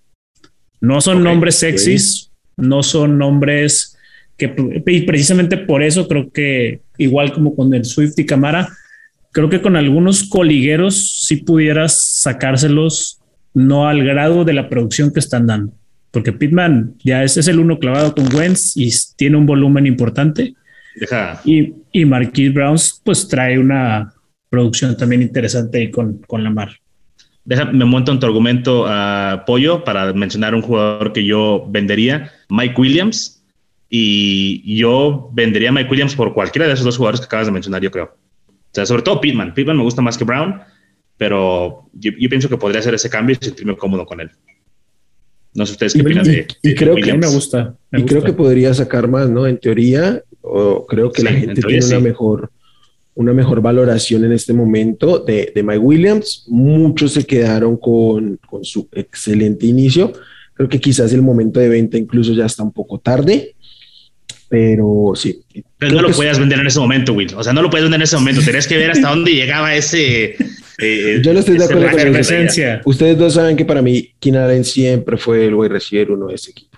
No 0.81 0.99
son 0.99 1.23
nombres 1.23 1.55
sexys, 1.55 2.31
no 2.57 2.83
son 2.83 3.17
nombres 3.17 3.97
que 4.37 4.49
precisamente 4.49 5.57
por 5.57 5.81
eso 5.81 6.07
creo 6.09 6.29
que 6.29 6.81
igual 6.97 7.33
como 7.33 7.55
con 7.55 7.73
el 7.73 7.85
Swift 7.85 8.17
y 8.17 8.25
Camara, 8.25 8.69
creo 9.31 9.49
que 9.49 9.61
con 9.61 9.75
algunos 9.75 10.23
coligueros 10.23 11.25
sí 11.25 11.37
pudieras 11.37 11.99
sacárselos 12.21 13.19
no 13.53 13.87
al 13.87 14.03
grado 14.03 14.43
de 14.43 14.53
la 14.53 14.69
producción 14.69 15.13
que 15.13 15.19
están 15.19 15.47
dando, 15.47 15.73
porque 16.11 16.33
Pittman 16.33 16.95
ya 17.03 17.23
es, 17.23 17.37
es 17.37 17.47
el 17.47 17.59
uno 17.59 17.79
clavado 17.79 18.13
con 18.13 18.33
Wentz 18.33 18.75
y 18.75 18.91
tiene 19.15 19.37
un 19.37 19.45
volumen 19.45 19.87
importante. 19.87 20.55
Y, 21.43 21.73
y 21.91 22.05
Marquise 22.05 22.51
Brown 22.51 22.77
pues 23.03 23.27
trae 23.27 23.59
una 23.59 24.13
producción 24.49 24.95
también 24.95 25.21
interesante 25.21 25.91
con, 25.91 26.19
con 26.19 26.43
Lamar 26.43 26.69
me 27.45 27.85
monto 27.85 28.11
en 28.11 28.19
tu 28.19 28.25
argumento 28.25 28.87
a 28.87 29.31
ah, 29.31 29.45
Pollo 29.45 29.83
para 29.83 30.13
mencionar 30.13 30.55
un 30.55 30.61
jugador 30.61 31.13
que 31.13 31.25
yo 31.25 31.65
vendería, 31.69 32.31
Mike 32.49 32.79
Williams. 32.79 33.34
Y 33.97 34.75
yo 34.75 35.29
vendería 35.31 35.69
a 35.69 35.71
Mike 35.71 35.89
Williams 35.89 36.15
por 36.15 36.33
cualquiera 36.33 36.67
de 36.67 36.73
esos 36.73 36.83
dos 36.83 36.97
jugadores 36.97 37.21
que 37.21 37.27
acabas 37.27 37.47
de 37.47 37.53
mencionar, 37.53 37.81
yo 37.81 37.91
creo. 37.91 38.17
O 38.47 38.73
sea, 38.73 38.85
sobre 38.85 39.03
todo 39.03 39.21
Pittman. 39.21 39.53
Pittman 39.53 39.77
me 39.77 39.83
gusta 39.83 40.01
más 40.01 40.17
que 40.17 40.25
Brown, 40.25 40.59
pero 41.15 41.89
yo, 41.93 42.11
pienso 42.29 42.49
que 42.49 42.57
podría 42.57 42.81
hacer 42.81 42.93
ese 42.93 43.09
cambio 43.09 43.37
y 43.39 43.45
sentirme 43.45 43.77
cómodo 43.77 44.05
con 44.05 44.19
él. 44.19 44.31
No 45.53 45.65
sé 45.65 45.71
ustedes 45.71 45.93
qué 45.93 46.01
opinan 46.01 46.25
de, 46.25 46.45
creo 46.75 46.95
que 46.95 47.13
me 47.13 47.27
gusta. 47.27 47.77
y 47.93 48.03
creo 48.03 48.21
que 48.21 48.33
podría 48.33 48.73
sacar 48.73 49.07
más, 49.07 49.29
¿no? 49.29 49.47
En 49.47 49.57
teoría, 49.57 50.21
o 50.41 50.85
creo 50.85 51.09
que 51.09 51.23
la 51.23 51.31
gente 51.31 51.61
tiene 51.61 51.85
una 51.85 51.99
mejor 52.01 52.51
una 53.13 53.31
mejor 53.31 53.61
valoración 53.61 54.25
en 54.25 54.33
este 54.33 54.51
momento 54.51 55.19
de, 55.19 55.53
de 55.55 55.63
Mike 55.63 55.79
Williams. 55.79 56.43
Muchos 56.49 57.13
se 57.13 57.23
quedaron 57.25 57.77
con, 57.77 58.37
con, 58.45 58.65
su 58.65 58.89
excelente 58.91 59.65
inicio. 59.65 60.11
Creo 60.53 60.67
que 60.67 60.81
quizás 60.81 61.13
el 61.13 61.21
momento 61.21 61.61
de 61.61 61.69
venta 61.69 61.97
incluso 61.97 62.33
ya 62.33 62.45
está 62.45 62.61
un 62.61 62.73
poco 62.73 62.99
tarde, 62.99 63.55
pero 64.55 65.11
sí. 65.15 65.41
Pero 65.77 65.95
no 65.95 66.01
lo 66.03 66.11
puedes 66.11 66.39
vender 66.39 66.59
en 66.59 66.67
ese 66.67 66.79
momento, 66.79 67.11
Will. 67.11 67.33
O 67.35 67.43
sea, 67.43 67.51
no 67.51 67.61
lo 67.61 67.69
puedes 67.69 67.83
vender 67.83 67.99
en 67.99 68.03
ese 68.03 68.15
momento. 68.15 68.41
Tenías 68.41 68.65
que 68.65 68.77
ver 68.77 68.91
hasta 68.91 69.09
dónde 69.09 69.33
llegaba 69.33 69.75
ese. 69.75 70.37
Eh, 70.77 71.19
Yo 71.23 71.33
no 71.33 71.39
estoy 71.39 71.57
de 71.57 71.65
acuerdo 71.65 71.91
con 71.91 72.13
la 72.13 72.81
Ustedes 72.85 73.17
dos 73.17 73.33
saben 73.33 73.57
que 73.57 73.65
para 73.65 73.81
mí, 73.81 74.13
Allen 74.23 74.63
siempre 74.63 75.17
fue 75.17 75.47
el 75.47 75.55
wide 75.55 75.73
receiver 75.73 76.11
uno 76.11 76.27
de 76.27 76.35
ese 76.35 76.51
equipo. 76.51 76.77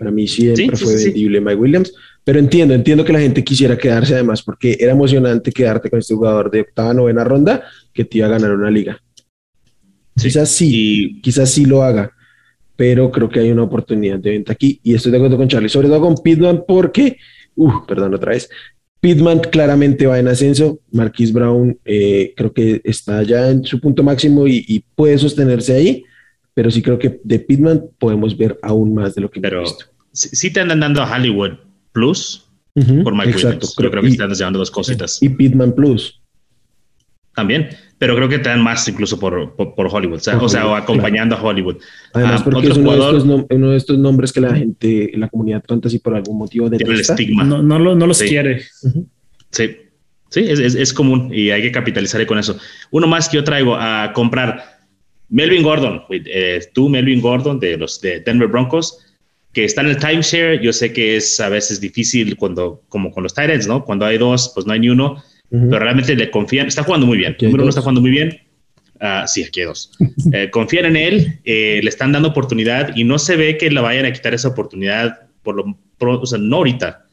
Para 0.00 0.10
mí 0.10 0.26
siempre 0.26 0.76
fue 0.76 0.96
vendible 0.96 1.40
Mike 1.40 1.54
Williams 1.54 1.92
pero 2.24 2.38
entiendo, 2.38 2.74
entiendo 2.74 3.04
que 3.04 3.12
la 3.12 3.20
gente 3.20 3.42
quisiera 3.42 3.76
quedarse 3.76 4.14
además 4.14 4.42
porque 4.42 4.76
era 4.78 4.92
emocionante 4.92 5.50
quedarte 5.50 5.90
con 5.90 5.98
este 5.98 6.14
jugador 6.14 6.50
de 6.50 6.60
octava, 6.60 6.94
novena 6.94 7.24
ronda 7.24 7.64
que 7.92 8.04
te 8.04 8.18
iba 8.18 8.28
a 8.28 8.30
ganar 8.30 8.52
una 8.52 8.70
liga. 8.70 9.00
Quizás 10.16 10.48
sí, 10.50 11.20
quizás 11.20 11.50
sí 11.50 11.64
lo 11.64 11.82
haga, 11.82 12.12
pero 12.82 13.12
creo 13.12 13.28
que 13.28 13.38
hay 13.38 13.52
una 13.52 13.62
oportunidad 13.62 14.18
de 14.18 14.30
venta 14.30 14.54
aquí 14.54 14.80
y 14.82 14.96
estoy 14.96 15.12
de 15.12 15.18
acuerdo 15.18 15.36
con 15.36 15.46
Charlie, 15.46 15.68
sobre 15.68 15.86
todo 15.86 16.00
con 16.00 16.16
Pitman 16.16 16.64
porque, 16.66 17.16
uh, 17.54 17.86
perdón 17.86 18.12
otra 18.12 18.32
vez, 18.32 18.50
Pitman 18.98 19.38
claramente 19.38 20.04
va 20.04 20.18
en 20.18 20.26
ascenso, 20.26 20.80
Marquis 20.90 21.32
Brown 21.32 21.78
eh, 21.84 22.34
creo 22.36 22.52
que 22.52 22.80
está 22.82 23.22
ya 23.22 23.50
en 23.50 23.62
su 23.62 23.78
punto 23.78 24.02
máximo 24.02 24.48
y, 24.48 24.84
puede 24.96 25.16
sostenerse 25.16 25.76
ahí, 25.76 26.04
pero 26.54 26.72
sí 26.72 26.82
creo 26.82 26.98
que 26.98 27.20
de 27.22 27.38
Pitman 27.38 27.84
podemos 28.00 28.36
ver 28.36 28.58
aún 28.62 28.94
más 28.94 29.14
de 29.14 29.20
lo 29.20 29.30
que 29.30 29.40
pero 29.40 29.58
hemos 29.58 29.78
visto. 29.78 29.86
Sí 30.12 30.52
te 30.52 30.58
andan 30.58 30.80
dando 30.80 31.02
a 31.02 31.16
Hollywood 31.16 31.52
Plus 31.92 32.48
por 33.04 33.14
Mike 33.14 33.30
Exacto, 33.30 33.68
Creo, 33.76 33.92
creo 33.92 34.02
que 34.02 34.08
están 34.08 34.34
llevando 34.34 34.58
dos 34.58 34.72
cositas. 34.72 35.22
Y 35.22 35.28
Pitman 35.28 35.72
Plus. 35.72 36.20
También, 37.32 37.68
pero 38.02 38.16
creo 38.16 38.28
que 38.28 38.40
te 38.40 38.48
dan 38.48 38.60
más 38.60 38.88
incluso 38.88 39.16
por, 39.16 39.54
por, 39.54 39.86
Hollywood, 39.88 40.16
o 40.16 40.48
sea, 40.48 40.66
o 40.66 40.74
acompañando 40.74 41.36
a 41.36 41.40
Hollywood. 41.40 41.76
Además, 42.12 42.40
ah, 42.40 42.44
porque 42.50 42.66
es 42.66 42.76
uno, 42.76 42.90
de 42.90 42.98
estos 42.98 43.22
uno, 43.22 43.70
de 43.70 43.76
estos 43.76 43.96
nombres 43.96 44.32
que 44.32 44.40
la 44.40 44.56
gente, 44.56 45.12
la 45.14 45.28
comunidad 45.28 45.62
fantasy 45.64 46.00
por 46.00 46.16
algún 46.16 46.36
motivo 46.36 46.68
de 46.68 46.78
el 46.78 46.98
estigma. 46.98 47.44
No, 47.44 47.62
no, 47.62 47.78
no 47.78 48.06
los 48.08 48.20
quiere. 48.20 48.62
Sí, 49.52 49.76
sí, 50.30 50.40
es, 50.40 50.58
es, 50.58 50.74
es, 50.74 50.92
común 50.92 51.30
y 51.32 51.50
hay 51.50 51.62
que 51.62 51.70
capitalizar 51.70 52.26
con 52.26 52.40
eso. 52.40 52.58
Uno 52.90 53.06
más 53.06 53.28
que 53.28 53.36
yo 53.36 53.44
traigo 53.44 53.76
a 53.76 54.12
comprar 54.12 54.80
Melvin 55.28 55.62
Gordon, 55.62 56.02
eh, 56.10 56.60
tú 56.74 56.88
Melvin 56.88 57.20
Gordon 57.20 57.60
de 57.60 57.76
los 57.76 58.00
de 58.00 58.18
Denver 58.18 58.48
Broncos 58.48 58.98
que 59.52 59.64
está 59.64 59.82
en 59.82 59.90
el 59.90 59.98
timeshare. 59.98 60.60
Yo 60.60 60.72
sé 60.72 60.92
que 60.92 61.14
es 61.14 61.38
a 61.38 61.48
veces 61.48 61.80
difícil 61.80 62.36
cuando, 62.36 62.82
como 62.88 63.12
con 63.12 63.22
los 63.22 63.32
Tyrants, 63.32 63.68
¿no? 63.68 63.84
Cuando 63.84 64.06
hay 64.06 64.18
dos, 64.18 64.50
pues 64.56 64.66
no 64.66 64.72
hay 64.72 64.80
ni 64.80 64.88
uno, 64.88 65.22
pero 65.52 65.78
realmente 65.78 66.16
le 66.16 66.30
confían. 66.30 66.66
Está 66.66 66.82
jugando 66.82 67.06
muy 67.06 67.18
bien. 67.18 67.36
Número 67.40 67.62
uno 67.62 67.68
está 67.68 67.82
jugando 67.82 68.00
muy 68.00 68.10
bien. 68.10 68.40
Uh, 69.00 69.26
sí, 69.26 69.44
aquí 69.44 69.60
hay 69.60 69.66
dos. 69.66 69.92
Eh, 70.32 70.48
confían 70.50 70.86
en 70.86 70.96
él, 70.96 71.40
eh, 71.44 71.80
le 71.82 71.88
están 71.88 72.12
dando 72.12 72.28
oportunidad 72.28 72.96
y 72.96 73.04
no 73.04 73.18
se 73.18 73.36
ve 73.36 73.58
que 73.58 73.70
le 73.70 73.80
vayan 73.80 74.06
a 74.06 74.12
quitar 74.12 74.32
esa 74.32 74.48
oportunidad 74.48 75.28
por 75.42 75.56
lo 75.56 75.76
o 75.98 76.26
sea, 76.26 76.38
no 76.38 76.56
ahorita. 76.56 77.06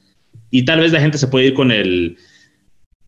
Y 0.52 0.64
tal 0.64 0.80
vez 0.80 0.92
la 0.92 1.02
gente 1.02 1.18
se 1.18 1.28
puede 1.28 1.48
ir 1.48 1.54
con 1.54 1.72
el, 1.72 2.18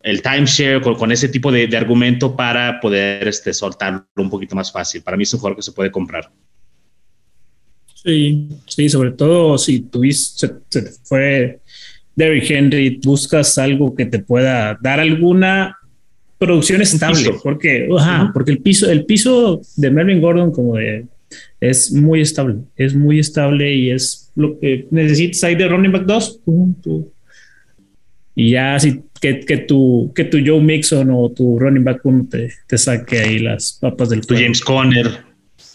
el 0.02 0.22
timeshare, 0.22 0.80
con, 0.80 0.96
con 0.96 1.12
ese 1.12 1.28
tipo 1.28 1.50
de, 1.50 1.66
de, 1.66 1.76
argumento 1.76 2.36
para 2.36 2.78
poder 2.80 3.26
este, 3.26 3.54
soltarlo 3.54 4.04
un 4.16 4.30
poquito 4.30 4.54
más 4.54 4.70
fácil. 4.70 5.02
Para 5.02 5.16
mí 5.16 5.22
es 5.22 5.32
un 5.32 5.40
jugador 5.40 5.56
que 5.56 5.62
se 5.62 5.72
puede 5.72 5.90
comprar. 5.90 6.30
Sí, 7.94 8.48
sí, 8.66 8.88
sobre 8.88 9.12
todo 9.12 9.56
si 9.58 9.80
tuviste, 9.80 10.50
se, 10.68 10.82
fue 11.04 11.61
Derrick 12.14 12.50
Henry, 12.50 13.00
buscas 13.02 13.56
algo 13.58 13.94
que 13.94 14.06
te 14.06 14.18
pueda 14.18 14.78
dar 14.80 15.00
alguna 15.00 15.78
producción 16.38 16.82
estable, 16.82 17.30
porque, 17.42 17.88
porque 18.34 18.50
el 18.50 18.58
piso, 18.58 18.90
el 18.90 19.04
piso 19.04 19.60
de 19.76 19.90
Melvin 19.90 20.20
Gordon 20.20 20.50
como 20.50 20.76
de 20.76 21.06
es 21.60 21.92
muy 21.92 22.20
estable, 22.20 22.56
es 22.76 22.94
muy 22.94 23.20
estable 23.20 23.74
y 23.74 23.90
es 23.90 24.30
lo 24.34 24.58
que 24.58 24.86
necesitas 24.90 25.44
ahí 25.44 25.54
de 25.54 25.68
running 25.68 25.92
back 25.92 26.04
2. 26.04 26.40
Y 28.34 28.50
ya 28.50 28.74
así 28.74 29.02
que, 29.20 29.40
que, 29.40 29.58
tu, 29.58 30.12
que 30.14 30.24
tu 30.24 30.38
Joe 30.44 30.60
Mixon 30.60 31.10
o 31.12 31.30
tu 31.30 31.58
running 31.58 31.84
back 31.84 32.04
1 32.04 32.26
te, 32.28 32.50
te, 32.66 32.78
saque 32.78 33.20
ahí 33.20 33.38
las 33.38 33.78
papas 33.80 34.08
del 34.08 34.26
Tu 34.26 34.34
James 34.34 34.60
Conner. 34.60 35.08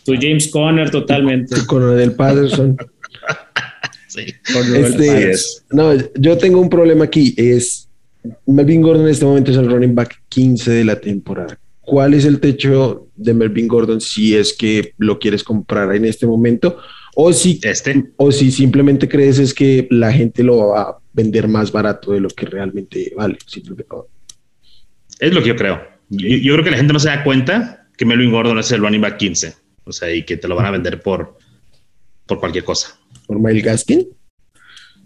Tu 0.04 0.16
James 0.16 0.48
Conner 0.50 0.90
totalmente. 0.90 1.56
Con 1.66 1.96
del 1.96 2.14
Patterson. 2.14 2.78
sí. 4.26 4.36
Este, 4.76 5.34
no, 5.72 5.94
yo 6.16 6.38
tengo 6.38 6.60
un 6.60 6.70
problema 6.70 7.06
aquí, 7.06 7.34
es 7.38 7.88
Melvin 8.46 8.82
Gordon 8.82 9.04
en 9.04 9.12
este 9.12 9.26
momento 9.26 9.52
es 9.52 9.58
el 9.58 9.70
running 9.70 9.96
back 9.96 10.24
15 10.30 10.72
de 10.72 10.86
la 10.86 11.00
temporada. 11.00 11.60
¿Cuál 11.82 12.14
es 12.14 12.26
el 12.26 12.40
techo 12.40 13.08
de 13.16 13.34
Melvin 13.34 13.68
Gordon 13.68 14.02
si 14.02 14.36
es 14.36 14.54
que 14.54 14.94
lo 14.98 15.20
quieres 15.20 15.44
comprar 15.44 15.96
en 15.96 16.06
este 16.06 16.26
momento? 16.26 16.78
O 17.16 17.32
si, 17.32 17.60
este. 17.64 18.12
o 18.18 18.32
si 18.32 18.52
simplemente 18.52 19.08
crees 19.08 19.40
es 19.40 19.54
que 19.54 19.88
la 19.90 20.12
gente 20.12 20.44
lo 20.44 20.68
va 20.68 20.82
a 20.82 20.98
vender 21.14 21.48
más 21.48 21.72
barato 21.72 22.12
de 22.12 22.20
lo 22.20 22.30
que 22.30 22.46
realmente 22.46 23.14
vale. 23.16 23.38
Es 25.20 25.34
lo 25.34 25.42
que 25.42 25.48
yo 25.48 25.56
creo. 25.56 25.82
Yo, 26.10 26.54
creo 26.54 26.64
que 26.64 26.72
la 26.72 26.78
gente 26.78 26.94
no 26.94 27.00
se 27.00 27.10
da 27.10 27.24
cuenta 27.24 27.88
que 27.98 28.06
Melvin 28.06 28.32
Gordon 28.32 28.60
es 28.60 28.72
el 28.72 28.82
running 28.82 29.02
back 29.02 29.18
15. 29.18 29.54
O 29.86 29.92
sea, 29.92 30.14
y 30.14 30.24
que 30.24 30.38
te 30.38 30.48
lo 30.48 30.56
van 30.56 30.66
a 30.66 30.72
vender 30.72 31.02
por, 31.02 31.38
por 32.28 32.40
cualquier 32.40 32.64
cosa. 32.64 32.90
¿Por 33.26 33.40
Miles 33.40 33.64
Gaskin? 33.64 34.08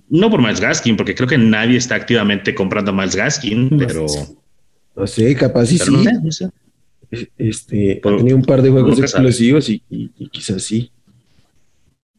No 0.10 0.30
por 0.30 0.42
Miles 0.42 0.60
Gaskin, 0.60 0.98
porque 0.98 1.16
creo 1.16 1.28
que 1.28 1.38
nadie 1.38 1.78
está 1.78 1.96
activamente 1.96 2.54
comprando 2.54 2.92
Miles 2.92 3.16
Gaskin, 3.16 3.78
pero. 3.78 4.06
No 4.96 5.08
sé, 5.08 5.36
capaz 5.36 5.68
sí. 5.68 5.78
sí. 5.78 6.48
Este, 7.38 8.02
ha 8.04 8.18
tenido 8.18 8.38
un 8.38 8.44
par 8.44 8.62
de 8.62 8.70
juegos 8.70 9.00
explosivos 9.00 9.70
y, 9.70 9.82
quizás 10.32 10.64
sí. 10.64 10.92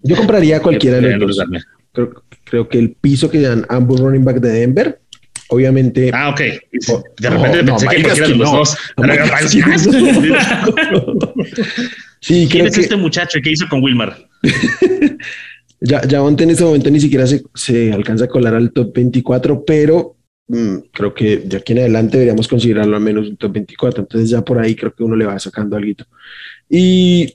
Yo 0.03 0.16
compraría 0.16 0.61
cualquiera 0.61 0.98
de 0.98 1.16
los 1.16 1.36
dos. 1.36 1.46
Creo, 1.92 2.24
creo, 2.44 2.68
que 2.68 2.78
el 2.78 2.92
piso 2.92 3.30
que 3.30 3.40
dan 3.40 3.66
ambos 3.68 4.00
running 4.00 4.24
back 4.24 4.40
de 4.40 4.48
Denver, 4.48 5.00
obviamente. 5.48 6.11
Ah, 6.14 6.30
ok. 6.30 6.40
De 7.20 7.30
repente 7.30 7.64
pensé 7.64 7.88
que 7.88 8.03
cualquiera 8.03 8.28
los 8.28 8.50
dos. 8.50 8.76
sí, 12.22 12.48
¿Quién 12.50 12.66
es 12.66 12.78
este 12.78 12.96
muchacho 12.96 13.38
y 13.38 13.42
qué 13.42 13.50
hizo 13.50 13.68
con 13.68 13.82
Wilmar? 13.82 14.16
Ya, 15.84 16.00
Javonte 16.08 16.44
en 16.44 16.50
este 16.50 16.62
momento 16.62 16.90
ni 16.90 17.00
siquiera 17.00 17.26
se, 17.26 17.92
alcanza 17.92 18.26
a 18.26 18.28
colar 18.28 18.54
al 18.54 18.70
top 18.70 18.94
24, 18.94 19.64
pero 19.64 20.16
mm, 20.46 20.76
creo 20.92 21.12
que 21.12 21.38
de 21.38 21.56
aquí 21.56 21.72
en 21.72 21.80
adelante 21.80 22.18
deberíamos 22.18 22.46
considerarlo 22.46 22.96
al 22.96 23.02
menos 23.02 23.28
un 23.28 23.36
top 23.36 23.54
24. 23.54 24.02
Entonces 24.02 24.30
ya 24.30 24.42
por 24.42 24.60
ahí 24.60 24.76
creo 24.76 24.94
que 24.94 25.02
uno 25.02 25.16
le 25.16 25.26
va 25.26 25.36
sacando 25.40 25.76
algo. 25.76 26.04
Y 26.68 27.34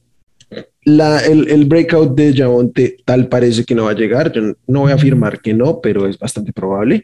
la, 0.85 1.19
el, 1.25 1.65
breakout 1.65 2.15
de 2.15 2.33
Javonte 2.33 2.95
tal 3.03 3.27
parece 3.27 3.65
que 3.65 3.75
no 3.75 3.83
va 3.83 3.91
a 3.91 3.95
llegar. 3.95 4.31
Yo 4.31 4.41
no 4.65 4.79
voy 4.79 4.93
a 4.93 4.95
afirmar 4.95 5.41
que 5.41 5.53
no, 5.53 5.81
pero 5.81 6.07
es 6.07 6.17
bastante 6.17 6.53
probable. 6.53 7.03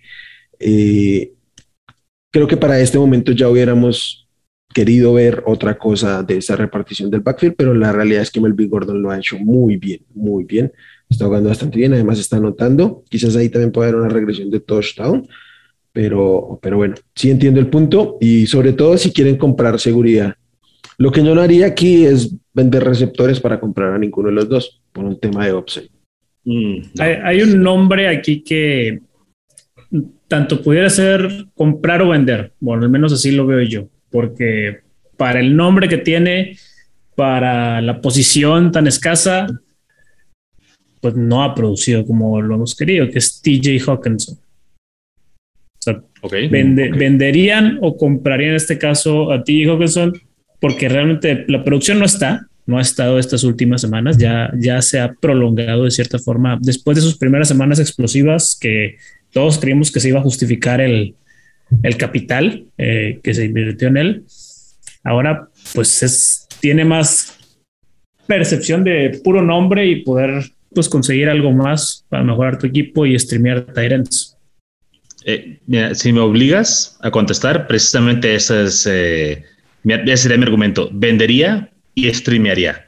Eh, 0.59 1.33
creo 2.31 2.47
que 2.47 2.55
para 2.55 2.79
este 2.79 2.97
momento 2.97 3.33
ya 3.33 3.49
hubiéramos 3.49 4.22
querido 4.73 5.13
ver 5.13 5.43
otra 5.45 5.77
cosa 5.77 6.23
de 6.23 6.37
esa 6.37 6.55
repartición 6.55 7.09
del 7.09 7.21
backfield, 7.21 7.55
pero 7.55 7.73
la 7.73 7.91
realidad 7.91 8.23
es 8.23 8.31
que 8.31 8.41
Melvin 8.41 8.69
Gordon 8.69 9.01
lo 9.01 9.11
ha 9.11 9.17
hecho 9.17 9.37
muy 9.39 9.77
bien, 9.77 10.01
muy 10.13 10.43
bien 10.43 10.71
está 11.13 11.25
jugando 11.25 11.49
bastante 11.49 11.77
bien, 11.77 11.93
además 11.93 12.19
está 12.19 12.37
anotando, 12.37 13.03
quizás 13.09 13.35
ahí 13.35 13.49
también 13.49 13.71
puede 13.71 13.89
haber 13.89 14.01
una 14.01 14.09
regresión 14.09 14.49
de 14.49 14.59
touchdown, 14.59 15.27
pero, 15.91 16.59
pero 16.61 16.77
bueno, 16.77 16.95
sí 17.15 17.29
entiendo 17.29 17.59
el 17.59 17.67
punto 17.67 18.17
y 18.19 18.47
sobre 18.47 18.73
todo 18.73 18.97
si 18.97 19.11
quieren 19.11 19.37
comprar 19.37 19.79
seguridad. 19.79 20.35
Lo 20.97 21.11
que 21.11 21.23
yo 21.23 21.33
no 21.33 21.41
haría 21.41 21.67
aquí 21.67 22.05
es 22.05 22.35
vender 22.53 22.83
receptores 22.83 23.39
para 23.39 23.59
comprar 23.59 23.93
a 23.93 23.97
ninguno 23.97 24.29
de 24.29 24.35
los 24.35 24.49
dos 24.49 24.81
por 24.91 25.05
un 25.05 25.19
tema 25.19 25.45
de 25.45 25.53
upside. 25.53 25.89
Mm, 26.45 26.77
hay, 26.99 27.41
un 27.41 27.61
nombre 27.61 28.07
aquí 28.07 28.41
que 28.43 28.99
tanto 30.27 30.61
pudiera 30.61 30.89
ser 30.89 31.47
comprar 31.55 32.01
o 32.01 32.09
vender. 32.09 32.53
Bueno, 32.59 32.83
al 32.83 32.89
menos 32.89 33.13
así 33.13 33.31
lo 33.31 33.45
veo 33.45 33.61
yo, 33.61 33.87
porque 34.13 34.81
para 35.17 35.39
el 35.39 35.55
nombre 35.55 35.89
que 35.89 35.97
tiene, 35.97 36.55
para 37.15 37.81
la 37.81 37.99
posición 37.99 38.71
tan 38.71 38.85
escasa, 38.85 39.47
pues 41.01 41.15
no 41.15 41.43
ha 41.43 41.55
producido 41.55 42.05
como 42.05 42.39
lo 42.39 42.55
hemos 42.55 42.75
querido, 42.75 43.09
que 43.09 43.17
es 43.17 43.41
TJ 43.41 43.89
Hawkinson. 43.89 44.37
venderían 46.49 47.79
o 47.81 47.97
comprarían 47.97 48.51
en 48.51 48.55
este 48.55 48.77
caso 48.77 49.31
a 49.31 49.43
TJ 49.43 49.71
Hawkinson 49.71 50.13
porque 50.61 50.87
realmente 50.87 51.43
la 51.47 51.63
producción 51.63 51.97
no 51.97 52.05
está, 52.05 52.47
no 52.67 52.77
ha 52.77 52.81
estado 52.81 53.17
estas 53.17 53.43
últimas 53.43 53.81
semanas, 53.81 54.17
ya, 54.19 54.53
ya 54.55 54.81
se 54.83 54.99
ha 54.99 55.11
prolongado 55.13 55.85
de 55.85 55.91
cierta 55.91 56.19
forma. 56.19 56.59
Después 56.61 56.95
de 56.95 57.01
sus 57.01 57.17
primeras 57.17 57.47
semanas 57.47 57.79
explosivas 57.79 58.55
que 58.61 58.97
todos 59.31 59.57
creímos 59.57 59.91
que 59.91 59.99
se 59.99 60.09
iba 60.09 60.19
a 60.19 60.23
justificar 60.23 60.79
el, 60.79 61.15
el 61.81 61.97
capital 61.97 62.65
eh, 62.77 63.19
que 63.23 63.33
se 63.33 63.45
invirtió 63.45 63.87
en 63.87 63.97
él. 63.97 64.23
Ahora, 65.03 65.49
pues 65.73 66.03
es, 66.03 66.47
tiene 66.59 66.85
más 66.85 67.37
percepción 68.27 68.83
de 68.83 69.19
puro 69.23 69.41
nombre 69.41 69.85
y 69.85 70.03
poder 70.03 70.43
pues 70.73 70.89
conseguir 70.89 71.29
algo 71.29 71.51
más 71.51 72.05
para 72.09 72.23
mejorar 72.23 72.57
tu 72.57 72.67
equipo 72.67 73.05
y 73.05 73.17
streamear 73.17 73.65
Tyrants. 73.73 74.37
Eh, 75.25 75.59
si 75.93 76.11
me 76.11 76.19
obligas 76.19 76.97
a 77.01 77.11
contestar, 77.11 77.67
precisamente 77.67 78.35
ese, 78.35 78.63
es, 78.63 78.87
eh, 78.87 79.43
ese 79.85 80.17
sería 80.17 80.37
mi 80.37 80.43
argumento. 80.43 80.89
Vendería 80.91 81.71
y 81.95 82.13
streamearía. 82.13 82.85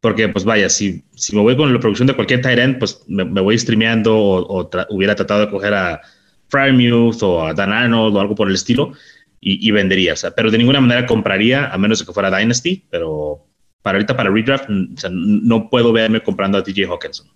Porque, 0.00 0.28
pues 0.28 0.44
vaya, 0.44 0.68
si, 0.68 1.04
si 1.14 1.34
me 1.34 1.42
voy 1.42 1.56
con 1.56 1.72
la 1.72 1.78
producción 1.78 2.08
de 2.08 2.14
cualquier 2.14 2.42
Tyrant, 2.42 2.78
pues 2.78 3.02
me, 3.06 3.24
voy 3.24 3.56
streameando 3.58 4.16
o, 4.16 4.70
hubiera 4.90 5.14
tratado 5.14 5.42
de 5.42 5.50
coger 5.50 5.74
a 5.74 6.00
Frymuth 6.52 7.22
o 7.22 7.46
a 7.46 7.54
Dan 7.54 7.72
Arnold 7.72 8.14
o 8.14 8.20
algo 8.20 8.34
por 8.34 8.48
el 8.48 8.54
estilo 8.54 8.92
y, 9.40 9.66
y 9.66 9.70
vendería. 9.70 10.12
O 10.12 10.16
sea, 10.16 10.32
pero 10.32 10.50
de 10.50 10.58
ninguna 10.58 10.80
manera 10.80 11.06
compraría, 11.06 11.66
a 11.68 11.78
menos 11.78 11.98
de 11.98 12.06
que 12.06 12.12
fuera 12.12 12.36
Dynasty, 12.36 12.84
pero 12.90 13.46
para 13.80 13.96
ahorita, 13.96 14.16
para 14.16 14.30
redraft, 14.30 14.68
no 15.10 15.68
puedo 15.68 15.92
verme 15.92 16.22
comprando 16.22 16.58
a 16.58 16.62
TJ 16.62 16.86
Hawkinson. 16.86 17.26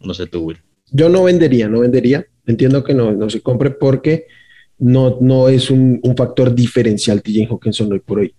No 0.00 0.14
sé 0.14 0.26
tú, 0.26 0.44
Will. 0.44 0.58
Yo 0.90 1.08
no 1.08 1.24
vendería, 1.24 1.68
no 1.68 1.80
vendería. 1.80 2.24
Entiendo 2.46 2.82
que 2.82 2.94
no, 2.94 3.12
no 3.12 3.28
se 3.28 3.42
compre 3.42 3.70
porque 3.70 4.26
no, 4.78 5.18
no 5.20 5.48
es 5.48 5.70
un, 5.70 6.00
factor 6.16 6.54
diferencial 6.54 7.22
TJ 7.22 7.48
Hawkinson 7.50 7.92
hoy 7.92 8.00
por 8.00 8.20
hoy. 8.20 8.34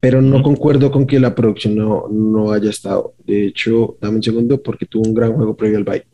Pero 0.00 0.22
no 0.22 0.42
concuerdo 0.42 0.92
con 0.92 1.06
que 1.06 1.18
la 1.18 1.34
producción 1.34 1.74
no, 1.74 2.06
no 2.08 2.52
haya 2.52 2.70
estado. 2.70 3.14
De 3.24 3.46
hecho, 3.46 3.96
dame 4.00 4.16
un 4.16 4.22
segundo 4.22 4.62
porque 4.62 4.86
tuvo 4.86 5.08
un 5.08 5.14
gran 5.14 5.32
juego 5.32 5.56
previo 5.56 5.78
al 5.78 5.84
bye. 5.84 6.04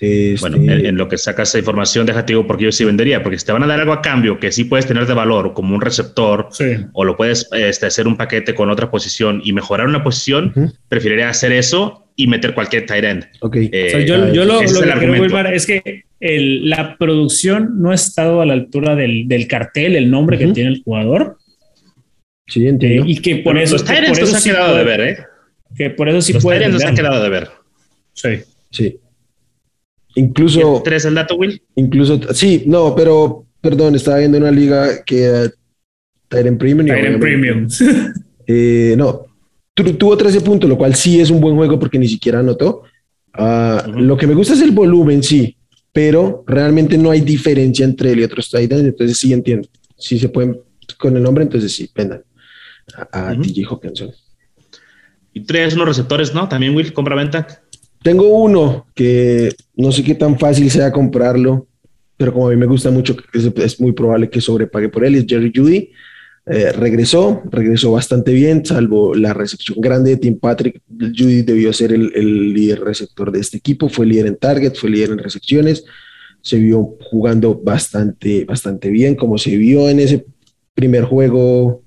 Bueno, 0.00 0.56
este, 0.56 0.88
en, 0.88 0.96
lo 0.96 1.08
que 1.08 1.18
sacas 1.18 1.48
esa 1.50 1.58
información, 1.58 2.06
déjate 2.06 2.32
digo 2.32 2.46
porque 2.46 2.64
yo 2.64 2.72
sí 2.72 2.84
vendería, 2.84 3.22
porque 3.22 3.38
si 3.38 3.46
te 3.46 3.52
van 3.52 3.62
a 3.62 3.66
dar 3.66 3.80
algo 3.80 3.92
a 3.92 4.02
cambio 4.02 4.38
que 4.38 4.52
sí 4.52 4.64
puedes 4.64 4.86
tener 4.86 5.06
de 5.06 5.14
valor, 5.14 5.54
como 5.54 5.74
un 5.74 5.80
receptor, 5.80 6.48
o 6.92 7.04
lo 7.04 7.16
puedes 7.16 7.48
este, 7.52 7.86
hacer 7.86 8.06
un 8.06 8.16
paquete 8.16 8.54
con 8.54 8.70
otra 8.70 8.90
posición 8.90 9.40
y 9.44 9.52
mejorar 9.52 9.86
una 9.86 10.02
posición, 10.02 10.74
preferiría 10.88 11.28
hacer 11.28 11.52
eso 11.52 12.08
y 12.16 12.26
meter 12.26 12.54
cualquier 12.54 12.86
tight 12.86 13.04
end. 13.04 13.26
Eh, 13.54 14.04
yo, 14.06 14.16
lo, 14.44 14.60
que 14.60 14.66
quiero 14.66 15.48
es 15.48 15.66
que 15.66 16.04
la 16.20 16.96
producción 16.98 17.80
no 17.80 17.90
ha 17.90 17.94
estado 17.94 18.40
a 18.40 18.46
la 18.46 18.52
altura 18.52 18.94
del, 18.94 19.46
cartel, 19.48 19.96
el 19.96 20.10
nombre 20.10 20.38
que 20.38 20.48
tiene 20.48 20.70
el 20.70 20.82
jugador. 20.82 21.38
Sí, 22.46 22.66
entiendo. 22.66 23.04
Eh, 23.04 23.10
y 23.10 23.20
que 23.20 23.36
por 23.36 23.56
eso. 23.56 23.72
Los 23.74 23.84
tight 23.84 24.04
ends 24.04 24.18
se 24.18 24.36
han 24.36 24.42
quedado 24.42 24.76
de 24.76 24.84
ver, 24.84 25.00
¿eh? 25.00 25.18
Que 25.74 25.90
por 25.90 26.08
eso 26.08 26.20
sí 26.20 26.34
los 26.34 26.42
puede. 26.42 26.68
Los 26.68 26.84
han 26.84 26.94
quedado 26.94 27.22
de 27.22 27.28
ver. 27.30 27.48
Sí. 28.12 28.28
Sí. 28.70 28.98
Incluso. 30.14 30.82
¿Tres 30.84 31.04
el 31.04 31.14
dato, 31.14 31.36
Will? 31.36 31.60
Incluso, 31.74 32.20
sí, 32.32 32.64
no, 32.66 32.94
pero 32.94 33.46
perdón, 33.60 33.94
estaba 33.94 34.18
viendo 34.18 34.38
una 34.38 34.50
liga 34.50 35.02
que 35.04 35.50
Tyrant 36.28 36.58
Premium. 36.58 36.86
Tyrant 36.86 37.20
Premium. 37.20 37.68
Eh, 38.46 38.94
no, 38.98 39.24
tuvo 39.74 40.18
13 40.18 40.42
puntos, 40.42 40.68
lo 40.68 40.76
cual 40.76 40.94
sí 40.94 41.18
es 41.18 41.30
un 41.30 41.40
buen 41.40 41.56
juego 41.56 41.78
porque 41.78 41.98
ni 41.98 42.06
siquiera 42.06 42.40
anotó. 42.40 42.82
Ah, 43.32 43.90
lo 43.90 44.18
que 44.18 44.26
me 44.26 44.34
gusta 44.34 44.52
es 44.52 44.60
el 44.60 44.72
volumen, 44.72 45.22
sí, 45.22 45.56
pero 45.90 46.44
realmente 46.46 46.98
no 46.98 47.10
hay 47.10 47.22
diferencia 47.22 47.86
entre 47.86 48.12
él 48.12 48.20
y 48.20 48.24
otros 48.24 48.50
Titans, 48.50 48.82
entonces 48.82 49.16
sí 49.16 49.32
entiendo. 49.32 49.66
Si 49.96 50.18
se 50.18 50.28
pueden 50.28 50.60
con 50.98 51.16
el 51.16 51.22
nombre, 51.22 51.44
entonces 51.44 51.72
sí, 51.72 51.88
vendan 51.94 52.22
a, 53.12 53.30
a 53.30 53.34
TJ 53.34 53.64
Hawkinson. 53.66 54.10
Y 55.32 55.40
tres 55.40 55.74
unos 55.74 55.88
receptores, 55.88 56.34
¿no? 56.34 56.48
También 56.48 56.76
Will, 56.76 56.92
compra-venta. 56.92 57.63
Tengo 58.04 58.28
uno 58.28 58.86
que 58.94 59.50
no 59.76 59.90
sé 59.90 60.04
qué 60.04 60.14
tan 60.14 60.38
fácil 60.38 60.70
sea 60.70 60.92
comprarlo, 60.92 61.68
pero 62.18 62.34
como 62.34 62.48
a 62.48 62.50
mí 62.50 62.56
me 62.56 62.66
gusta 62.66 62.90
mucho, 62.90 63.16
es, 63.32 63.80
muy 63.80 63.92
probable 63.92 64.28
que 64.28 64.42
sobrepague 64.42 64.90
por 64.90 65.06
él, 65.06 65.14
es 65.14 65.24
Jerry 65.26 65.50
Judy. 65.56 65.90
Eh, 66.44 66.72
regresó, 66.72 67.42
regresó 67.50 67.92
bastante 67.92 68.34
bien, 68.34 68.62
salvo 68.66 69.14
la 69.14 69.32
recepción 69.32 69.80
grande 69.80 70.10
de 70.10 70.16
Tim 70.18 70.38
Patrick. 70.38 70.82
Judy 70.86 71.40
debió 71.40 71.72
ser 71.72 71.94
el, 71.94 72.52
líder 72.52 72.80
receptor 72.80 73.32
de 73.32 73.40
este 73.40 73.56
equipo, 73.56 73.88
fue 73.88 74.04
líder 74.04 74.26
en 74.26 74.36
target, 74.36 74.74
fue 74.74 74.90
líder 74.90 75.12
en 75.12 75.18
recepciones. 75.18 75.86
se 76.42 76.58
vio 76.58 76.98
jugando 77.10 77.58
bastante, 77.58 78.44
bastante 78.44 78.90
bien, 78.90 79.14
como 79.14 79.38
se 79.38 79.56
vio 79.56 79.88
en 79.88 80.00
ese 80.00 80.26
primer 80.74 81.04
juego 81.04 81.83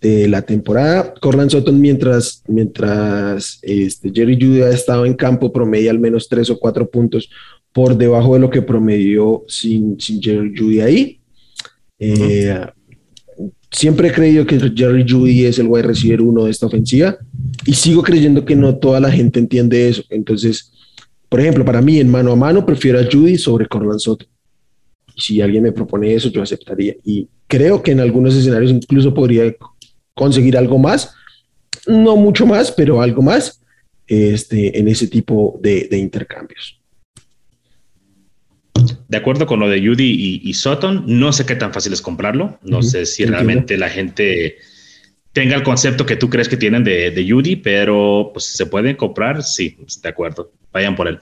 de 0.00 0.28
la 0.28 0.42
temporada. 0.42 1.14
Corland 1.20 1.50
Sutton, 1.50 1.80
mientras, 1.80 2.42
mientras 2.48 3.58
este, 3.62 4.10
Jerry 4.14 4.34
Judy 4.34 4.62
ha 4.62 4.70
estado 4.70 5.06
en 5.06 5.14
campo, 5.14 5.52
promedia 5.52 5.90
al 5.90 5.98
menos 5.98 6.28
tres 6.28 6.50
o 6.50 6.58
cuatro 6.58 6.88
puntos 6.88 7.28
por 7.72 7.96
debajo 7.96 8.34
de 8.34 8.40
lo 8.40 8.50
que 8.50 8.62
promedió 8.62 9.44
sin, 9.48 10.00
sin 10.00 10.22
Jerry 10.22 10.54
Judy 10.56 10.80
ahí. 10.80 11.20
Eh, 11.98 12.58
siempre 13.70 14.08
he 14.08 14.12
creído 14.12 14.46
que 14.46 14.58
Jerry 14.58 15.04
Judy 15.08 15.44
es 15.44 15.58
el 15.58 15.66
wide 15.68 15.86
receiver 15.86 16.22
uno 16.22 16.44
de 16.44 16.50
esta 16.50 16.66
ofensiva 16.66 17.16
y 17.66 17.74
sigo 17.74 18.02
creyendo 18.02 18.44
que 18.44 18.56
no 18.56 18.76
toda 18.76 19.00
la 19.00 19.10
gente 19.10 19.38
entiende 19.38 19.88
eso. 19.88 20.02
Entonces, 20.10 20.72
por 21.28 21.40
ejemplo, 21.40 21.64
para 21.64 21.82
mí 21.82 21.98
en 21.98 22.10
mano 22.10 22.32
a 22.32 22.36
mano 22.36 22.64
prefiero 22.64 22.98
a 22.98 23.04
Judy 23.04 23.36
sobre 23.36 23.66
Corland 23.66 24.00
Sutton. 24.00 24.28
Si 25.16 25.40
alguien 25.40 25.62
me 25.62 25.72
propone 25.72 26.14
eso, 26.14 26.30
yo 26.30 26.42
aceptaría. 26.42 26.94
Y 27.04 27.28
creo 27.46 27.82
que 27.82 27.92
en 27.92 28.00
algunos 28.00 28.34
escenarios 28.34 28.70
incluso 28.70 29.12
podría 29.14 29.54
conseguir 30.16 30.56
algo 30.56 30.78
más, 30.78 31.14
no 31.86 32.16
mucho 32.16 32.46
más, 32.46 32.72
pero 32.72 33.00
algo 33.00 33.22
más 33.22 33.62
este, 34.06 34.78
en 34.78 34.88
ese 34.88 35.06
tipo 35.06 35.60
de, 35.62 35.88
intercambios. 35.92 36.80
De 39.08 39.16
acuerdo 39.16 39.46
con 39.46 39.60
lo 39.60 39.68
de 39.68 39.86
Judy 39.86 40.40
y, 40.42 40.54
Sutton, 40.54 41.04
no 41.06 41.32
sé 41.32 41.46
qué 41.46 41.54
tan 41.54 41.72
fácil 41.72 41.92
es 41.92 42.02
comprarlo. 42.02 42.58
No 42.62 42.82
sé 42.82 43.06
si 43.06 43.24
realmente 43.24 43.76
la 43.76 43.88
gente 43.88 44.56
tenga 45.32 45.54
el 45.54 45.62
concepto 45.62 46.06
que 46.06 46.16
tú 46.16 46.28
crees 46.28 46.48
que 46.48 46.56
tienen 46.56 46.82
de, 46.82 47.10
de 47.10 47.30
Judy, 47.30 47.56
pero 47.56 48.30
pues 48.32 48.46
se 48.46 48.66
pueden 48.66 48.96
comprar. 48.96 49.42
Sí, 49.42 49.76
de 50.02 50.08
acuerdo. 50.08 50.52
Vayan 50.72 50.96
por 50.96 51.08
él. 51.08 51.20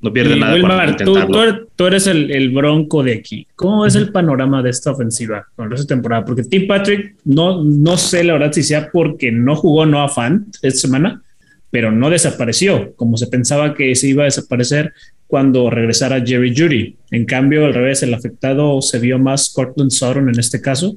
No 0.00 0.12
pierde 0.12 0.36
nada. 0.36 0.54
Wilmar, 0.54 0.96
tú, 0.96 1.86
eres 1.86 2.06
el, 2.06 2.50
bronco 2.50 3.02
de 3.02 3.14
aquí. 3.14 3.46
¿Cómo 3.56 3.84
es 3.84 3.96
el 3.96 4.12
panorama 4.12 4.62
de 4.62 4.70
esta 4.70 4.92
ofensiva 4.92 5.46
con 5.56 5.72
esta 5.72 5.86
temporada? 5.86 6.24
Porque 6.24 6.44
Tim 6.44 6.66
Patrick, 6.66 7.16
no, 7.24 7.64
no 7.64 7.96
sé 7.96 8.22
la 8.22 8.34
verdad 8.34 8.52
si 8.52 8.62
sea 8.62 8.90
porque 8.92 9.32
no 9.32 9.56
jugó 9.56 9.86
Noah 9.86 10.08
Fant 10.08 10.54
esta 10.62 10.80
semana, 10.80 11.22
pero 11.70 11.90
no 11.90 12.10
desapareció, 12.10 12.94
como 12.94 13.16
se 13.16 13.26
pensaba 13.26 13.74
que 13.74 13.94
se 13.94 14.08
iba 14.08 14.22
a 14.22 14.26
desaparecer 14.26 14.92
cuando 15.26 15.68
regresara 15.68 16.24
Jerry 16.24 16.54
Judy. 16.56 16.96
En 17.10 17.24
cambio, 17.26 17.66
al 17.66 17.74
revés, 17.74 18.02
el 18.02 18.14
afectado 18.14 18.80
se 18.80 18.98
vio 18.98 19.18
más 19.18 19.52
Cortland 19.52 19.90
Sutton 19.90 20.28
en 20.28 20.38
este 20.38 20.60
caso. 20.60 20.96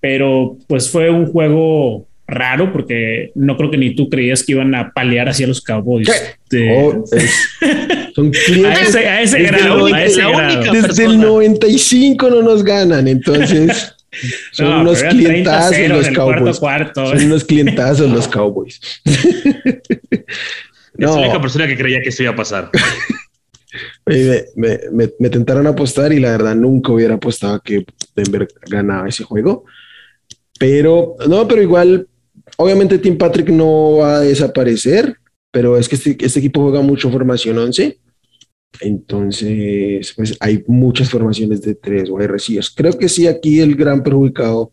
Pero 0.00 0.56
pues 0.66 0.90
fue 0.90 1.10
un 1.10 1.26
juego 1.26 2.07
raro 2.28 2.70
porque 2.72 3.32
no 3.34 3.56
creo 3.56 3.70
que 3.70 3.78
ni 3.78 3.94
tú 3.94 4.10
creías 4.10 4.44
que 4.44 4.52
iban 4.52 4.74
a 4.74 4.92
palear 4.92 5.30
hacia 5.30 5.46
los 5.46 5.62
Cowboys. 5.62 6.08
Oh, 6.70 7.04
son 8.14 8.30
clientes. 8.30 8.94
a 8.94 9.22
ese, 9.22 9.42
grado. 9.42 9.86
Desde 9.86 11.04
el 11.06 11.18
95 11.18 12.30
no 12.30 12.42
nos 12.42 12.62
ganan, 12.62 13.08
entonces. 13.08 13.94
Son 14.52 14.72
unos 14.72 15.02
clientazos 15.02 15.86
los 15.86 16.08
Cowboys. 16.08 16.56
Son 16.94 17.24
unos 17.24 17.44
clientazos 17.44 18.10
los 18.10 18.26
Cowboys. 18.26 18.80
no. 19.04 19.12
Es 20.96 20.98
la 20.98 21.12
única 21.12 21.40
persona 21.42 21.66
que 21.66 21.76
creía 21.76 22.00
que 22.00 22.08
eso 22.08 22.22
iba 22.22 22.32
a 22.32 22.36
pasar. 22.36 22.70
me, 24.06 24.44
me, 24.56 25.10
me, 25.18 25.28
tentaron 25.28 25.66
apostar 25.66 26.14
y 26.14 26.20
la 26.20 26.30
verdad 26.30 26.56
nunca 26.56 26.90
hubiera 26.90 27.16
apostado 27.16 27.60
que 27.60 27.84
Denver 28.16 28.48
ganaba 28.66 29.06
ese 29.06 29.24
juego. 29.24 29.66
Pero 30.58 31.16
no, 31.28 31.46
pero 31.46 31.60
igual 31.60 32.08
Obviamente 32.60 32.98
Tim 32.98 33.16
Patrick 33.16 33.50
no 33.50 33.98
va 33.98 34.16
a 34.16 34.20
desaparecer, 34.20 35.16
pero 35.52 35.76
es 35.76 35.88
que 35.88 35.94
este, 35.94 36.16
este 36.20 36.40
equipo 36.40 36.62
juega 36.62 36.82
mucho 36.82 37.10
formación 37.10 37.56
11. 37.56 38.00
Entonces, 38.80 40.12
pues 40.16 40.36
hay 40.40 40.64
muchas 40.66 41.08
formaciones 41.08 41.62
de 41.62 41.76
tres 41.76 42.10
wide 42.10 42.26
receivers. 42.26 42.70
Creo 42.70 42.98
que 42.98 43.08
sí, 43.08 43.26
aquí 43.26 43.60
el 43.60 43.76
gran 43.76 44.02
perjudicado 44.02 44.72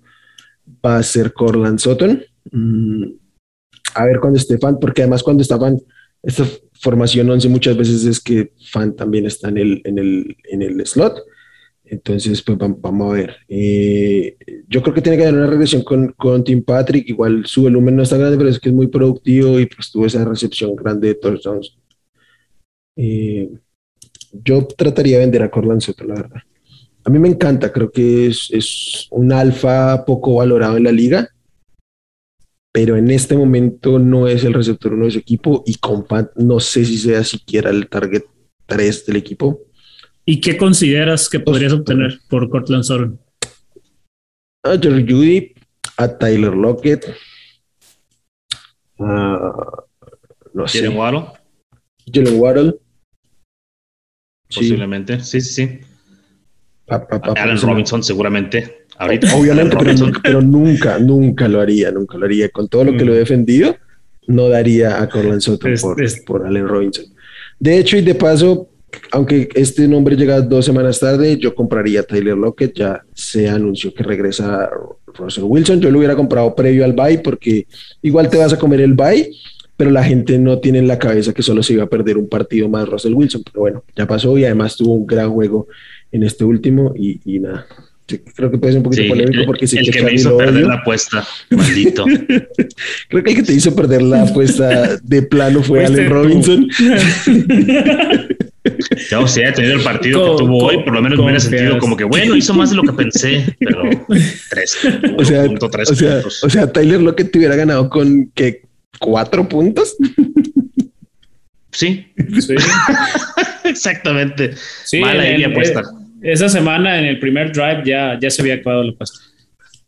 va 0.84 0.98
a 0.98 1.04
ser 1.04 1.32
Corland 1.32 1.80
Sutton. 1.80 2.24
Mm, 2.52 3.04
a 3.94 4.06
ver 4.06 4.20
cuando 4.20 4.40
esté 4.40 4.58
Fan, 4.58 4.80
porque 4.80 5.04
además 5.04 5.22
cuando 5.22 5.44
está 5.44 5.60
Fan, 5.60 5.80
esta 6.24 6.44
formación 6.74 7.30
11 7.30 7.50
muchas 7.50 7.78
veces 7.78 8.04
es 8.06 8.20
que 8.20 8.52
Fan 8.72 8.96
también 8.96 9.28
está 9.28 9.50
en 9.50 9.58
el, 9.58 9.82
en 9.86 10.00
el, 10.00 10.38
en 10.52 10.62
el 10.64 10.86
slot. 10.86 11.20
Entonces, 11.88 12.42
pues 12.42 12.58
vamos 12.58 13.12
a 13.12 13.16
ver. 13.16 13.36
Eh, 13.48 14.38
yo 14.68 14.82
creo 14.82 14.94
que 14.94 15.02
tiene 15.02 15.18
que 15.18 15.24
haber 15.24 15.36
una 15.36 15.48
regresión 15.48 15.84
con, 15.84 16.14
con 16.14 16.44
Tim 16.44 16.64
Patrick. 16.64 17.08
Igual 17.10 17.46
su 17.46 17.64
volumen 17.64 17.96
no 17.96 18.04
está 18.04 18.18
grande, 18.18 18.38
pero 18.38 18.50
es 18.50 18.60
que 18.60 18.70
es 18.70 18.76
muy 18.76 18.88
productivo 18.88 19.60
y 19.60 19.68
pues 19.68 19.92
tuvo 19.92 20.06
esa 20.06 20.26
recepción 20.26 20.76
grande 20.76 21.10
de 21.10 21.16
touchdowns. 21.16 21.78
Eh, 22.96 23.50
yo 24.32 24.66
trataría 24.68 25.18
de 25.18 25.26
vender 25.26 25.44
a 25.44 25.52
Corland 25.52 25.82
Soto, 25.82 26.04
la 26.04 26.16
verdad. 26.16 26.42
A 27.04 27.10
mí 27.10 27.20
me 27.20 27.28
encanta, 27.28 27.72
creo 27.72 27.92
que 27.92 28.28
es, 28.28 28.50
es 28.52 29.08
un 29.12 29.32
alfa 29.32 30.06
poco 30.06 30.36
valorado 30.36 30.78
en 30.78 30.86
la 30.86 30.92
liga, 30.92 31.30
pero 32.72 32.98
en 32.98 33.12
este 33.12 33.38
momento 33.38 34.00
no 34.00 34.28
es 34.28 34.44
el 34.44 34.54
receptor 34.54 34.94
uno 34.94 35.06
de 35.06 35.12
su 35.12 35.20
equipo 35.20 35.64
y 35.66 35.76
con 35.76 36.06
no 36.36 36.60
sé 36.60 36.84
si 36.84 36.98
sea 36.98 37.24
siquiera 37.24 37.70
el 37.70 37.88
target 37.88 38.24
3 38.66 39.06
del 39.06 39.18
equipo. 39.18 39.65
¿Y 40.26 40.42
qué 40.42 40.58
consideras 40.58 41.30
que 41.30 41.40
podrías 41.40 41.74
obtener 41.74 42.20
por 42.30 42.50
Cortland 42.50 42.84
Sutton? 42.84 43.20
A 44.64 44.78
Jerry 44.82 45.06
Judy, 45.08 45.54
a 45.98 46.18
Tyler 46.18 46.56
Lockett, 46.56 47.06
a 49.00 49.86
no 50.56 50.68
sé. 50.68 50.80
Jalen 50.80 50.98
Waddle. 50.98 51.26
Jalen 52.12 52.40
Waddle. 52.40 52.76
Posiblemente, 54.48 55.20
sí, 55.20 55.42
sí, 55.42 55.54
sí. 55.54 55.80
Alan 56.88 57.60
Robinson, 57.60 58.04
seguramente. 58.04 58.86
Ahorita. 58.98 59.36
Obviamente, 59.36 59.76
pero, 60.24 60.42
nunca, 60.42 60.98
nunca 60.98 61.48
lo 61.50 61.60
haría, 61.60 61.92
nunca 61.92 62.18
lo 62.18 62.26
haría. 62.26 62.50
Con 62.50 62.70
todo 62.70 62.86
lo 62.86 62.92
que 62.94 63.04
lo 63.04 63.14
he 63.14 63.18
mm. 63.18 63.20
defendido, 63.20 63.76
no 64.28 64.48
daría 64.48 65.02
a 65.02 65.10
Cortland 65.10 65.42
Sutton 65.42 65.74
por, 65.82 65.98
por 66.26 66.48
Allen 66.48 66.68
Robinson. 66.68 67.06
De 67.60 67.78
hecho, 67.78 67.98
y 67.98 68.02
de 68.02 68.16
paso, 68.16 68.70
aunque 69.12 69.50
este 69.56 69.88
nombre 69.88 70.16
llega 70.16 70.42
dos 70.42 70.66
semanas 70.66 71.00
tarde, 71.00 71.38
yo 71.38 71.56
compraría 71.56 72.04
Tyler 72.04 72.38
Lockett. 72.38 72.78
Ya 72.78 73.04
se 73.14 73.50
anunció 73.50 73.94
que 73.94 74.04
regresa 74.04 74.70
Russell 75.18 75.46
Wilson. 75.46 75.82
Yo 75.82 75.92
lo 75.92 76.00
hubiera 76.00 76.16
comprado 76.16 76.54
previo 76.56 76.86
al 76.86 76.94
bye 76.94 77.20
porque 77.20 77.68
igual 78.02 78.30
te 78.30 78.38
vas 78.38 78.54
a 78.54 78.60
comer 78.60 78.82
el 78.82 78.94
bye, 78.94 79.32
pero 79.78 79.92
la 79.92 80.04
gente 80.04 80.38
no 80.40 80.60
tiene 80.60 80.80
en 80.80 80.88
la 80.88 81.00
cabeza 81.00 81.34
que 81.34 81.44
solo 81.44 81.64
se 81.64 81.74
iba 81.74 81.84
a 81.84 81.90
perder 81.90 82.18
un 82.18 82.30
partido 82.30 82.70
más 82.70 82.88
Russell 82.88 83.14
Wilson. 83.14 83.44
Pero 83.44 83.60
bueno, 83.62 83.84
ya 83.96 84.08
pasó 84.08 84.38
y 84.38 84.46
además 84.46 84.76
tuvo 84.76 84.94
un 84.94 85.06
gran 85.06 85.32
juego 85.32 85.68
en 86.12 86.24
este 86.24 86.44
último 86.44 86.94
y, 86.96 87.40
nada. 87.40 87.66
creo 88.08 88.52
que 88.52 88.58
puede 88.58 88.74
ser 88.74 88.80
un 88.80 88.84
poquito 88.84 89.08
polémico 89.08 89.44
porque 89.46 89.68
sí 89.68 89.78
el 89.78 89.92
que, 89.92 90.04
me 90.04 90.14
hizo 90.14 90.38
perder 90.38 90.68
la 90.68 90.76
apuesta, 90.76 91.26
maldito. 91.50 92.06
creo 93.10 93.24
que 93.24 93.32
el 93.32 93.36
que 93.36 93.44
te 93.44 93.54
hizo 93.54 93.76
perder 93.76 94.02
la 94.02 94.24
apuesta 94.24 94.98
de 94.98 95.22
plano 95.24 95.62
fue 95.62 95.86
Allen 95.86 96.10
Robinson. 96.10 96.68
Yo, 99.10 99.28
si 99.28 99.42
haya 99.42 99.54
tenido 99.54 99.76
el 99.76 99.84
partido 99.84 100.38
que 100.38 100.44
tuvo 100.44 100.66
hoy, 100.66 100.84
por 100.84 100.94
lo 100.94 101.02
menos 101.02 101.18
me 101.18 101.26
hubiera 101.26 101.40
sentido 101.40 101.78
como 101.78 101.96
que, 101.96 102.04
bueno, 102.04 102.36
hizo 102.36 102.54
más 102.54 102.72
de 102.72 102.76
lo 102.76 102.84
que 102.84 102.94
pensé, 102.94 103.56
pero 103.60 103.84
tres, 104.50 104.78
o 105.18 105.26
sea, 105.26 105.46
o 105.46 105.96
sea, 105.96 106.22
O 106.44 106.50
sea, 106.50 106.72
Tyler 106.72 107.02
Lockett 107.02 107.32
te 107.32 107.38
hubiera 107.38 107.56
ganado 107.56 107.90
con 107.90 108.32
que 108.34 108.64
cuatro 109.00 109.48
puntos. 109.48 109.96
Sí, 111.72 112.08
sí. 112.40 112.56
exactamente. 113.66 114.54
Sí, 114.86 115.00
Mala 115.00 115.28
en, 115.28 115.52
apuesta. 115.52 115.82
Eh, 116.22 116.32
esa 116.32 116.50
semana 116.50 117.00
en 117.00 117.06
el 117.06 117.20
primer 117.20 117.52
drive 117.52 117.84
ya, 117.86 118.18
ya 118.20 118.30
se 118.30 118.42
había 118.42 118.56
acabado 118.56 118.84
la 118.84 118.92
apuesta. 118.92 119.20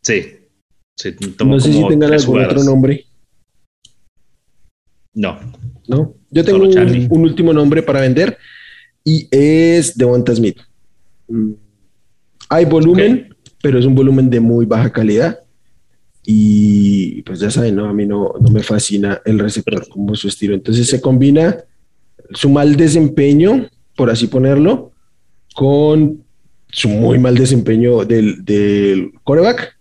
Sí. 0.02 0.36
sí 0.96 1.16
no 1.44 1.60
sé 1.60 1.72
si 1.72 1.88
tengan 1.88 2.14
algún 2.14 2.44
otro 2.44 2.64
nombre. 2.64 3.06
No. 5.14 5.40
No. 5.88 6.14
Yo 6.30 6.44
tengo 6.44 6.64
un, 6.64 7.08
un, 7.10 7.22
último 7.22 7.54
nombre 7.54 7.82
para 7.82 8.02
vender 8.02 8.38
y 9.08 9.26
es 9.32 9.98
Devonta 9.98 10.36
Smith. 10.36 10.58
Mm. 11.30 11.54
Hay 12.50 12.66
volumen, 12.66 13.34
pero 13.62 13.80
es 13.80 13.86
un 13.86 13.96
volumen 13.96 14.30
de 14.30 14.42
muy 14.42 14.66
baja 14.66 14.92
calidad. 14.92 15.40
Y 16.26 17.22
pues 17.22 17.40
ya 17.40 17.50
saben, 17.50 17.78
¿no? 17.78 17.86
a 17.86 17.94
mí 17.94 18.06
no, 18.06 18.34
no 18.38 18.50
me 18.50 18.64
fascina 18.64 19.22
el 19.24 19.40
receptor 19.40 19.88
como 19.88 20.14
su 20.14 20.28
estilo. 20.28 20.54
Entonces 20.56 20.90
se 20.90 21.00
combina 21.00 21.64
su 22.32 22.50
mal 22.50 22.76
desempeño, 22.76 23.70
por 23.96 24.10
así 24.10 24.28
ponerlo, 24.28 24.92
con 25.56 26.26
su 26.70 26.90
muy 26.90 27.18
mal 27.18 27.38
desempeño 27.38 28.04
del, 28.04 28.44
del 28.44 29.14
coreback. 29.24 29.78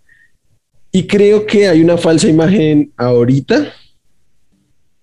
Y 0.93 1.09
creo 1.09 1.47
que 1.47 1.66
hay 1.66 1.83
una 1.83 1.97
falsa 1.97 2.29
imagen 2.29 2.93
ahorita. 2.97 3.72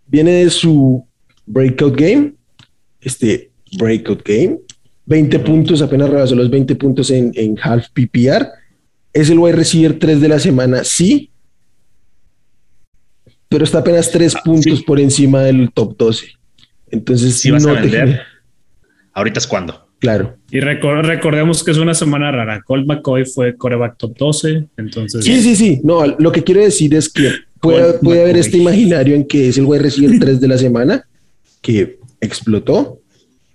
Viene 0.07 0.31
de 0.31 0.49
su 0.49 1.05
breakout 1.45 1.97
game. 1.97 2.35
Este, 3.01 3.51
breakout 3.77 4.23
game. 4.23 4.59
20 5.05 5.39
puntos, 5.39 5.81
apenas 5.81 6.09
rebasó 6.09 6.35
los 6.35 6.49
20 6.49 6.75
puntos 6.75 7.09
en, 7.11 7.31
en 7.35 7.57
half 7.61 7.87
PPR. 7.93 8.47
Es 9.11 9.29
el 9.29 9.39
wide 9.39 9.55
receiver 9.55 9.99
3 9.99 10.21
de 10.21 10.27
la 10.27 10.39
semana, 10.39 10.83
sí. 10.83 11.29
Pero 13.49 13.63
está 13.63 13.79
apenas 13.79 14.09
3 14.11 14.35
ah, 14.35 14.41
puntos 14.43 14.81
por 14.83 14.99
encima 14.99 15.41
del 15.43 15.71
top 15.71 15.97
12. 15.97 16.27
Entonces, 16.91 17.35
si 17.35 17.51
vas 17.51 17.65
a 17.65 17.73
vender. 17.73 18.21
ahorita 19.13 19.39
es 19.39 19.47
cuando. 19.47 19.87
Claro. 19.99 20.37
Y 20.51 20.59
recordemos 20.59 21.63
que 21.63 21.71
es 21.71 21.77
una 21.77 21.93
semana 21.93 22.31
rara. 22.31 22.61
Colt 22.61 22.85
McCoy 22.85 23.25
fue 23.25 23.55
coreback 23.55 23.97
top 23.97 24.17
12, 24.17 24.67
entonces... 24.77 25.23
Sí, 25.23 25.41
sí, 25.41 25.55
sí. 25.55 25.79
No, 25.83 26.05
lo 26.05 26.31
que 26.31 26.43
quiero 26.43 26.61
decir 26.61 26.93
es 26.93 27.07
que 27.07 27.31
puede, 27.61 27.93
puede 27.99 28.21
haber 28.21 28.35
este 28.35 28.57
imaginario 28.57 29.15
en 29.15 29.25
que 29.25 29.47
es 29.47 29.57
el 29.57 29.63
wide 29.63 29.83
receiver 29.83 30.19
3 30.19 30.41
de 30.41 30.47
la 30.47 30.57
semana, 30.57 31.07
que 31.61 31.99
explotó, 32.19 32.99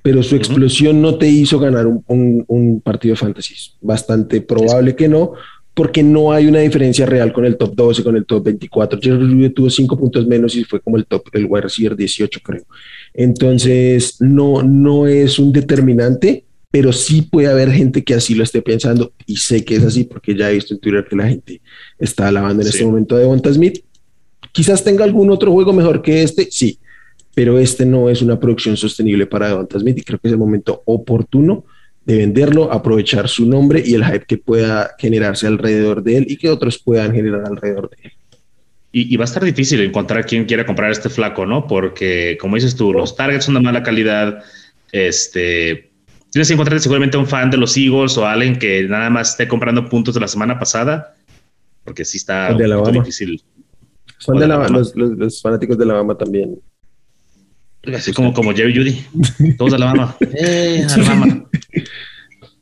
pero 0.08 0.22
su 0.22 0.36
explosión 0.36 1.02
no 1.02 1.18
te 1.18 1.28
hizo 1.28 1.58
ganar 1.58 1.86
un, 1.86 2.80
partido 2.82 3.12
de 3.12 3.16
fantasy. 3.16 3.54
Bastante 3.82 4.40
probable 4.40 4.96
que 4.96 5.06
no, 5.06 5.34
porque 5.74 6.02
no 6.02 6.32
hay 6.32 6.46
una 6.46 6.60
diferencia 6.60 7.04
real 7.04 7.30
con 7.30 7.44
el 7.44 7.58
top 7.58 7.74
12, 7.74 8.02
con 8.02 8.16
el 8.16 8.24
top 8.24 8.42
24. 8.44 8.98
Jerry 9.02 9.50
tuvo 9.50 9.68
5 9.68 9.98
puntos 9.98 10.26
menos 10.26 10.56
y 10.56 10.64
fue 10.64 10.80
como 10.80 10.96
el 10.96 11.04
top, 11.04 11.24
el 11.34 11.44
wide 11.44 11.60
receiver 11.60 11.94
18, 11.94 12.40
creo. 12.42 12.62
Entonces, 13.12 14.16
no, 14.18 14.62
no 14.62 15.06
es 15.06 15.38
un 15.38 15.52
determinante, 15.52 16.46
pero 16.70 16.90
sí 16.90 17.20
puede 17.20 17.48
haber 17.48 17.70
gente 17.70 18.02
que 18.02 18.14
así 18.14 18.34
lo 18.34 18.44
esté 18.44 18.62
pensando 18.62 19.12
y 19.26 19.36
sé 19.36 19.62
que 19.62 19.76
es 19.76 19.84
así 19.84 20.04
porque 20.04 20.34
ya 20.34 20.50
he 20.50 20.54
visto 20.54 20.72
en 20.72 20.80
Twitter 20.80 21.04
que 21.06 21.16
la 21.16 21.28
gente 21.28 21.60
está 21.98 22.28
alabando 22.28 22.62
en 22.62 22.68
este 22.70 22.86
momento 22.86 23.14
de 23.14 23.26
Bonta 23.26 23.52
Smith. 23.52 23.84
Quizás 24.52 24.82
tenga 24.82 25.04
algún 25.04 25.30
otro 25.30 25.52
juego 25.52 25.74
mejor 25.74 26.00
que 26.00 26.22
este, 26.22 26.48
sí, 26.50 26.78
pero 27.38 27.56
este 27.60 27.86
no 27.86 28.10
es 28.10 28.20
una 28.20 28.40
producción 28.40 28.76
sostenible 28.76 29.24
para 29.24 29.46
Devonta 29.46 29.78
Smith 29.78 29.98
y 29.98 30.02
creo 30.02 30.18
que 30.18 30.26
es 30.26 30.32
el 30.32 30.40
momento 30.40 30.82
oportuno 30.86 31.66
de 32.04 32.16
venderlo, 32.16 32.72
aprovechar 32.72 33.28
su 33.28 33.46
nombre 33.46 33.80
y 33.86 33.94
el 33.94 34.04
hype 34.04 34.24
que 34.26 34.38
pueda 34.38 34.96
generarse 34.98 35.46
alrededor 35.46 36.02
de 36.02 36.16
él 36.16 36.26
y 36.28 36.36
que 36.36 36.50
otros 36.50 36.80
puedan 36.80 37.14
generar 37.14 37.44
alrededor 37.46 37.90
de 37.90 37.96
él. 38.02 38.12
Y, 38.90 39.16
va 39.16 39.22
a 39.22 39.26
estar 39.26 39.44
difícil 39.44 39.80
encontrar 39.82 40.26
quien 40.26 40.46
quiera 40.46 40.66
comprar 40.66 40.90
este 40.90 41.10
flaco, 41.10 41.46
¿no? 41.46 41.68
Porque, 41.68 42.36
como 42.40 42.56
dices 42.56 42.74
tú, 42.74 42.92
los 42.92 43.14
targets 43.14 43.44
son 43.44 43.54
de 43.54 43.60
mala 43.60 43.84
calidad. 43.84 44.42
Este, 44.90 45.92
tienes 46.32 46.48
que 46.48 46.54
encontrar 46.54 46.80
seguramente 46.80 47.18
un 47.18 47.26
fan 47.28 47.52
de 47.52 47.56
los 47.56 47.76
Eagles 47.76 48.18
o 48.18 48.26
alguien 48.26 48.58
que 48.58 48.82
nada 48.82 49.10
más 49.10 49.30
esté 49.30 49.46
comprando 49.46 49.88
puntos 49.88 50.12
de 50.14 50.20
la 50.22 50.26
semana 50.26 50.58
pasada, 50.58 51.14
porque 51.84 52.04
sí 52.04 52.16
está 52.16 52.52
difícil. 52.52 53.40
Son 54.18 54.40
de, 54.40 54.48
la, 54.48 54.68
los, 54.68 54.96
los, 54.96 55.40
fanáticos 55.40 55.78
de 55.78 55.84
Alabama 55.84 56.18
también. 56.18 56.58
Así 57.94 58.12
como, 58.12 58.32
como 58.32 58.54
Jerry 58.54 58.76
Judy, 58.76 59.54
todos 59.56 59.72
Alabama. 59.74 60.16
eh, 60.38 60.86
Alabama. 60.90 61.48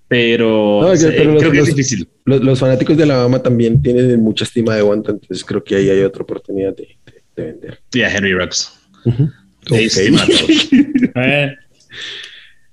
Pero, 0.09 0.93
creo 1.01 1.53
que 1.53 1.59
es 1.59 1.66
difícil. 1.66 2.09
Los, 2.24 2.59
fanáticos 2.61 2.97
de 2.97 3.03
Alabama 3.03 3.43
también 3.43 3.83
tienen 3.83 4.20
mucha 4.20 4.45
estima 4.45 4.74
de 4.77 4.83
Wanta, 4.83 5.12
entonces 5.12 5.45
creo 5.45 5.64
que 5.64 5.77
ahí 5.77 5.91
hay 5.91 6.03
otra 6.03 6.22
oportunidad 6.22 6.77
de, 6.77 6.97
vender. 7.37 7.81
Sí, 7.93 8.03
a 8.03 8.14
Henry 8.14 8.33
Rux. 8.39 8.72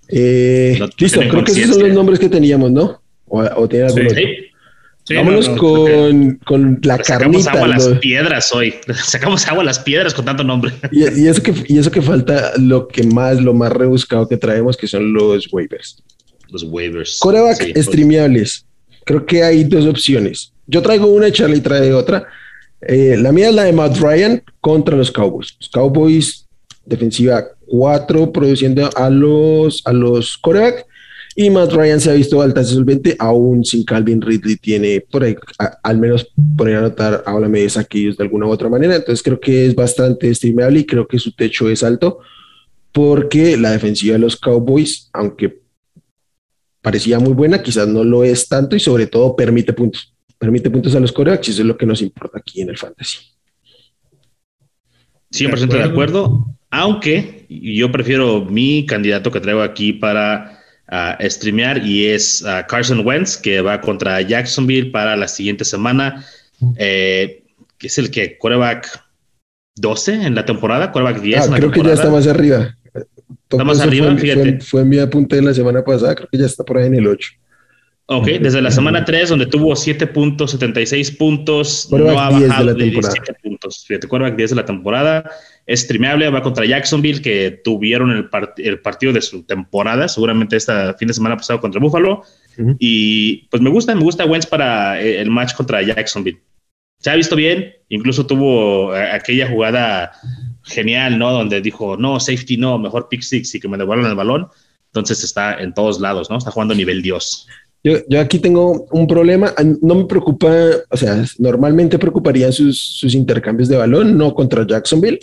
eh, 0.10 0.80
listo, 0.98 1.20
creo 1.22 1.44
que 1.44 1.52
esos 1.52 1.76
son 1.76 1.88
los 1.88 1.94
nombres 1.94 2.20
que 2.20 2.30
teníamos, 2.30 2.72
¿no? 2.72 3.02
¿O, 3.26 3.42
o 3.42 3.68
tiene 3.68 3.86
algún 3.86 4.10
sí. 4.12 4.53
Vámonos 5.10 5.50
con, 5.50 6.36
con, 6.46 6.80
la 6.84 6.98
carnita. 6.98 7.44
Sacamos 7.44 7.48
agua 7.48 7.66
a 7.66 7.68
las 7.68 7.88
piedras 8.00 8.54
hoy. 8.54 8.76
Sacamos 9.04 9.48
agua 9.48 9.64
a 9.64 9.66
las 9.66 9.80
piedras 9.80 10.14
con 10.14 10.26
tanto 10.26 10.44
nombre. 10.44 10.72
Y, 10.92 11.04
y, 11.22 11.28
eso 11.28 11.44
que, 11.44 11.54
y 11.68 11.78
eso 11.78 11.92
que 11.92 12.02
falta, 12.02 12.54
lo 12.58 12.88
que 12.88 13.04
más, 13.04 13.42
lo 13.42 13.54
más 13.54 13.72
rebuscado 13.72 14.28
que 14.28 14.38
traemos, 14.38 14.78
que 14.78 14.88
son 14.88 15.14
los 15.14 15.52
waivers 15.52 16.02
los 16.54 16.64
waivers. 16.64 17.18
Coreback 17.20 17.62
sí, 17.62 17.84
streameables. 17.84 18.66
Creo 19.04 19.26
que 19.26 19.44
hay 19.44 19.66
dos 19.66 19.86
opciones. 19.86 20.54
Yo 20.68 20.82
traigo 20.82 21.08
una 21.08 21.28
y 21.28 21.32
Charlie 21.34 21.60
trae 21.60 21.92
otra. 21.92 22.26
Eh, 22.82 23.18
la 23.20 23.32
mía 23.34 23.50
es 23.50 23.56
la 23.56 23.64
de 23.64 23.74
Matt 23.74 23.98
Ryan 23.98 24.42
contra 24.62 24.96
los 24.96 25.12
Cowboys. 25.12 25.56
Los 25.60 25.70
Cowboys, 25.70 26.48
defensiva 26.86 27.44
4, 27.68 28.32
produciendo 28.32 28.90
a 28.96 29.10
los, 29.10 29.82
a 29.86 29.92
los 29.92 30.38
coreback. 30.38 30.86
Y 31.36 31.50
Matt 31.50 31.74
Ryan 31.74 32.00
se 32.00 32.12
ha 32.12 32.14
visto 32.14 32.42
alta 32.42 32.64
solvente, 32.64 33.16
aún 33.18 33.66
sin 33.66 33.84
Calvin 33.84 34.22
Ridley 34.22 34.56
tiene 34.58 35.02
por 35.02 35.24
ahí, 35.24 35.36
al 35.82 35.98
menos 35.98 36.32
poner 36.56 36.76
a 36.76 36.80
anotar, 36.80 37.24
háblame 37.26 37.62
de 37.62 37.70
saquillos 37.70 38.18
de 38.18 38.24
alguna 38.24 38.46
u 38.46 38.52
otra 38.52 38.70
manera. 38.70 38.96
Entonces 38.96 39.24
creo 39.24 39.40
que 39.40 39.66
es 39.66 39.74
bastante 39.74 40.34
streamable 40.34 40.82
y 40.82 40.86
creo 40.86 41.08
que 41.08 41.18
su 41.18 41.32
techo 41.34 41.70
es 41.70 41.84
alto 41.84 42.20
porque 42.92 43.58
la 43.58 43.72
defensiva 43.72 44.14
de 44.14 44.20
los 44.20 44.38
Cowboys, 44.38 45.10
aunque 45.12 45.62
parecía 46.82 47.20
muy 47.20 47.34
buena, 47.34 47.64
quizás 47.64 47.88
no 47.88 48.04
lo 48.04 48.24
es 48.24 48.48
tanto 48.48 48.76
y 48.76 48.80
sobre 48.80 49.08
todo 49.08 49.36
permite 49.36 49.74
puntos. 49.74 50.14
Permite 50.38 50.70
puntos 50.70 50.94
a 50.94 51.00
los 51.00 51.12
corebacks 51.12 51.50
eso 51.50 51.62
es 51.62 51.68
lo 51.68 51.78
que 51.78 51.86
nos 51.86 52.02
importa 52.02 52.38
aquí 52.38 52.62
en 52.62 52.70
el 52.70 52.78
fantasy. 52.78 53.18
100% 55.34 55.68
de 55.68 55.84
acuerdo, 55.84 56.46
aunque 56.70 57.48
yo 57.50 57.92
prefiero 57.92 58.46
mi 58.46 58.86
candidato 58.86 59.32
que 59.32 59.40
traigo 59.40 59.64
aquí 59.64 59.94
para 59.94 60.63
uh, 60.92 61.30
streamear 61.30 61.86
y 61.86 62.08
es 62.08 62.42
uh, 62.42 62.66
Carson 62.68 63.06
Wentz, 63.06 63.38
que 63.38 63.62
va 63.62 63.82
contra 63.82 64.22
Jacksonville 64.22 64.92
para 64.92 65.16
la 65.16 65.28
siguiente 65.28 65.66
semana, 65.66 66.26
eh, 66.78 67.44
que 67.78 67.88
es 67.88 67.98
el 67.98 68.12
que 68.12 68.38
coreback 68.38 69.04
12 69.76 70.14
en 70.14 70.36
la 70.36 70.46
temporada, 70.46 70.92
coreback 70.92 71.22
10. 71.22 71.50
Ah, 71.50 71.56
creo 71.56 71.72
que 71.72 71.84
ya 71.84 71.94
está 71.94 72.10
más 72.10 72.28
arriba. 72.28 72.78
Está 73.50 73.64
más 73.64 73.80
arriba, 73.82 74.08
fue, 74.12 74.18
fíjate. 74.18 74.60
Fue, 74.62 74.82
en 74.82 74.90
mi 74.90 75.00
apunte 75.00 75.36
de 75.36 75.42
la 75.42 75.54
semana 75.54 75.84
pasada, 75.84 76.16
creo 76.16 76.28
que 76.32 76.38
ya 76.38 76.46
está 76.46 76.64
por 76.64 76.78
ahí 76.78 76.88
en 76.88 76.96
el 76.96 77.08
8. 77.08 77.32
Ok, 78.06 78.26
desde 78.26 78.62
la 78.62 78.70
semana 78.70 79.06
3, 79.06 79.30
donde 79.30 79.46
tuvo 79.46 79.76
7 79.78 80.08
puntos, 80.08 80.52
76 80.52 81.12
puntos, 81.12 81.88
no 81.90 82.20
ha 82.20 82.30
bajado 82.30 82.74
de, 82.74 82.90
17 82.90 83.34
puntos. 83.42 83.86
Fíjate, 83.88 84.10
quarterback 84.10 84.36
10 84.36 84.50
de 84.50 84.56
la 84.58 84.66
temporada. 84.66 85.32
Es 85.66 85.82
streameable, 85.82 86.30
va 86.30 86.42
contra 86.42 86.66
Jacksonville, 86.66 87.22
que 87.22 87.62
tuvieron 87.64 88.12
el, 88.12 88.30
el, 88.58 88.80
partido 88.82 89.14
de 89.14 89.22
su 89.22 89.44
temporada, 89.44 90.10
seguramente 90.10 90.58
este 90.58 90.74
fin 90.96 91.08
de 91.08 91.14
semana 91.14 91.38
pasado 91.38 91.62
contra 91.62 91.80
Buffalo. 91.80 92.24
Y 92.78 93.48
pues 93.48 93.62
me 93.62 93.70
gusta, 93.70 93.96
me 93.96 94.04
gusta 94.04 94.26
Wentz 94.26 94.48
para 94.48 95.02
eh, 95.02 95.22
el 95.22 95.30
match 95.30 95.54
contra 95.54 95.82
Jacksonville. 95.82 96.42
Se 97.00 97.10
ha 97.10 97.16
visto 97.16 97.38
bien, 97.38 97.74
incluso 97.88 98.26
tuvo 98.26 98.94
eh, 98.96 99.12
aquella 99.12 99.50
jugada 99.50 100.12
genial, 100.64 101.18
¿no? 101.18 101.32
Donde 101.32 101.62
dijo, 101.62 101.96
no, 101.96 102.20
safety 102.20 102.58
no, 102.58 102.78
mejor 102.78 103.08
pick 103.08 103.22
six 103.22 103.56
y 103.56 103.62
que 103.62 103.70
me 103.70 103.78
devuelvan 103.78 104.10
el 104.10 104.16
balón. 104.16 104.50
Entonces 104.88 105.24
está 105.24 105.56
en 105.56 105.74
todos 105.74 106.00
lados, 106.00 106.30
¿no? 106.30 106.38
Está 106.38 106.52
jugando 106.52 106.74
a 106.74 106.78
nivel 106.78 107.02
Dios. 107.02 107.48
Yo, 107.84 107.98
yo 108.08 108.20
aquí 108.22 108.40
tengo 108.40 108.86
un 108.92 109.08
problema, 109.08 109.54
no 109.82 109.96
me 109.96 110.06
preocupa, 110.06 110.54
o 110.90 110.98
sea, 110.98 111.24
normalmente 111.38 112.00
preocuparían 112.00 112.54
sus, 112.54 112.80
sus 112.80 113.14
intercambios 113.14 113.68
de 113.68 113.78
balón, 113.78 114.18
no 114.18 114.34
contra 114.34 114.66
Jacksonville. 114.66 115.20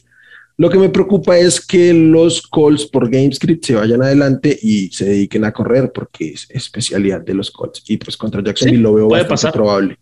Lo 0.59 0.69
que 0.69 0.79
me 0.79 0.91
preocupa 0.91 1.39
es 1.39 1.65
que 1.65 1.95
los 1.95 2.43
calls 2.43 2.85
por 2.85 3.11
GameScript 3.11 3.65
se 3.65 3.75
vayan 3.77 4.03
adelante 4.03 4.59
y 4.61 4.89
se 4.91 5.07
dediquen 5.07 5.47
a 5.47 5.53
correr 5.53 5.91
porque 5.91 6.33
es 6.33 6.47
especialidad 6.51 7.23
de 7.23 7.33
los 7.33 7.51
calls. 7.51 7.83
Y 7.89 7.97
pues 7.97 8.17
contra 8.19 8.43
Jacksonville 8.43 8.83
lo 8.83 8.93
veo 8.93 9.09
bastante 9.09 9.31
pasar. 9.31 9.53
probable. 9.53 9.97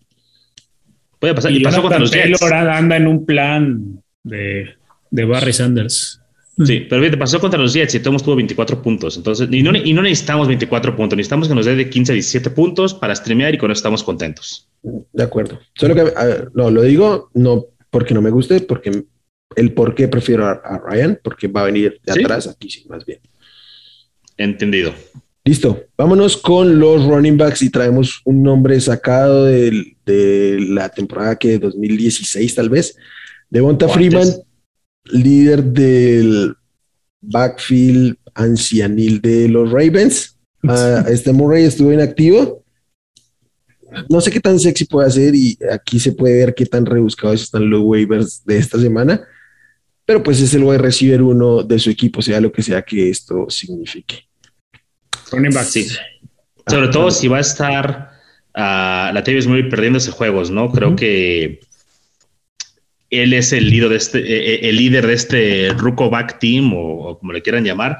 Puede 1.20 1.34
pasar. 1.34 1.52
Y, 1.52 1.58
y 1.58 1.62
pasó 1.62 1.80
contra 1.80 2.00
los 2.00 2.10
Jets. 2.10 2.42
anda 2.42 2.96
en 2.96 3.06
un 3.06 3.24
plan 3.24 4.02
de 4.24 4.78
de 5.10 5.24
Barry 5.24 5.52
Sanders. 5.52 6.20
Sí, 6.64 6.86
pero 6.88 7.00
fíjate, 7.00 7.18
pasó 7.18 7.38
contra 7.38 7.60
los 7.60 7.72
Jets 7.72 7.94
y 7.94 8.00
todos 8.00 8.22
tuvo 8.22 8.36
24 8.36 8.82
puntos. 8.82 9.16
Entonces, 9.16 9.48
y 9.50 9.62
no, 9.62 9.76
y 9.76 9.92
no 9.92 10.02
necesitamos 10.02 10.48
24 10.48 10.96
puntos, 10.96 11.16
necesitamos 11.16 11.48
que 11.48 11.54
nos 11.54 11.66
dé 11.66 11.76
de 11.76 11.88
15 11.88 12.12
a 12.12 12.14
17 12.14 12.50
puntos 12.50 12.94
para 12.94 13.14
streamear 13.14 13.54
y 13.54 13.58
con 13.58 13.70
eso 13.70 13.78
estamos 13.78 14.02
contentos. 14.02 14.68
De 14.82 15.22
acuerdo. 15.22 15.60
Solo 15.74 15.94
que 15.94 16.12
no 16.54 16.70
lo 16.70 16.82
digo 16.82 17.30
no 17.34 17.66
porque 17.90 18.12
no 18.12 18.20
me 18.20 18.30
guste, 18.30 18.60
porque 18.60 19.04
el 19.56 19.72
por 19.72 19.94
qué 19.94 20.08
prefiero 20.08 20.46
a, 20.46 20.82
Ryan, 20.84 21.20
porque 21.22 21.46
va 21.46 21.62
a 21.62 21.66
venir 21.66 22.00
de 22.04 22.12
atrás 22.12 22.48
aquí, 22.48 22.68
sí, 22.68 22.84
más 22.88 23.04
bien. 23.04 23.20
Entendido. 24.36 24.92
Listo, 25.44 25.84
vámonos 25.96 26.36
con 26.36 26.78
los 26.78 27.04
running 27.04 27.38
backs 27.38 27.62
y 27.62 27.70
traemos 27.70 28.20
un 28.24 28.42
nombre 28.42 28.78
sacado 28.80 29.44
de, 29.44 29.96
de 30.04 30.58
la 30.68 30.88
temporada 30.88 31.36
que 31.36 31.58
2016 31.58 32.54
tal 32.54 32.68
vez. 32.68 32.96
Devonta 33.48 33.88
Freeman 33.88 34.28
líder 35.12 35.64
del 35.64 36.54
backfield 37.20 38.16
ancianil 38.34 39.20
de 39.20 39.48
los 39.48 39.70
Ravens. 39.70 40.38
Uh, 40.62 41.08
este 41.08 41.32
Murray 41.32 41.64
estuvo 41.64 41.92
inactivo. 41.92 42.64
No 44.08 44.20
sé 44.20 44.30
qué 44.30 44.40
tan 44.40 44.58
sexy 44.58 44.84
puede 44.84 45.10
ser 45.10 45.34
y 45.34 45.58
aquí 45.72 45.98
se 45.98 46.12
puede 46.12 46.36
ver 46.38 46.54
qué 46.54 46.66
tan 46.66 46.84
rebuscados 46.84 47.42
están 47.42 47.68
los 47.70 47.82
waivers 47.82 48.44
de 48.44 48.58
esta 48.58 48.78
semana. 48.78 49.26
Pero 50.04 50.22
pues 50.22 50.40
es 50.40 50.54
el 50.54 50.64
wide 50.64 50.78
receiver 50.78 51.22
uno 51.22 51.62
de 51.62 51.78
su 51.78 51.90
equipo, 51.90 52.22
sea 52.22 52.40
lo 52.40 52.52
que 52.52 52.62
sea 52.62 52.82
que 52.82 53.10
esto 53.10 53.46
signifique. 53.48 54.24
Running 55.30 55.52
back, 55.52 55.66
sí. 55.66 55.86
Sobre 56.66 56.88
todo 56.88 57.10
si 57.10 57.28
va 57.28 57.38
a 57.38 57.40
estar 57.40 58.10
uh, 58.54 59.12
la 59.12 59.22
TV 59.24 59.46
Murray 59.46 59.68
perdiéndose 59.68 60.10
juegos, 60.10 60.50
¿no? 60.50 60.70
Creo 60.70 60.94
que 60.96 61.60
él 63.10 63.32
es 63.32 63.52
el 63.52 63.70
líder 63.70 63.90
de 63.90 63.96
este, 63.96 64.18
eh, 64.18 64.54
eh, 64.54 64.60
el 64.68 64.76
líder 64.76 65.06
de 65.06 65.14
este 65.14 65.68
Ruko 65.76 66.10
Back 66.10 66.38
Team 66.38 66.72
o, 66.74 67.18
como 67.18 67.32
le 67.32 67.42
quieran 67.42 67.64
llamar. 67.64 67.98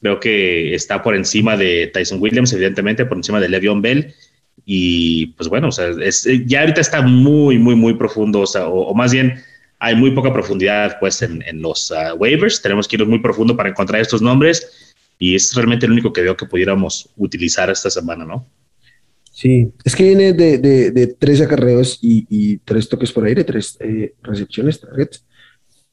Creo 0.00 0.20
que 0.20 0.74
está 0.74 1.02
por 1.02 1.14
encima 1.14 1.56
de 1.56 1.88
Tyson 1.88 2.20
Williams, 2.20 2.52
evidentemente, 2.52 3.04
por 3.04 3.16
encima 3.16 3.40
de 3.40 3.48
Le'Veon 3.48 3.82
Bell. 3.82 4.14
Y 4.64 5.26
pues 5.28 5.48
bueno, 5.48 5.68
o 5.68 5.72
sea, 5.72 5.90
ya 6.46 6.60
ahorita 6.60 6.80
está 6.80 7.02
muy, 7.02 7.58
muy, 7.58 7.74
muy 7.74 7.94
profundo, 7.94 8.44
o, 8.44 8.94
más 8.94 9.12
bien 9.12 9.42
hay 9.78 9.94
muy 9.94 10.10
poca 10.10 10.32
profundidad 10.32 10.98
pues 11.00 11.22
en, 11.22 11.42
los 11.62 11.90
uh, 11.90 12.14
waivers. 12.16 12.60
Tenemos 12.60 12.86
que 12.86 12.96
ir 12.96 13.06
muy 13.06 13.20
profundo 13.20 13.56
para 13.56 13.70
encontrar 13.70 14.00
estos 14.00 14.20
nombres. 14.20 14.94
y 15.18 15.34
es 15.34 15.54
realmente 15.54 15.86
el 15.86 15.92
único 15.92 16.12
que 16.12 16.22
veo 16.22 16.36
que 16.36 16.46
pudiéramos 16.46 17.08
utilizar 17.16 17.70
esta 17.70 17.90
semana, 17.90 18.24
¿no? 18.24 18.46
Sí, 19.38 19.72
es 19.84 19.94
que 19.94 20.02
viene 20.02 20.32
de, 20.32 20.58
de, 20.58 21.06
tres 21.16 21.40
acarreos 21.40 22.00
y, 22.02 22.56
tres 22.64 22.88
toques 22.88 23.12
por 23.12 23.24
aire, 23.24 23.44
tres 23.44 23.76
eh, 23.78 24.16
recepciones, 24.20 24.80
targets. 24.80 25.24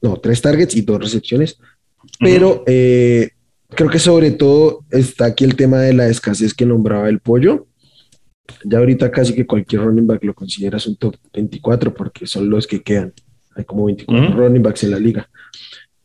No, 0.02 0.16
tres 0.16 0.42
targets 0.42 0.74
y 0.74 0.80
dos 0.80 1.00
recepciones. 1.00 1.56
Pero 2.18 2.64
eh, 2.66 3.30
creo 3.68 3.88
que 3.88 4.00
sobre 4.00 4.32
todo 4.32 4.84
está 4.90 5.26
aquí 5.26 5.44
el 5.44 5.54
tema 5.54 5.78
de 5.78 5.92
la 5.92 6.08
escasez 6.08 6.54
que 6.54 6.66
nombraba 6.66 7.08
el 7.08 7.20
pollo. 7.20 7.68
Ya 8.64 8.78
ahorita 8.78 9.12
casi 9.12 9.32
que 9.32 9.46
cualquier 9.46 9.82
running 9.82 10.08
back 10.08 10.24
lo 10.24 10.34
consideras 10.34 10.84
un 10.88 10.96
top 10.96 11.14
24 11.32 11.94
porque 11.94 12.26
son 12.26 12.50
los 12.50 12.66
que 12.66 12.82
quedan. 12.82 13.12
Hay 13.54 13.64
como 13.64 13.84
24 13.84 14.34
running 14.34 14.62
backs 14.64 14.82
en 14.82 14.90
la 14.90 14.98
liga. 14.98 15.30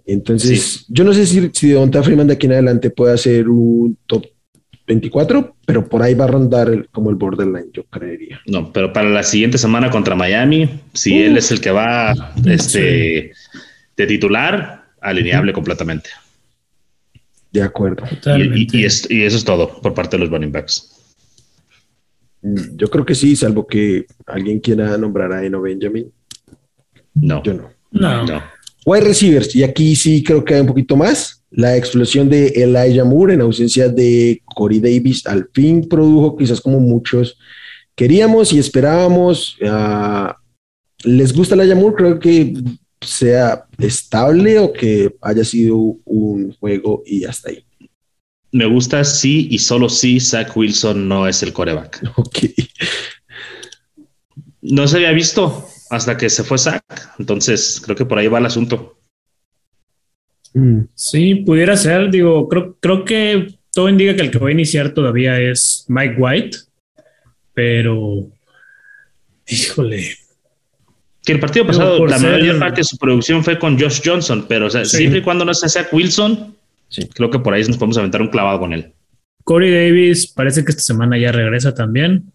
Entonces, 0.06 0.86
yo 0.90 1.04
no 1.04 1.12
sé 1.12 1.26
si, 1.26 1.50
si 1.52 1.70
Devonta 1.70 2.04
Freeman 2.04 2.28
de 2.28 2.34
aquí 2.34 2.46
en 2.46 2.54
adelante 2.54 2.92
puede 2.92 3.16
hacer 3.16 3.50
un 3.50 3.98
top 4.06 4.28
24, 4.92 5.56
pero 5.66 5.88
por 5.88 6.02
ahí 6.02 6.14
va 6.14 6.26
a 6.26 6.28
rondar 6.28 6.88
como 6.92 7.10
el 7.10 7.16
borderline, 7.16 7.72
yo 7.74 7.84
creería. 7.86 8.42
No, 8.46 8.72
pero 8.72 8.92
para 8.92 9.10
la 9.10 9.24
siguiente 9.24 9.58
semana 9.58 9.90
contra 9.90 10.16
Miami, 10.16 10.70
si 10.94 11.22
él 11.22 11.38
es 11.38 11.52
el 11.52 11.62
que 11.62 11.72
va 11.72 12.34
este, 12.46 13.32
de 13.98 14.08
titular, 14.08 14.86
alineable 15.02 15.54
completamente. 15.54 16.10
De 17.52 17.62
acuerdo. 17.62 18.04
Y, 18.38 18.86
eso 18.86 19.08
es 19.10 19.44
todo 19.44 19.82
por 19.82 19.94
parte 19.94 20.18
de 20.18 20.24
los 20.24 20.30
running 20.32 20.52
backs. 20.52 20.90
Mm, 22.42 22.76
yo 22.78 22.90
creo 22.90 23.06
que 23.06 23.16
sí, 23.16 23.36
salvo 23.36 23.68
que 23.68 24.06
alguien 24.26 24.60
quiera 24.60 24.98
nombrar 24.98 25.34
a 25.34 25.46
Eno 25.46 25.62
Benjamin. 25.62 26.12
No. 27.14 27.44
Yo 27.44 27.54
no. 27.54 27.70
No. 27.92 28.26
no. 28.26 28.42
Wide 28.86 29.04
receivers, 29.04 29.56
y 29.56 29.64
aquí 29.64 29.96
sí 29.96 30.24
creo 30.24 30.44
que 30.44 30.56
hay 30.56 30.62
un 30.62 30.68
poquito 30.68 30.96
más. 30.96 31.44
La 31.52 31.76
explosión 31.76 32.30
de 32.30 32.48
Elijah 32.48 33.04
Moore 33.04 33.34
en 33.34 33.42
ausencia 33.42 33.90
de 33.90 34.42
Corey 34.62 34.80
Davis 34.80 35.26
al 35.26 35.50
fin 35.52 35.90
produjo 35.90 36.38
quizás 36.38 36.62
como 36.62 36.80
muchos 36.80 37.36
queríamos 37.96 38.54
y 38.54 38.60
esperábamos. 38.60 39.58
Ah, 39.66 40.38
¿Les 41.04 41.34
gusta 41.34 41.56
Elijah 41.56 41.74
Moore? 41.74 41.96
Creo 41.96 42.20
que 42.20 42.54
sea 43.02 43.66
estable 43.80 44.60
o 44.60 44.72
que 44.72 45.16
haya 45.20 45.44
sido 45.44 45.98
un 46.06 46.54
juego 46.60 47.02
y 47.08 47.26
hasta 47.26 47.50
ahí. 47.50 47.66
Me 48.52 48.68
gusta 48.68 49.04
sí 49.04 49.48
y 49.50 49.58
solo 49.58 49.90
sí 49.90 50.20
Zach 50.20 50.56
Wilson 50.56 51.08
no 51.08 51.28
es 51.28 51.42
el 51.42 51.54
coreback. 51.54 52.04
Ok. 52.18 52.38
No 54.62 54.88
se 54.88 54.98
había 54.98 55.12
visto 55.12 55.68
hasta 55.90 56.18
que 56.18 56.30
se 56.30 56.44
fue 56.44 56.60
Zach. 56.60 56.84
Entonces, 57.18 57.82
creo 57.84 57.96
que 57.96 58.06
por 58.06 58.20
ahí 58.20 58.28
va 58.28 58.38
el 58.38 58.46
asunto. 58.46 59.00
Mm. 60.54 60.82
Sí, 60.94 61.36
pudiera 61.36 61.76
ser. 61.76 62.12
Digo, 62.12 62.48
creo, 62.48 62.78
creo 62.80 63.04
que 63.04 63.61
todo 63.74 63.90
indica 63.90 64.16
que 64.16 64.22
el 64.22 64.32
que 64.32 64.40
va 64.40 64.50
a 64.50 64.52
iniciar 64.52 64.94
todavía 64.94 65.40
es 65.40 65.86
Mike 65.88 66.16
White, 66.18 66.58
pero 67.54 68.30
híjole. 69.48 70.16
Que 71.24 71.34
el 71.34 71.40
partido 71.40 71.68
pasado, 71.68 72.06
la 72.08 72.18
mayor 72.18 72.58
parte 72.60 72.82
de 72.82 72.86
su 72.86 72.98
producción 72.98 73.44
fue 73.44 73.60
con 73.60 73.80
Josh 73.80 74.02
Johnson, 74.04 74.46
pero 74.48 74.70
siempre 74.70 75.20
y 75.20 75.22
cuando 75.22 75.46
no 75.46 75.54
sea 75.54 75.70
Zach 75.70 75.94
Wilson, 75.94 76.56
sí. 76.90 77.08
creo 77.14 77.30
que 77.30 77.40
por 77.40 77.54
ahí 77.54 77.64
nos 77.64 77.78
podemos 77.78 77.98
aventar 77.98 78.22
un 78.22 78.30
clavado 78.30 78.60
con 78.60 78.74
él. 78.74 78.92
Corey 79.44 79.72
Davis 79.72 80.28
parece 80.28 80.64
que 80.66 80.72
esta 80.72 80.82
semana 80.82 81.18
ya 81.18 81.32
regresa 81.32 81.74
también. 81.74 82.32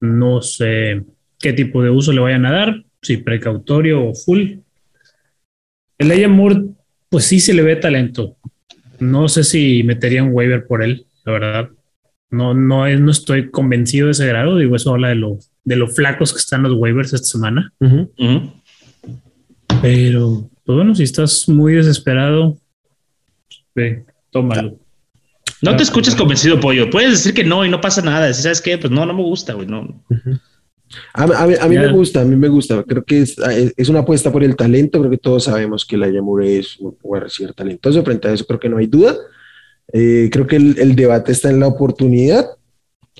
No 0.00 0.40
sé 0.40 1.02
qué 1.38 1.52
tipo 1.52 1.82
de 1.82 1.90
uso 1.90 2.12
le 2.12 2.20
vayan 2.20 2.46
a 2.46 2.52
dar, 2.52 2.84
si 3.02 3.16
precautorio 3.16 4.04
o 4.04 4.14
full. 4.14 4.58
El 5.98 6.28
Moore, 6.28 6.62
pues 7.08 7.24
sí 7.24 7.40
se 7.40 7.54
le 7.54 7.62
ve 7.62 7.76
talento. 7.76 8.36
No 8.98 9.28
sé 9.28 9.44
si 9.44 9.82
metería 9.82 10.22
un 10.22 10.30
waiver 10.32 10.66
por 10.66 10.82
él, 10.82 11.06
la 11.24 11.32
verdad. 11.32 11.68
No, 12.30 12.54
no, 12.54 12.88
no 12.88 13.10
estoy 13.10 13.50
convencido 13.50 14.06
de 14.06 14.12
ese 14.12 14.26
grado. 14.26 14.58
Digo, 14.58 14.76
eso 14.76 14.92
habla 14.92 15.08
de 15.08 15.14
lo, 15.14 15.38
de 15.64 15.76
lo 15.76 15.88
flacos 15.88 16.32
que 16.32 16.38
están 16.38 16.62
los 16.62 16.72
waivers 16.74 17.12
esta 17.12 17.26
semana. 17.26 17.72
Pero, 19.80 20.50
pues 20.64 20.76
bueno, 20.76 20.94
si 20.94 21.04
estás 21.04 21.48
muy 21.48 21.74
desesperado, 21.74 22.58
ve, 23.74 24.04
tómalo. 24.30 24.78
No 25.62 25.76
te 25.76 25.82
escuches 25.82 26.14
convencido, 26.14 26.60
pollo. 26.60 26.90
Puedes 26.90 27.12
decir 27.12 27.34
que 27.34 27.44
no 27.44 27.64
y 27.64 27.70
no 27.70 27.80
pasa 27.80 28.02
nada. 28.02 28.32
¿Sabes 28.34 28.60
qué? 28.60 28.76
Pues 28.76 28.90
no, 28.90 29.06
no 29.06 29.14
me 29.14 29.22
gusta, 29.22 29.54
güey. 29.54 29.66
No. 29.66 30.02
A, 31.12 31.66
mí 31.68 31.76
me 31.76 31.92
gusta, 31.92 32.20
a 32.20 32.24
mí 32.24 32.36
me 32.36 32.48
gusta. 32.48 32.82
Creo 32.84 33.04
que 33.04 33.22
es, 33.22 33.36
es, 33.76 33.88
una 33.88 34.00
apuesta 34.00 34.30
por 34.30 34.44
el 34.44 34.56
talento. 34.56 34.98
Creo 35.00 35.10
que 35.10 35.18
todos 35.18 35.44
sabemos 35.44 35.84
que 35.84 35.96
la 35.96 36.08
Yamure 36.08 36.58
es 36.58 36.78
un 36.78 36.92
jugador 37.02 37.30
talentoso. 37.54 38.02
Frente 38.02 38.28
a 38.28 38.32
eso, 38.32 38.46
creo 38.46 38.60
que 38.60 38.68
no 38.68 38.78
hay 38.78 38.86
duda. 38.86 39.16
Eh, 39.92 40.28
creo 40.32 40.46
que 40.46 40.56
el, 40.56 40.78
el, 40.78 40.96
debate 40.96 41.32
está 41.32 41.50
en 41.50 41.60
la 41.60 41.66
oportunidad. 41.66 42.46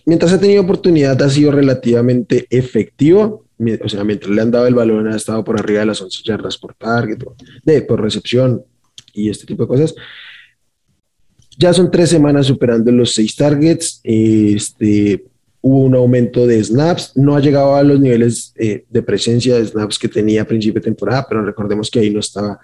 Mientras 0.04 0.32
ha 0.32 0.40
tenido 0.40 0.62
oportunidad, 0.62 1.20
ha 1.20 1.30
sido 1.30 1.50
relativamente 1.50 2.46
efectivo. 2.50 3.46
O 3.82 3.88
sea, 3.88 4.04
mientras 4.04 4.30
le 4.30 4.42
han 4.42 4.50
dado 4.50 4.66
el 4.66 4.74
balón, 4.74 5.08
ha 5.08 5.16
estado 5.16 5.42
por 5.42 5.58
arriba 5.58 5.80
de 5.80 5.86
las 5.86 6.00
11 6.00 6.22
yardas 6.24 6.58
por 6.58 6.74
target, 6.74 7.18
de, 7.64 7.82
por 7.82 8.02
recepción 8.02 8.62
y 9.14 9.30
este 9.30 9.46
tipo 9.46 9.62
de 9.64 9.68
cosas. 9.68 9.94
Ya 11.58 11.72
son 11.72 11.90
tres 11.90 12.10
semanas 12.10 12.46
superando 12.46 12.92
los 12.92 13.14
seis 13.14 13.34
targets. 13.34 14.00
Este 14.04 15.24
hubo 15.60 15.80
un 15.80 15.94
aumento 15.94 16.46
de 16.46 16.62
snaps, 16.62 17.12
no 17.16 17.36
ha 17.36 17.40
llegado 17.40 17.74
a 17.74 17.82
los 17.82 18.00
niveles 18.00 18.52
eh, 18.56 18.84
de 18.88 19.02
presencia 19.02 19.56
de 19.56 19.66
snaps 19.66 19.98
que 19.98 20.08
tenía 20.08 20.42
a 20.42 20.46
principio 20.46 20.80
de 20.80 20.84
temporada, 20.84 21.26
pero 21.28 21.44
recordemos 21.44 21.90
que 21.90 22.00
ahí 22.00 22.10
no 22.10 22.20
estaba 22.20 22.58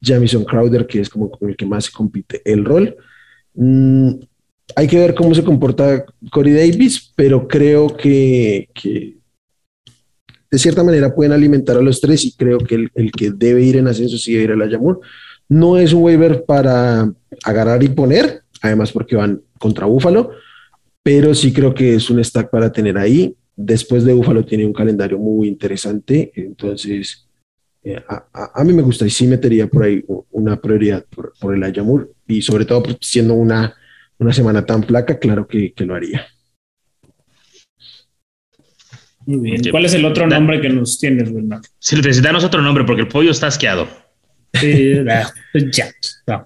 Jamison 0.00 0.44
Crowder, 0.44 0.86
que 0.86 1.00
es 1.00 1.08
como 1.08 1.30
con 1.30 1.48
el 1.48 1.56
que 1.56 1.66
más 1.66 1.86
se 1.86 1.92
compite 1.92 2.42
el 2.44 2.64
rol. 2.64 2.96
Mm, 3.54 4.10
hay 4.74 4.86
que 4.86 4.98
ver 4.98 5.14
cómo 5.14 5.34
se 5.34 5.44
comporta 5.44 6.04
Corey 6.30 6.52
Davis, 6.52 7.12
pero 7.14 7.46
creo 7.46 7.96
que, 7.96 8.68
de 10.50 10.58
cierta 10.58 10.82
manera 10.82 11.14
pueden 11.14 11.32
alimentar 11.32 11.76
a 11.76 11.82
los 11.82 12.00
tres 12.00 12.24
y 12.24 12.32
creo 12.32 12.58
que 12.58 12.88
el, 12.94 13.12
que 13.12 13.30
debe 13.30 13.62
ir 13.62 13.76
en 13.76 13.88
ascenso 13.88 14.18
sí 14.18 14.32
debe 14.32 14.44
ir 14.44 14.52
a 14.52 14.56
la 14.56 14.68
Yamur. 14.68 15.00
No 15.48 15.78
es 15.78 15.92
un 15.92 16.02
waiver 16.02 16.44
para 16.44 17.12
agarrar 17.44 17.82
y 17.82 17.88
poner, 17.88 18.42
además 18.60 18.90
porque 18.90 19.16
van 19.16 19.42
contra 19.58 19.86
Búfalo, 19.86 20.30
pero 21.06 21.32
sí 21.36 21.52
creo 21.52 21.72
que 21.72 21.94
es 21.94 22.10
un 22.10 22.22
stack 22.22 22.50
para 22.50 22.72
tener 22.72 22.98
ahí. 22.98 23.32
Después 23.54 24.02
de 24.02 24.12
Buffalo 24.12 24.44
tiene 24.44 24.66
un 24.66 24.72
calendario 24.72 25.18
muy 25.18 25.46
interesante, 25.46 26.32
entonces 26.34 27.28
eh, 27.84 28.02
a, 28.08 28.64
mí 28.64 28.72
me 28.72 28.82
gusta 28.82 29.06
y 29.06 29.10
sí 29.10 29.28
metería 29.28 29.68
por 29.68 29.84
ahí 29.84 30.04
una 30.32 30.60
prioridad 30.60 31.06
por, 31.38 31.54
el 31.54 31.62
Ayamur 31.62 32.12
y 32.26 32.42
sobre 32.42 32.64
todo 32.64 32.82
pues, 32.82 32.96
siendo 33.02 33.34
una, 33.34 33.72
una 34.18 34.32
semana 34.32 34.66
tan 34.66 34.82
placa, 34.82 35.16
claro 35.20 35.46
que, 35.46 35.72
lo 35.78 35.94
haría. 35.94 36.26
Muy 39.26 39.50
bien. 39.50 39.62
¿Cuál 39.70 39.84
es 39.84 39.94
el 39.94 40.04
otro 40.04 40.26
nombre 40.26 40.60
que 40.60 40.70
nos 40.70 40.98
tienes, 40.98 41.32
Bernardo? 41.32 41.68
Sí, 41.78 41.94
necesitamos 41.94 42.42
otro 42.42 42.60
nombre 42.60 42.82
porque 42.82 43.02
el 43.02 43.08
pollo 43.08 43.30
está 43.30 43.46
asqueado. 43.46 43.86
Sí, 44.54 44.94
ya. 45.70 46.44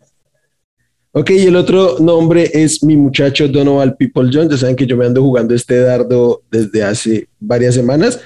Ok, 1.12 1.30
y 1.30 1.46
el 1.46 1.56
otro 1.56 1.98
nombre 1.98 2.48
es 2.54 2.84
mi 2.84 2.96
muchacho 2.96 3.48
Donovan 3.48 3.96
People 3.96 4.30
Jones. 4.32 4.50
Ya 4.52 4.58
saben 4.58 4.76
que 4.76 4.86
yo 4.86 4.96
me 4.96 5.06
ando 5.06 5.20
jugando 5.20 5.54
este 5.54 5.80
dardo 5.80 6.42
desde 6.50 6.84
hace 6.84 7.28
varias 7.40 7.74
semanas. 7.74 8.20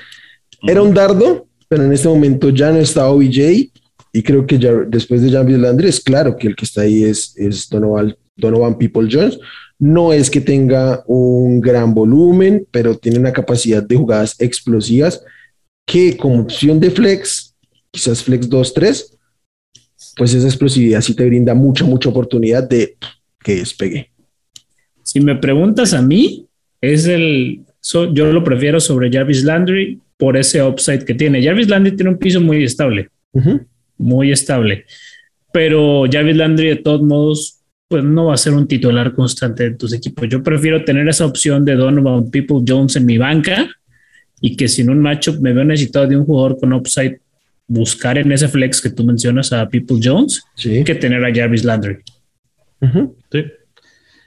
Era 0.62 0.82
un 0.82 0.92
dardo, 0.92 1.46
pero 1.66 1.84
en 1.84 1.92
este 1.94 2.08
momento 2.08 2.50
ya 2.50 2.72
no 2.72 2.78
está 2.78 3.08
OBJ. 3.08 3.70
Y 4.12 4.22
creo 4.22 4.46
que 4.46 4.58
ya 4.58 4.72
después 4.86 5.22
de 5.22 5.30
Jarvis 5.30 5.58
Landry 5.58 5.88
es 5.88 5.98
claro 5.98 6.36
que 6.36 6.48
el 6.48 6.56
que 6.56 6.66
está 6.66 6.82
ahí 6.82 7.04
es, 7.04 7.34
es 7.38 7.70
Donovan, 7.70 8.14
Donovan 8.36 8.76
People 8.76 9.08
Jones. 9.10 9.38
No 9.78 10.12
es 10.12 10.30
que 10.30 10.42
tenga 10.42 11.02
un 11.06 11.62
gran 11.62 11.94
volumen, 11.94 12.66
pero 12.70 12.98
tiene 12.98 13.18
una 13.18 13.32
capacidad 13.32 13.82
de 13.82 13.96
jugadas 13.96 14.36
explosivas 14.38 15.24
que 15.86 16.18
como 16.18 16.42
opción 16.42 16.78
de 16.80 16.90
flex, 16.90 17.54
quizás 17.90 18.22
flex 18.22 18.48
2-3, 18.48 19.13
pues 20.16 20.34
esa 20.34 20.46
explosividad 20.46 21.00
sí 21.00 21.14
te 21.14 21.26
brinda 21.26 21.54
mucha, 21.54 21.84
mucha 21.84 22.08
oportunidad 22.08 22.68
de 22.68 22.96
que 23.42 23.56
despegue. 23.56 24.10
Si 25.02 25.20
me 25.20 25.36
preguntas 25.36 25.92
a 25.92 26.02
mí, 26.02 26.46
es 26.80 27.06
el, 27.06 27.62
yo 27.82 28.32
lo 28.32 28.44
prefiero 28.44 28.80
sobre 28.80 29.10
Jarvis 29.10 29.44
Landry 29.44 30.00
por 30.16 30.36
ese 30.36 30.62
upside 30.62 31.04
que 31.04 31.14
tiene. 31.14 31.42
Jarvis 31.42 31.68
Landry 31.68 31.96
tiene 31.96 32.10
un 32.10 32.18
piso 32.18 32.40
muy 32.40 32.64
estable, 32.64 33.10
muy 33.98 34.32
estable, 34.32 34.86
pero 35.52 36.04
Jarvis 36.10 36.36
Landry 36.36 36.68
de 36.68 36.76
todos 36.76 37.02
modos, 37.02 37.60
pues 37.88 38.02
no 38.02 38.26
va 38.26 38.34
a 38.34 38.38
ser 38.38 38.54
un 38.54 38.66
titular 38.66 39.14
constante 39.14 39.70
de 39.70 39.76
tus 39.76 39.92
equipos. 39.92 40.28
Yo 40.28 40.42
prefiero 40.42 40.84
tener 40.84 41.06
esa 41.08 41.26
opción 41.26 41.64
de 41.64 41.74
Donovan 41.74 42.30
People 42.30 42.64
Jones 42.66 42.96
en 42.96 43.06
mi 43.06 43.18
banca 43.18 43.68
y 44.40 44.56
que 44.56 44.68
sin 44.68 44.90
un 44.90 45.00
matchup 45.00 45.40
me 45.40 45.52
veo 45.52 45.64
necesitado 45.64 46.06
de 46.06 46.16
un 46.16 46.24
jugador 46.24 46.58
con 46.58 46.72
upside 46.72 47.20
buscar 47.66 48.18
en 48.18 48.30
ese 48.32 48.48
flex 48.48 48.80
que 48.80 48.90
tú 48.90 49.04
mencionas 49.04 49.52
a 49.52 49.68
People 49.68 49.98
Jones 50.02 50.44
que 50.56 50.94
tener 50.94 51.24
a 51.24 51.34
Jarvis 51.34 51.64
Landry. 51.64 51.98
Sí. 53.32 53.44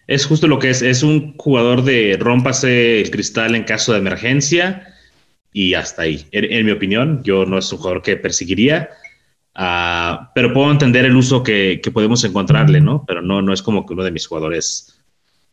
Es 0.08 0.26
justo 0.26 0.48
lo 0.48 0.58
que 0.58 0.70
es. 0.70 0.82
Es 0.82 1.04
un 1.04 1.36
jugador 1.38 1.84
de 1.84 2.18
rómpase 2.20 3.02
el 3.02 3.12
cristal 3.12 3.56
en 3.56 3.64
caso 3.64 3.92
de 3.92 4.00
emergencia 4.00 4.88
y 5.52 5.74
hasta 5.74 6.04
ahí. 6.04 6.26
En, 6.32 6.66
mi 6.66 6.72
opinión, 6.72 7.22
yo 7.24 7.46
no 7.46 7.58
es 7.58 7.72
un 7.72 7.80
jugador 7.80 8.02
que 8.02 8.16
perseguiría. 8.16 8.90
Ah, 9.54 10.32
pero 10.34 10.54
puedo 10.54 10.72
entender 10.72 11.06
el 11.06 11.16
uso 11.16 11.44
que, 11.44 11.82
que, 11.82 11.92
podemos 11.92 12.24
encontrarle, 12.24 12.80
¿no? 12.80 13.04
Pero 13.08 13.22
no, 13.22 13.42
no 13.42 13.54
es 13.54 13.62
como 13.62 13.86
que 13.86 13.94
uno 13.94 14.04
de 14.04 14.12
mis 14.12 14.28
jugadores 14.28 14.98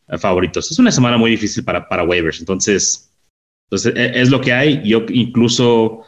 eh, 0.08 0.18
favoritos. 0.18 0.70
Es 0.70 0.78
una 0.78 0.92
semana 0.92 1.16
muy 1.16 1.30
difícil 1.30 1.64
para, 1.64 1.88
para 1.88 2.04
waivers, 2.04 2.40
entonces, 2.40 3.10
entonces 3.66 3.94
e, 3.96 4.20
es 4.20 4.30
lo 4.30 4.40
que 4.40 4.52
hay. 4.52 4.82
Yo 4.84 5.06
incluso 5.08 6.02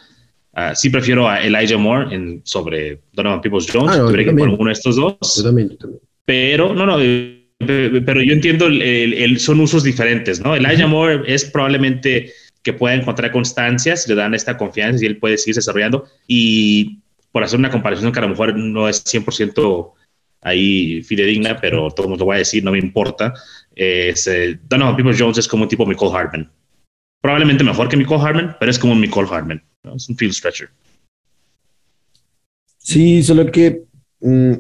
uh, 0.57 0.75
sí 0.75 0.91
prefiero 0.91 1.29
a 1.29 1.41
Elijah 1.41 1.79
Moore 1.79 2.15
en, 2.15 2.41
sobre 2.45 3.01
Donovan 3.13 3.41
Peoples 3.41 3.67
Jones. 3.73 3.97
Ah, 3.97 4.13
que 4.13 4.25
poner 4.25 4.49
uno 4.49 4.67
de 4.67 4.73
estos 4.73 4.97
dos. 4.97 5.37
Yo 5.37 5.43
también, 5.45 5.71
yo 5.71 5.77
también. 5.77 6.01
Pero, 6.25 6.75
no, 6.75 6.87
no, 6.87 6.99
eh, 7.01 7.45
pero 7.59 8.23
yo 8.23 8.33
entiendo, 8.33 8.67
el, 8.67 8.83
el, 8.83 9.39
son 9.39 9.61
usos 9.61 9.85
diferentes, 9.85 10.41
¿no? 10.41 10.57
Elijah 10.57 10.87
Moore 10.87 11.23
es 11.33 11.45
probablemente 11.45 12.33
que 12.63 12.73
pueda 12.73 12.97
encontrar 12.97 13.31
constancias, 13.31 14.09
le 14.09 14.17
dan 14.17 14.35
esta 14.35 14.57
confianza 14.57 15.05
y 15.05 15.07
él 15.07 15.19
puede 15.19 15.39
seguir 15.39 15.55
desarrollando. 15.55 16.05
Y 16.27 16.99
por 17.31 17.45
hacer 17.45 17.59
una 17.59 17.71
comparación 17.71 18.11
que 18.11 18.19
a 18.19 18.23
lo 18.23 18.31
mejor 18.31 18.57
no 18.57 18.89
es 18.89 19.05
100% 19.05 19.93
ahí 20.43 21.03
fidedigna, 21.03 21.57
pero 21.61 21.91
todo 21.91 22.07
el 22.07 22.11
mundo 22.11 22.23
lo 22.23 22.27
voy 22.27 22.37
a 22.37 22.39
decir, 22.39 22.65
no 22.65 22.73
me 22.73 22.79
importa. 22.79 23.35
Es, 23.75 24.27
eh, 24.27 24.59
Donovan 24.69 24.97
Peoples 24.97 25.21
Jones 25.21 25.39
es 25.39 25.47
como 25.47 25.65
un 25.65 25.69
tipo 25.69 25.87
Nicole 25.87 26.17
Hartman. 26.17 26.51
Probablemente 27.21 27.63
mejor 27.63 27.89
que 27.89 27.97
Nicole 27.97 28.23
Hartman, 28.23 28.57
pero 28.59 28.71
es 28.71 28.79
como 28.79 28.95
un 28.95 29.01
Nicole 29.01 29.29
Hartman. 29.31 29.63
Es 29.95 30.09
un 30.09 30.17
field 30.17 30.33
stretcher. 30.33 30.69
Sí, 32.79 33.23
solo 33.23 33.51
que 33.51 33.85
mm, 34.21 34.53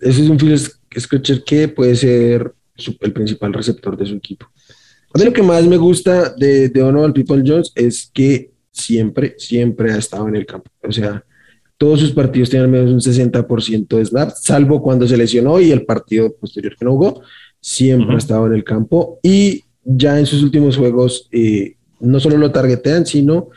ese 0.00 0.22
es 0.22 0.28
un 0.28 0.38
field 0.38 0.60
stretcher 0.96 1.44
que 1.44 1.68
puede 1.68 1.96
ser 1.96 2.52
el 3.00 3.12
principal 3.12 3.52
receptor 3.52 3.96
de 3.96 4.06
su 4.06 4.14
equipo. 4.16 4.46
A 5.14 5.18
mí 5.18 5.24
lo 5.24 5.32
que 5.32 5.42
más 5.42 5.66
me 5.66 5.76
gusta 5.76 6.30
de, 6.30 6.68
de 6.68 6.80
Donovan 6.80 7.12
People 7.12 7.42
Jones 7.46 7.70
es 7.74 8.10
que 8.12 8.50
siempre, 8.70 9.34
siempre 9.38 9.92
ha 9.92 9.98
estado 9.98 10.26
en 10.28 10.36
el 10.36 10.46
campo. 10.46 10.70
O 10.82 10.90
sea, 10.90 11.24
todos 11.76 12.00
sus 12.00 12.12
partidos 12.12 12.48
tienen 12.48 12.66
al 12.66 12.70
menos 12.70 12.90
un 12.92 13.12
60% 13.12 13.96
de 13.96 14.04
snaps, 14.04 14.42
salvo 14.42 14.82
cuando 14.82 15.06
se 15.06 15.16
lesionó 15.16 15.60
y 15.60 15.70
el 15.70 15.84
partido 15.84 16.34
posterior 16.34 16.76
que 16.76 16.84
no 16.84 16.92
jugó, 16.92 17.22
siempre 17.60 18.14
ha 18.14 18.18
estado 18.18 18.46
en 18.46 18.54
el 18.54 18.64
campo. 18.64 19.18
Y 19.22 19.64
ya 19.84 20.18
en 20.18 20.26
sus 20.26 20.42
últimos 20.42 20.76
juegos, 20.76 21.28
eh, 21.32 21.76
no 22.00 22.20
solo 22.20 22.38
lo 22.38 22.50
targetean, 22.50 23.04
sino 23.04 23.48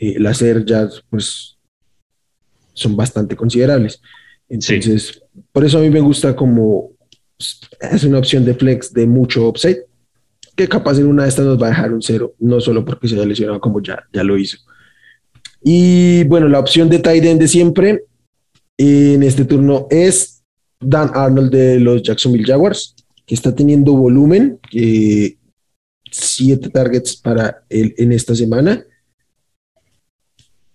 eh, 0.00 0.16
las 0.18 0.40
ya 0.66 0.88
pues, 1.10 1.58
son 2.72 2.96
bastante 2.96 3.36
considerables. 3.36 4.00
Entonces, 4.48 5.22
por 5.52 5.64
eso 5.64 5.78
a 5.78 5.82
mí 5.82 5.90
me 5.90 6.00
gusta 6.00 6.34
como 6.34 6.90
es 7.80 8.04
una 8.04 8.18
opción 8.18 8.44
de 8.44 8.54
flex 8.54 8.92
de 8.92 9.06
mucho 9.06 9.48
upside 9.48 9.84
que 10.56 10.68
capaz 10.68 10.98
en 10.98 11.06
una 11.06 11.22
de 11.22 11.28
estas 11.28 11.46
nos 11.46 11.60
va 11.60 11.66
a 11.66 11.70
dejar 11.70 11.92
un 11.92 12.02
cero, 12.02 12.34
no 12.38 12.60
solo 12.60 12.84
porque 12.84 13.08
se 13.08 13.14
haya 13.14 13.24
lesionado 13.24 13.60
como 13.60 13.80
ya, 13.80 14.04
ya 14.12 14.22
lo 14.24 14.36
hizo. 14.36 14.58
Y 15.62 16.24
bueno, 16.24 16.48
la 16.48 16.58
opción 16.58 16.88
de 16.88 16.98
tight 16.98 17.24
end 17.24 17.40
de 17.40 17.48
siempre 17.48 18.04
en 18.76 19.22
este 19.22 19.44
turno 19.44 19.86
es 19.90 20.42
Dan 20.80 21.10
Arnold 21.14 21.50
de 21.50 21.80
los 21.80 22.02
Jacksonville 22.02 22.46
Jaguars, 22.46 22.94
que 23.26 23.34
está 23.34 23.54
teniendo 23.54 23.92
volumen, 23.92 24.58
que 24.70 25.38
siete 26.10 26.70
targets 26.70 27.16
para 27.16 27.62
él 27.68 27.94
en 27.98 28.12
esta 28.12 28.34
semana. 28.34 28.84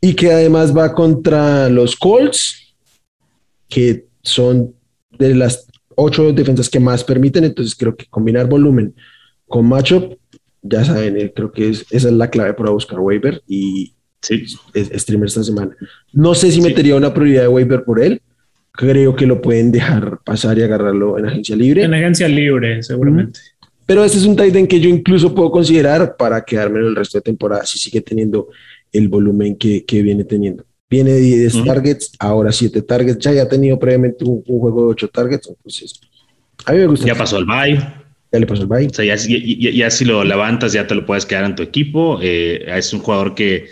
Y 0.02 0.14
que 0.14 0.32
además 0.32 0.76
va 0.76 0.93
contra 0.93 1.70
los 1.70 1.96
Colts, 1.96 2.76
que 3.68 4.06
son 4.22 4.74
de 5.18 5.34
las 5.36 5.68
ocho 5.96 6.32
defensas 6.34 6.70
que 6.70 6.80
más 6.80 7.04
permiten. 7.04 7.43
Entonces 7.43 7.76
creo 7.76 7.96
que 7.96 8.06
combinar 8.08 8.48
volumen 8.48 8.93
con 9.48 9.68
matchup, 9.68 10.18
ya 10.62 10.84
saben, 10.84 11.18
eh, 11.18 11.32
creo 11.34 11.52
que 11.52 11.70
esa 11.70 11.86
es 11.89 12.04
la 12.04 12.30
clave 12.30 12.54
para 12.54 12.72
buscar 12.72 13.00
waiver 13.00 13.41
y 13.48 13.93
sí. 14.22 14.43
es, 14.74 14.89
streamer 15.02 15.28
esta 15.28 15.43
semana. 15.43 15.76
No 16.12 16.34
sé 16.34 16.52
si 16.52 16.62
metería 16.62 16.96
una 16.96 17.14
prioridad 17.14 17.43
de 17.43 17.48
waiver 17.48 17.84
por 17.84 18.02
él. 18.02 18.22
Creo 18.72 19.16
que 19.16 19.26
lo 19.26 19.41
pueden 19.41 19.72
dejar 19.72 20.20
pasar 20.26 20.58
y 20.58 20.64
agarrarlo 20.64 21.18
en 21.18 21.28
agencia 21.28 21.56
libre. 21.56 21.84
En 21.84 21.93
agencia 21.93 22.28
libre, 22.28 22.84
seguramente. 22.84 23.39
Pero 23.86 24.04
este 24.04 24.18
es 24.18 24.26
un 24.26 24.36
tight 24.36 24.56
end 24.56 24.68
que 24.68 24.80
yo 24.80 24.89
incluso 24.89 25.34
puedo 25.34 25.52
considerar 25.52 26.18
para 26.18 26.43
quedarme 26.43 26.80
en 26.80 26.88
el 26.88 26.96
resto 26.96 27.20
de 27.20 27.22
temporada 27.22 27.66
si 27.66 27.78
sigue 27.78 28.02
teniendo 28.02 28.50
el 28.98 29.10
volumen 29.10 29.58
que, 29.58 29.86
que 29.86 30.02
viene 30.02 30.24
teniendo. 30.24 30.66
Viene 30.89 31.12
de 31.12 31.20
10 31.20 31.64
targets, 31.64 32.12
ahora 32.20 32.52
7 32.52 32.82
targets. 32.84 33.20
Ya, 33.20 33.41
ha 33.41 33.50
tenido 33.50 33.78
previamente 33.80 34.24
un, 34.24 34.43
juego 34.43 34.86
de 34.86 34.91
8 34.91 35.08
targets. 35.10 35.48
Entonces, 35.48 36.00
a 36.66 36.72
mí 36.72 36.80
me 36.80 36.88
gusta. 36.88 37.08
Ya 37.08 37.16
pasó 37.16 37.38
el 37.38 37.46
bye 37.46 38.06
le 38.39 38.46
pasó 38.46 38.64
el 38.64 38.68
bye. 38.68 38.88
O 38.88 38.93
sea, 38.93 39.06
ya, 39.06 39.89
si 39.89 40.06
lo 40.06 40.24
levantas, 40.24 40.74
ya 40.74 40.88
te 40.88 40.96
lo 40.96 41.06
puedes 41.06 41.26
quedar 41.26 41.46
en 41.46 41.56
tu 41.56 41.64
equipo. 41.64 42.20
Eh, 42.22 42.66
es 42.68 42.93
un 42.93 43.00
jugador 43.00 43.36
que 43.36 43.68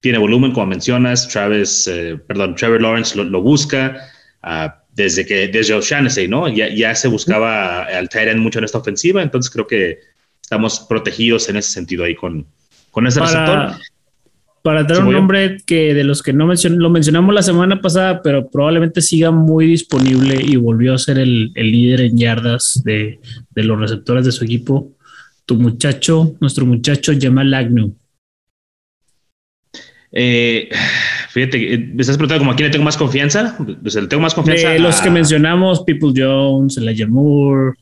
tiene 0.00 0.18
volumen, 0.18 0.52
como 0.52 0.66
mencionas. 0.66 1.28
Travis, 1.28 1.86
eh, 1.88 2.18
perdón, 2.26 2.54
Trevor 2.54 2.82
Lawrence 2.82 3.16
lo, 3.16 3.42
busca 3.42 3.96
ah, 4.42 4.82
desde 4.92 5.26
que, 5.26 5.48
desde 5.48 5.74
O'Shaughnessy, 5.74 6.28
¿no? 6.28 6.48
Ya, 6.48 6.68
ya 6.68 6.94
se 6.94 7.08
buscaba 7.08 7.84
al 7.84 8.08
Tyrant 8.08 8.40
mucho 8.40 8.58
en 8.58 8.64
esta 8.64 8.78
ofensiva, 8.78 9.22
entonces 9.22 9.50
creo 9.50 9.66
que 9.66 9.98
estamos 10.40 10.80
protegidos 10.80 11.48
en 11.48 11.56
ese 11.56 11.70
sentido 11.70 12.04
ahí 12.04 12.14
con, 12.14 12.46
con 12.90 13.06
ese 13.06 13.20
receptor 13.20 13.76
para 14.68 14.86
tener 14.86 15.02
un 15.02 15.14
nombre 15.14 15.56
que 15.64 15.94
de 15.94 16.04
los 16.04 16.22
que 16.22 16.34
no 16.34 16.44
mencioné, 16.44 16.76
lo 16.76 16.90
mencionamos 16.90 17.34
la 17.34 17.40
semana 17.40 17.80
pasada, 17.80 18.20
pero 18.20 18.50
probablemente 18.50 19.00
siga 19.00 19.30
muy 19.30 19.66
disponible 19.66 20.38
y 20.44 20.56
volvió 20.56 20.92
a 20.92 20.98
ser 20.98 21.18
el, 21.18 21.54
líder 21.54 22.02
en 22.02 22.18
yardas 22.18 22.82
de, 22.84 23.18
los 23.54 23.80
receptores 23.80 24.26
de 24.26 24.32
su 24.32 24.44
equipo. 24.44 24.92
Tu 25.46 25.54
muchacho, 25.54 26.34
nuestro 26.42 26.66
muchacho 26.66 27.14
Jamal 27.18 27.54
Agnew. 27.54 27.94
Eh, 30.12 30.68
fíjate, 31.30 31.78
me 31.94 32.02
estás 32.02 32.18
preguntando 32.18 32.40
como 32.42 32.52
a 32.52 32.54
quién 32.54 32.66
le 32.66 32.72
tengo 32.72 32.84
más 32.84 32.98
confianza. 32.98 33.56
Pues 33.80 33.94
le 33.94 34.06
tengo 34.06 34.22
más 34.22 34.34
confianza. 34.34 34.68
De 34.68 34.80
los 34.80 35.00
que 35.00 35.08
mencionamos, 35.08 35.82
People 35.84 36.12
Jones, 36.14 36.76
Elijah 36.76 37.06
Moore. 37.06 37.72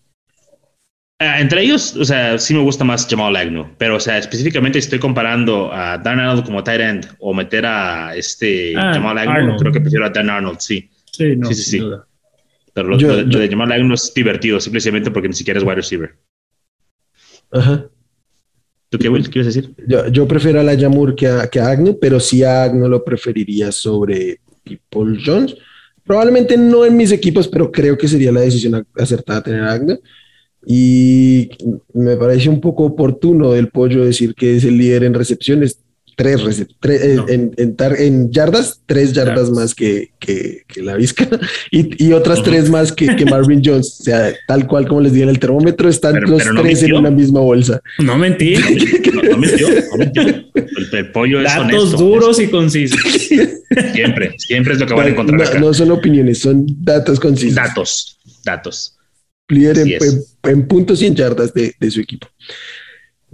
Ah, 1.18 1.40
entre 1.40 1.62
ellos, 1.62 1.96
o 1.96 2.04
sea, 2.04 2.38
sí 2.38 2.52
me 2.52 2.60
gusta 2.60 2.84
más 2.84 3.06
Jamal 3.08 3.36
Agnew, 3.36 3.66
pero, 3.78 3.96
o 3.96 4.00
sea, 4.00 4.18
específicamente 4.18 4.78
estoy 4.78 4.98
comparando 4.98 5.72
a 5.72 5.96
Dan 5.96 6.20
Arnold 6.20 6.44
como 6.44 6.62
tight 6.62 6.80
end 6.80 7.06
o 7.20 7.32
meter 7.32 7.64
a 7.64 8.14
este 8.14 8.74
ah, 8.76 8.92
Jamal 8.92 9.16
Agnew, 9.16 9.56
creo 9.56 9.72
que 9.72 9.80
prefiero 9.80 10.04
a 10.04 10.10
Dan 10.10 10.28
Arnold, 10.28 10.58
sí. 10.60 10.90
Sí, 11.10 11.34
sí, 11.48 11.54
sí. 11.54 11.80
Pero 12.74 12.88
lo, 12.88 12.98
de 12.98 13.48
Jamal 13.48 13.72
Agnew 13.72 13.94
es 13.94 14.12
divertido, 14.14 14.60
simplemente 14.60 15.10
porque 15.10 15.28
ni 15.28 15.34
siquiera 15.34 15.58
es 15.58 15.64
wide 15.64 15.76
receiver. 15.76 16.14
Ajá. 17.50 17.86
¿Tú 18.90 18.98
qué, 18.98 19.08
Will, 19.08 19.30
quieres 19.30 19.54
decir? 19.54 19.74
Yo, 19.88 20.08
yo 20.08 20.28
prefiero 20.28 20.60
a 20.60 20.62
la 20.62 20.78
Jamur 20.78 21.14
que 21.16 21.26
a, 21.26 21.48
que 21.48 21.58
a 21.58 21.70
Agnew, 21.70 21.98
pero 21.98 22.20
sí 22.20 22.44
a 22.44 22.64
Agnew 22.64 22.88
lo 22.88 23.02
preferiría 23.02 23.72
sobre 23.72 24.40
Paul 24.90 25.18
Jones. 25.24 25.56
Probablemente 26.04 26.58
no 26.58 26.84
en 26.84 26.94
mis 26.94 27.10
equipos, 27.10 27.48
pero 27.48 27.72
creo 27.72 27.96
que 27.96 28.06
sería 28.06 28.30
la 28.30 28.42
decisión 28.42 28.86
acertada 28.94 29.42
tener 29.42 29.62
a 29.62 29.72
Agnew. 29.72 29.98
Y 30.68 31.50
me 31.94 32.16
parece 32.16 32.48
un 32.48 32.60
poco 32.60 32.84
oportuno 32.84 33.52
del 33.52 33.68
pollo 33.68 34.04
decir 34.04 34.34
que 34.34 34.56
es 34.56 34.64
el 34.64 34.76
líder 34.76 35.04
en 35.04 35.14
recepciones, 35.14 35.78
tres, 36.16 36.60
eh, 36.60 37.18
en, 37.28 37.52
en, 37.78 38.32
yardas, 38.32 38.80
tres 38.86 39.12
yardas 39.12 39.50
más 39.50 39.74
que, 39.74 40.12
que, 40.18 40.64
la 40.76 40.96
Vizca 40.96 41.28
y, 41.70 42.04
y 42.04 42.12
otras 42.12 42.42
tres 42.42 42.70
más 42.70 42.90
que, 42.90 43.14
que, 43.14 43.24
Marvin 43.30 43.62
Jones. 43.64 43.98
O 44.00 44.02
sea, 44.02 44.34
tal 44.48 44.66
cual 44.66 44.88
como 44.88 45.02
les 45.02 45.12
di 45.12 45.22
en 45.22 45.28
el 45.28 45.38
termómetro, 45.38 45.88
están 45.88 46.20
los 46.22 46.42
tres 46.42 46.82
en 46.82 46.94
una 46.94 47.10
misma 47.10 47.40
bolsa. 47.40 47.80
No 47.98 48.18
mentí. 48.18 48.54
No, 49.16 49.22
no 49.22 49.38
mintió, 49.38 49.68
El, 50.92 51.10
pollo 51.10 51.40
es 51.40 51.44
Datos 51.44 51.92
duros 51.92 52.38
y 52.38 52.48
concisos. 52.48 53.00
Siempre, 53.94 54.34
siempre 54.36 54.74
es 54.74 54.80
lo 54.80 54.86
que 54.86 54.92
van 54.92 55.06
a 55.06 55.10
encontrar. 55.10 55.54
No, 55.54 55.68
no 55.68 55.74
son 55.74 55.90
opiniones, 55.90 56.40
son 56.40 56.66
datos 56.82 57.18
concisos. 57.18 57.54
Datos, 57.54 58.18
datos 58.44 58.95
líder 59.48 59.98
en, 60.42 60.66
puntos 60.66 61.02
y 61.02 61.06
en 61.06 61.14
yardas 61.14 61.52
de, 61.52 61.90
su 61.90 62.00
equipo. 62.00 62.28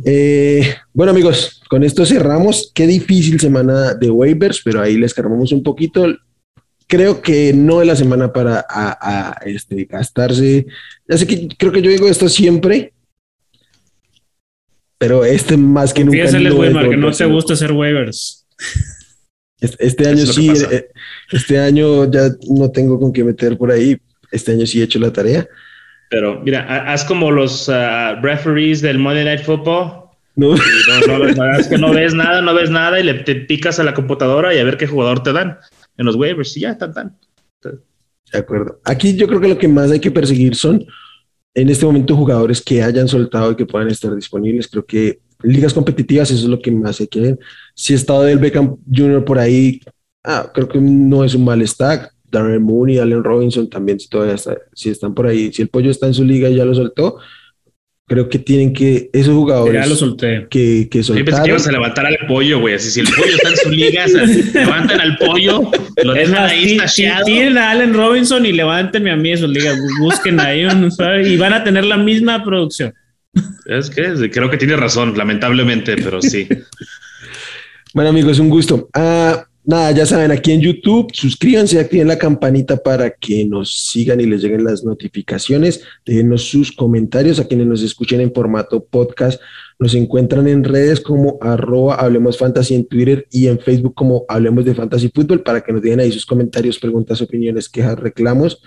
Eh, 0.05 0.75
bueno, 0.93 1.13
amigos, 1.13 1.63
con 1.69 1.83
esto 1.83 2.05
cerramos. 2.05 2.71
Qué 2.75 2.87
difícil 2.87 3.41
semana 3.41 3.95
de 3.95 4.11
waivers, 4.11 4.61
pero 4.65 4.81
ahí 4.81 4.97
les 4.97 5.15
cargamos 5.15 5.53
un 5.53 5.63
poquito. 5.63 6.07
Creo 6.87 7.23
que 7.23 7.53
no 7.55 7.81
es 7.81 7.87
la 7.87 7.97
semana 7.97 8.33
para 8.33 8.67
este, 9.47 9.85
gastarse. 9.85 10.67
Ya 11.09 11.17
sé 11.17 11.27
que 11.27 11.49
creo 11.57 11.73
que 11.73 11.83
yo 11.83 11.91
digo 11.91 12.09
esto 12.09 12.29
siempre, 12.29 12.93
pero 14.99 15.25
este 15.25 15.57
más 15.57 15.93
que 15.95 16.05
nunca. 16.05 16.31
No, 16.31 16.91
que 16.91 16.97
no 16.97 17.13
te 17.13 17.25
gusta 17.27 17.55
hacer 17.55 17.73
waivers. 17.73 18.47
Este, 19.61 19.87
este 19.87 20.09
año 20.09 20.27
sí, 20.27 20.51
eh, 20.71 20.89
este 21.31 21.59
año 21.59 22.11
ya 22.11 22.31
no 22.49 22.71
tengo 22.71 22.99
con 22.99 23.13
qué 23.13 23.25
meter 23.25 23.57
por 23.57 23.71
ahí. 23.71 23.97
Este 24.31 24.53
año 24.53 24.67
sí 24.67 24.81
he 24.81 24.85
hecho 24.85 24.99
la 24.99 25.13
tarea. 25.13 25.49
Pero 26.13 26.43
mira, 26.43 26.93
haz 26.93 27.07
como 27.07 27.31
los 27.31 27.71
uh, 27.71 28.21
referees 28.21 28.83
del 28.83 28.99
Monday 28.99 29.25
Night 29.25 29.45
Football. 29.45 30.11
No. 30.37 30.55
no, 31.07 31.59
es 31.59 31.69
que 31.69 31.79
no 31.79 31.91
ves 31.91 32.13
nada, 32.13 32.43
no 32.43 32.53
ves 32.53 32.69
nada 32.69 33.01
y 33.01 33.03
le 33.03 33.15
te 33.15 33.35
picas 33.35 33.81
a 33.81 33.83
la 33.83 33.95
computadora 33.95 34.55
y 34.55 34.59
a 34.59 34.65
ver 34.65 34.77
qué 34.77 34.87
jugador 34.87 35.23
te 35.23 35.33
dan 35.33 35.59
en 35.97 36.05
los 36.05 36.17
waivers 36.17 36.55
y 36.59 36.61
ya, 36.61 36.77
tan, 36.77 36.93
tan. 36.93 37.17
De 37.63 38.39
acuerdo. 38.39 38.79
Aquí 38.85 39.17
yo 39.17 39.27
creo 39.27 39.41
que 39.41 39.49
lo 39.49 39.59
que 39.59 39.69
más 39.69 39.91
hay 39.91 40.01
que 40.01 40.11
perseguir 40.11 40.55
son 40.55 40.85
en 41.55 41.71
este 41.71 41.87
momento 41.87 42.15
jugadores 42.15 42.61
que 42.61 42.83
hayan 42.83 43.09
soltado 43.09 43.53
y 43.53 43.57
que 43.57 43.65
puedan 43.65 43.89
estar 43.89 44.15
disponibles. 44.15 44.69
Creo 44.69 44.85
que 44.85 45.21
ligas 45.43 45.73
competitivas 45.73 46.31
eso 46.31 46.45
es 46.45 46.51
lo 46.51 46.61
que 46.61 46.71
más 46.71 47.01
hay 47.01 47.07
que 47.07 47.21
ver. 47.21 47.39
Si 47.75 47.95
estado 47.95 48.25
del 48.25 48.39
Beckham 48.39 48.77
Jr. 48.95 49.25
por 49.25 49.39
ahí, 49.39 49.81
ah, 50.25 50.51
creo 50.53 50.69
que 50.69 50.79
no 50.79 51.25
es 51.25 51.35
un 51.35 51.47
mal 51.47 51.67
stack 51.67 52.12
Darren 52.33 52.63
Mooney, 52.63 52.99
Allen 52.99 53.23
Robinson 53.23 53.69
también, 53.69 54.01
si 54.01 54.09
todavía 54.09 54.37
si 54.73 54.89
están 54.89 55.15
por 55.15 55.27
ahí, 55.27 55.53
si 55.53 55.63
el 55.63 55.69
pollo 55.69 55.91
está 55.91 56.07
en 56.07 56.15
su 56.15 56.25
liga 56.25 56.49
y 56.49 56.57
ya 56.57 56.65
lo 56.65 56.75
soltó, 56.75 57.19
creo 58.09 58.29
que 58.29 58.39
tienen 58.39 58.73
que, 58.73 59.11
esos 59.13 59.35
jugadores 59.35 59.85
ya 59.85 59.89
lo 59.89 59.95
solté. 59.95 60.47
que, 60.51 60.89
que 60.91 61.03
soltaron. 61.03 61.27
Yo 61.27 61.31
pensé 61.31 61.43
que 61.43 61.51
ibas 61.51 61.69
a 61.69 61.73
levantar 61.73 62.07
al 62.07 62.19
pollo, 62.27 62.61
güey, 62.61 62.75
así 62.75 62.91
si 62.91 63.01
el 63.01 63.07
pollo 63.07 63.35
está 63.35 63.51
en 63.51 63.57
su 63.57 63.71
liga, 63.71 64.07
levantan 64.55 65.01
al 65.01 65.19
pollo, 65.19 65.71
lo 66.03 66.15
dejan 66.15 66.45
ahí 66.45 66.79
Tienen 67.25 67.59
a 67.59 67.71
Allen 67.71 67.95
Robinson 67.95 68.47
y 68.47 68.53
levántenme 68.53 69.11
a 69.11 69.17
mí 69.17 69.31
en 69.31 69.39
su 69.39 69.47
liga, 69.47 69.75
busquen 70.01 70.41
ahí 70.41 70.65
un, 70.65 70.91
y 71.25 71.37
van 71.37 71.53
a 71.53 71.63
tener 71.63 71.85
la 71.85 71.99
misma 71.99 72.43
producción. 72.43 72.95
Es 73.67 73.89
que 73.91 74.31
creo 74.31 74.51
que 74.51 74.57
tiene 74.57 74.77
razón, 74.77 75.17
lamentablemente, 75.17 75.97
pero 75.97 76.21
sí. 76.21 76.49
bueno, 77.95 78.11
amigos, 78.11 78.39
un 78.39 78.49
gusto. 78.49 78.89
Ah, 78.95 79.47
nada, 79.65 79.93
ya 79.93 80.07
saben, 80.07 80.31
aquí 80.31 80.53
en 80.53 80.61
YouTube, 80.61 81.11
suscríbanse, 81.13 81.79
activen 81.79 82.09
la 82.09 82.19
campanita 82.19 82.77
para 82.83 83.11
que 83.11 83.45
nos 83.45 83.91
sigan 83.91 84.21
y 84.21 84.27
les 84.27 84.43
lleguen 84.43 84.65
las 84.65 84.85
notificaciones. 84.85 85.83
Déjenos 86.05 86.43
sus 86.43 86.73
comentarios 86.73 87.39
a 87.39 87.47
quienes 87.47 87.67
nos 87.67 87.83
escuchen 87.83 88.21
en 88.21 88.33
formato 88.33 88.85
podcast. 88.85 89.41
Nos 89.79 89.95
encuentran 89.95 90.49
en 90.49 90.65
redes 90.65 91.01
como 91.01 91.39
arroba 91.41 91.97
Hablemos 91.97 92.39
Fantasy 92.39 92.75
en 92.75 92.87
Twitter 92.87 93.27
y 93.31 93.49
en 93.49 93.59
Facebook 93.59 93.95
como 93.95 94.25
Hablemos 94.29 94.65
de 94.65 94.75
Fantasy 94.75 95.11
Fútbol 95.15 95.43
para 95.43 95.61
que 95.61 95.73
nos 95.73 95.83
dejen 95.83 96.01
ahí 96.01 96.13
sus 96.13 96.27
comentarios, 96.27 96.79
preguntas, 96.79 97.21
opiniones, 97.21 97.69
quejas, 97.69 97.99
reclamos. 97.99 98.63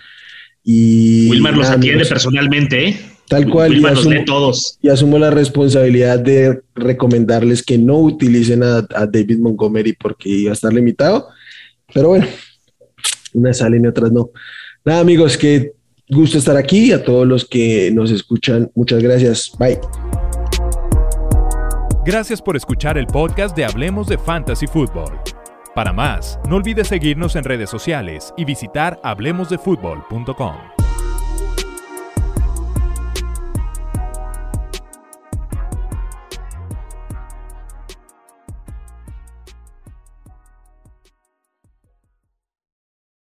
Y 0.63 1.29
Wilmar 1.29 1.55
los 1.55 1.69
atiende 1.69 2.05
personalmente, 2.05 2.87
¿eh? 2.87 3.14
Tal 3.27 3.49
cual. 3.49 3.73
y 3.73 3.85
asumo, 3.85 4.23
todos. 4.25 4.77
y 4.81 4.89
asumo 4.89 5.17
la 5.17 5.31
responsabilidad 5.31 6.19
de 6.19 6.61
recomendarles 6.75 7.63
que 7.63 7.77
no 7.77 7.99
utilicen 7.99 8.63
a, 8.63 8.81
David 8.81 9.39
Montgomery 9.39 9.93
porque 9.93 10.29
iba 10.29 10.51
a 10.51 10.53
estar 10.53 10.73
limitado. 10.73 11.27
Pero 11.93 12.09
bueno, 12.09 12.27
unas 13.33 13.57
salen 13.57 13.85
y 13.85 13.87
otras 13.87 14.11
no. 14.11 14.29
Nada, 14.83 14.99
amigos, 14.99 15.37
que 15.37 15.73
gusto 16.09 16.37
estar 16.37 16.57
aquí. 16.57 16.91
A 16.91 17.03
todos 17.03 17.25
los 17.25 17.45
que 17.45 17.91
nos 17.91 18.11
escuchan, 18.11 18.71
muchas 18.75 19.01
gracias. 19.01 19.51
Bye. 19.57 19.79
Gracias 22.05 22.39
por 22.39 22.55
escuchar 22.55 22.99
el 22.99 23.07
podcast 23.07 23.57
de 23.57 23.65
Hablemos 23.65 24.07
de 24.07 24.19
Fantasy 24.19 24.67
Football. 24.67 25.19
Para 25.73 25.91
más, 25.91 26.39
no 26.47 26.57
olvides 26.57 26.87
seguirnos 26.87 27.35
en 27.35 27.43
redes 27.43 27.69
sociales 27.69 28.33
y 28.37 28.45
visitar 28.45 28.99
hablemosdefutbol.com. 29.03 30.74